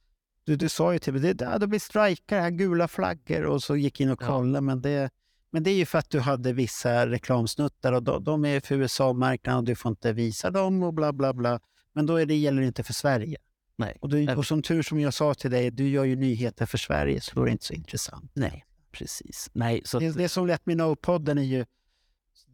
du, 0.50 0.56
du 0.56 0.68
sa 0.68 0.92
ju 0.92 0.98
till 0.98 1.12
mig, 1.12 1.34
det, 1.34 1.44
ja, 1.44 1.58
det 1.58 1.66
blir 1.66 1.78
strikar, 1.80 2.40
här 2.40 2.50
gula 2.50 2.88
flaggor 2.88 3.44
och 3.44 3.62
så 3.62 3.76
gick 3.76 4.00
in 4.00 4.10
och 4.10 4.22
Ja. 4.22 4.26
kollade. 4.26 4.60
Men, 4.60 4.82
det, 4.82 5.10
men 5.50 5.62
det 5.62 5.70
är 5.70 5.74
ju 5.74 5.86
för 5.86 5.98
att 5.98 6.10
du 6.10 6.20
hade 6.20 6.52
vissa 6.52 7.06
reklamsnuttar 7.06 7.92
och 7.92 8.02
de, 8.02 8.24
de 8.24 8.44
är 8.44 8.60
för 8.60 8.74
USA-marknaden 8.74 9.58
och 9.58 9.64
du 9.64 9.74
får 9.74 9.88
inte 9.90 10.12
visa 10.12 10.50
dem 10.50 10.82
och 10.82 10.94
bla 10.94 11.12
bla 11.12 11.32
bla. 11.34 11.60
Men 11.92 12.06
då 12.06 12.16
är 12.16 12.26
det, 12.26 12.34
gäller 12.36 12.60
det 12.60 12.66
inte 12.66 12.82
för 12.82 12.92
Sverige. 12.92 13.36
Nej. 13.76 13.96
Och, 14.00 14.08
du, 14.08 14.34
och 14.34 14.46
som 14.46 14.62
tur 14.62 14.82
som 14.82 15.00
jag 15.00 15.14
sa 15.14 15.34
till 15.34 15.50
dig, 15.50 15.70
du 15.70 15.88
gör 15.88 16.04
ju 16.04 16.16
nyheter 16.16 16.66
för 16.66 16.78
Sverige 16.78 17.20
så 17.20 17.34
då 17.34 17.42
är 17.42 17.46
det 17.46 17.52
inte 17.52 17.64
så 17.64 17.74
intressant. 17.74 18.30
Nej, 18.34 18.64
precis. 18.92 19.50
Nej, 19.52 19.82
så 19.84 19.96
att, 19.96 20.00
Det, 20.02 20.12
det 20.12 20.28
som 20.28 20.46
Let 20.46 20.66
Me 20.66 20.74
Know-podden 20.74 21.38
är 21.38 21.42
ju 21.44 21.64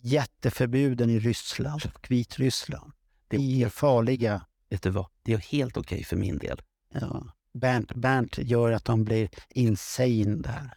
jätteförbuden 0.00 1.10
i 1.10 1.18
Ryssland 1.18 1.82
Vitryssland. 2.08 2.92
Det- 3.28 3.62
är 3.62 3.68
farliga. 3.68 4.46
vet 4.70 4.82
du 4.82 4.90
vad? 4.90 5.06
Det 5.22 5.32
är 5.32 5.38
helt 5.38 5.76
okej 5.76 6.04
för 6.04 6.16
min 6.16 6.38
del. 6.38 6.62
Ja. 6.92 7.26
Bernt, 7.56 7.94
Bernt 7.94 8.38
gör 8.38 8.72
att 8.72 8.84
de 8.84 9.04
blir 9.04 9.28
insane 9.50 10.24
där. 10.36 10.70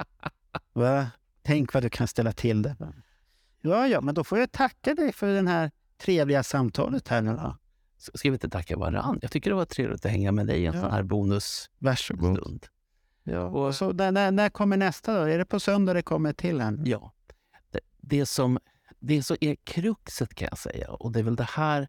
Va? 0.73 1.11
Tänk 1.41 1.73
vad 1.73 1.83
du 1.83 1.89
kan 1.89 2.07
ställa 2.07 2.31
till 2.31 2.61
det. 2.61 2.75
Ja, 3.61 3.87
ja, 3.87 4.01
men 4.01 4.15
då 4.15 4.23
får 4.23 4.39
jag 4.39 4.51
tacka 4.51 4.93
dig 4.95 5.11
för 5.13 5.27
det 5.41 5.49
här 5.49 5.71
trevliga 5.97 6.43
samtalet 6.43 7.07
här 7.07 7.21
nu 7.21 7.31
då. 7.31 7.57
Ska 7.97 8.29
vi 8.29 8.33
inte 8.33 8.49
tacka 8.49 8.77
varandra? 8.77 9.17
Jag 9.21 9.31
tycker 9.31 9.49
det 9.49 9.55
var 9.55 9.65
trevligt 9.65 10.05
att 10.05 10.11
hänga 10.11 10.31
med 10.31 10.47
dig 10.47 10.59
i 10.61 10.65
en 10.65 10.73
Ja. 10.73 10.81
sån 10.81 10.91
här 10.91 11.03
bonusstund. 11.03 11.75
Varsågod. 11.79 12.65
Ja. 13.23 13.39
Och- 13.41 13.75
så, 13.75 13.93
när, 13.93 14.11
när, 14.11 14.31
när 14.31 14.49
kommer 14.49 14.77
nästa 14.77 15.19
då? 15.19 15.25
Är 15.25 15.37
det 15.37 15.45
på 15.45 15.59
söndag 15.59 15.93
det 15.93 16.01
kommer 16.01 16.33
till 16.33 16.61
här? 16.61 16.81
Ja. 16.85 17.13
Det, 17.71 17.79
det, 17.97 18.25
som, 18.25 18.59
det 18.99 19.23
som 19.23 19.37
är 19.41 19.55
kruxet 19.55 20.35
kan 20.35 20.47
jag 20.51 20.57
säga, 20.57 20.91
och 20.91 21.11
det 21.11 21.19
är 21.19 21.23
väl 21.23 21.35
det 21.35 21.43
här 21.49 21.87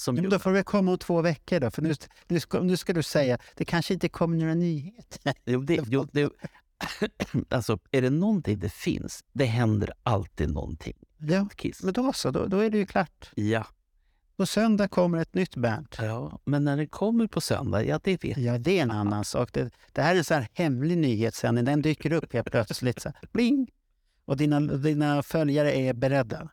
som... 0.00 0.16
Ja, 0.16 0.30
då 0.30 0.38
får 0.38 0.52
det 0.52 0.62
komma 0.62 0.90
om 0.92 0.98
två 0.98 1.22
veckor 1.22 1.60
då, 1.60 1.70
för 1.70 1.82
nu, 1.82 1.94
nu, 2.28 2.40
ska, 2.40 2.60
nu 2.60 2.76
ska 2.76 2.92
du 2.92 3.02
säga 3.02 3.38
det 3.56 3.64
kanske 3.64 3.94
inte 3.94 4.08
kommer 4.08 4.36
några 4.36 4.54
nyheter. 4.54 5.34
Jo, 5.44 5.60
det, 5.60 5.80
jo, 5.86 6.06
det, 6.12 6.30
alltså, 7.48 7.78
är 7.90 8.02
det 8.02 8.10
någonting 8.10 8.58
det 8.58 8.72
finns, 8.72 9.24
det 9.32 9.44
händer 9.44 9.92
alltid 10.02 10.50
någonting. 10.50 10.96
Ja, 11.18 11.48
Kiss. 11.56 11.82
men 11.82 11.92
då 11.92 12.12
så, 12.12 12.30
då, 12.30 12.46
då 12.46 12.58
är 12.58 12.70
det 12.70 12.78
ju 12.78 12.86
klart. 12.86 13.30
Ja, 13.34 13.66
På 14.36 14.46
söndag 14.46 14.88
kommer 14.88 15.18
ett 15.18 15.34
nytt 15.34 15.56
Bernt. 15.56 15.96
ja, 15.98 16.40
men 16.44 16.64
när 16.64 16.76
det 16.76 16.86
kommer 16.86 17.26
på 17.26 17.40
söndag, 17.40 17.84
ja 17.84 18.00
det 18.02 18.24
vet 18.24 18.36
Ja, 18.36 18.58
det 18.58 18.78
är 18.78 18.82
en 18.82 18.90
annan 18.90 19.24
sak. 19.24 19.52
Det, 19.52 19.70
det 19.92 20.02
här 20.02 20.14
är 20.14 20.18
en 20.18 20.24
sån 20.24 20.36
här 20.36 20.48
hemlig 20.52 20.98
nyhetssändning. 20.98 21.64
Den 21.64 21.82
dyker 21.82 22.12
upp 22.12 22.32
helt 22.32 22.50
plötsligt. 22.50 23.02
Så 23.02 23.08
här, 23.08 23.18
bling! 23.32 23.70
Och 24.24 24.36
dina, 24.36 24.60
dina 24.60 25.22
följare 25.22 25.72
är 25.72 25.94
beredda. 25.94 26.50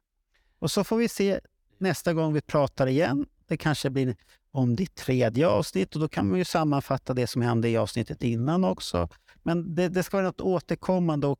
Och 0.59 0.71
så 0.71 0.83
får 0.83 0.97
vi 0.97 1.07
se 1.09 1.39
nästa 1.77 2.13
gång 2.13 2.33
vi 2.33 2.41
pratar 2.41 2.87
igen. 2.87 3.25
Det 3.47 3.57
kanske 3.57 3.89
blir 3.89 4.15
om 4.51 4.75
ditt 4.75 4.95
tredje 4.95 5.47
avsnitt 5.47 5.95
och 5.95 6.01
då 6.01 6.07
kan 6.07 6.29
man 6.29 6.37
ju 6.37 6.45
sammanfatta 6.45 7.13
det 7.13 7.27
som 7.27 7.41
hände 7.41 7.69
i 7.69 7.77
avsnittet 7.77 8.23
innan 8.23 8.63
också. 8.63 9.09
Men 9.43 9.75
det, 9.75 9.89
det 9.89 10.03
ska 10.03 10.17
vara 10.17 10.27
något 10.27 10.41
återkommande 10.41 11.27
och 11.27 11.39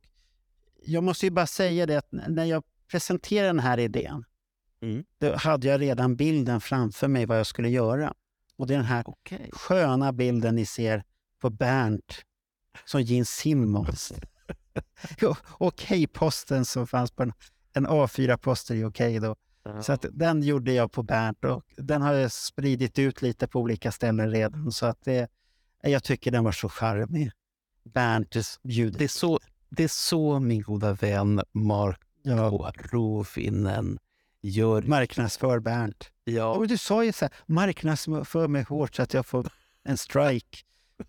jag 0.86 1.04
måste 1.04 1.26
ju 1.26 1.32
bara 1.32 1.48
säga 1.48 1.86
det 1.86 1.96
att 1.98 2.12
när 2.12 2.46
jag 2.46 2.64
presenterade 2.92 3.50
den 3.50 3.60
här 3.60 3.78
idén, 3.78 4.26
Mm. 4.82 5.04
då 5.20 5.36
hade 5.36 5.68
jag 5.68 5.82
redan 5.82 6.16
bilden 6.16 6.62
framför 6.62 7.08
mig 7.08 7.26
vad 7.26 7.40
jag 7.40 7.48
skulle 7.48 7.70
göra. 7.70 8.14
Och 8.58 8.68
det 8.68 8.74
är 8.74 8.78
den 8.78 8.86
här 8.86 9.04
Okej. 9.08 9.50
sköna 9.54 10.14
bilden 10.14 10.56
ni 10.56 10.66
ser 10.66 11.04
på 11.42 11.50
Bernt 11.50 12.22
som 12.86 13.02
Gene 13.02 13.26
Simmons. 13.26 14.14
och 15.22 15.38
Okej-posten 15.58 16.66
som 16.66 16.88
fanns 16.88 17.12
på 17.12 17.24
en, 17.24 17.34
en 17.74 17.88
A4-poster 17.88 18.76
i 18.76 18.84
Okej 18.84 19.20
då. 19.20 19.36
Så 19.82 19.94
att 19.94 20.06
den 20.12 20.44
gjorde 20.44 20.74
jag 20.74 20.92
på 20.92 21.04
Bernt 21.04 21.46
och 21.46 21.64
den 21.78 22.02
har 22.02 22.14
jag 22.14 22.32
spridit 22.32 23.00
ut 23.00 23.22
lite 23.22 23.48
på 23.48 23.60
olika 23.60 23.92
ställen 23.92 24.32
redan. 24.32 24.72
Så 24.72 24.86
att 24.86 25.02
det, 25.06 25.28
jag 25.82 26.04
tycker 26.04 26.32
den 26.32 26.44
var 26.44 26.52
så 26.52 26.70
charmig. 26.70 27.32
Bernt 27.84 28.36
bjuder. 28.64 29.00
det, 29.00 29.04
är 29.04 29.08
så, 29.08 29.40
det 29.70 29.84
är 29.84 29.88
så 29.88 30.40
min 30.40 30.62
goda 30.62 30.94
vän 30.94 31.42
Marco 31.52 32.08
Ja, 32.24 32.72
Rovinen 32.92 34.00
gör. 34.42 34.82
marknadsför 34.82 35.60
Bernt. 35.60 36.12
Ja, 36.24 36.54
Och 36.54 36.68
du 36.68 36.78
sa 36.78 37.04
ju 37.04 37.12
så 37.12 37.26
här, 37.26 37.34
marknadsför 37.46 38.48
mig 38.48 38.64
hårt 38.64 38.96
så 38.96 39.02
att 39.02 39.14
jag 39.14 39.26
får 39.26 39.48
en 39.84 39.98
strike 39.98 40.58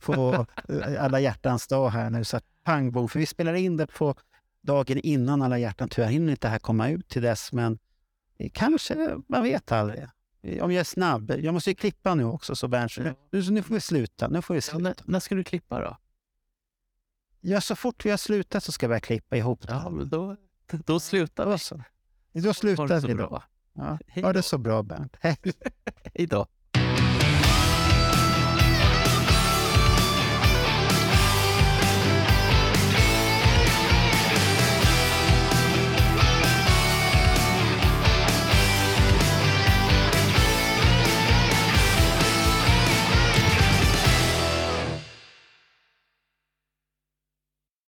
på 0.00 0.46
eh, 0.68 1.04
alla 1.04 1.20
hjärtans 1.20 1.66
dag 1.68 1.88
här 1.90 2.10
nu. 2.10 2.24
Så 2.24 2.36
att 2.36 2.44
pang 2.64 2.92
bom, 2.92 3.08
för 3.08 3.18
vi 3.18 3.26
spelar 3.26 3.54
in 3.54 3.76
det 3.76 3.86
på 3.86 4.14
dagen 4.62 4.98
innan 4.98 5.42
alla 5.42 5.58
hjärtan. 5.58 5.88
Tyvärr 5.88 6.08
hinner 6.08 6.30
inte 6.30 6.46
det 6.46 6.50
här 6.50 6.58
komma 6.58 6.88
ut 6.88 7.08
till 7.08 7.22
dess, 7.22 7.52
men 7.52 7.78
kanske, 8.52 9.20
man 9.26 9.42
vet 9.42 9.72
aldrig. 9.72 10.06
Om 10.42 10.72
jag 10.72 10.80
är 10.80 10.84
snabb. 10.84 11.30
Jag 11.30 11.54
måste 11.54 11.70
ju 11.70 11.74
klippa 11.74 12.14
nu 12.14 12.24
också, 12.24 12.56
så 12.56 12.68
Bernt, 12.68 12.98
nu, 12.98 13.14
nu, 13.50 13.62
får 13.62 13.74
vi 13.74 13.80
sluta. 13.80 14.28
Nu 14.28 14.42
får 14.42 14.54
vi 14.54 14.60
ja 14.72 14.78
när, 14.78 14.92
sluta. 14.92 15.04
när 15.06 15.20
ska 15.20 15.34
du 15.34 15.44
klippa 15.44 15.80
då? 15.80 15.96
Ja, 17.40 17.60
så 17.60 17.76
fort 17.76 18.04
vi 18.04 18.10
har 18.10 18.16
slutat 18.16 18.64
så 18.64 18.72
ska 18.72 18.86
vi 18.86 18.88
börja 18.88 19.00
klippa 19.00 19.36
ihop 19.36 19.66
det. 19.66 19.72
Ja, 19.72 19.90
men 19.90 20.08
då, 20.08 20.36
då 20.84 21.00
slutar 21.00 21.44
vi. 21.44 21.52
Då 21.52 21.58
så. 21.58 21.82
Då 22.32 22.54
slutar 22.54 23.00
vi 23.06 23.14
då. 23.14 23.42
Ja. 23.72 23.98
Ha 24.22 24.32
det 24.32 24.42
så 24.42 24.58
bra, 24.58 24.82
Bernt. 24.82 25.16
Hej. 25.20 25.36
Hej 26.14 26.26
då. 26.26 26.46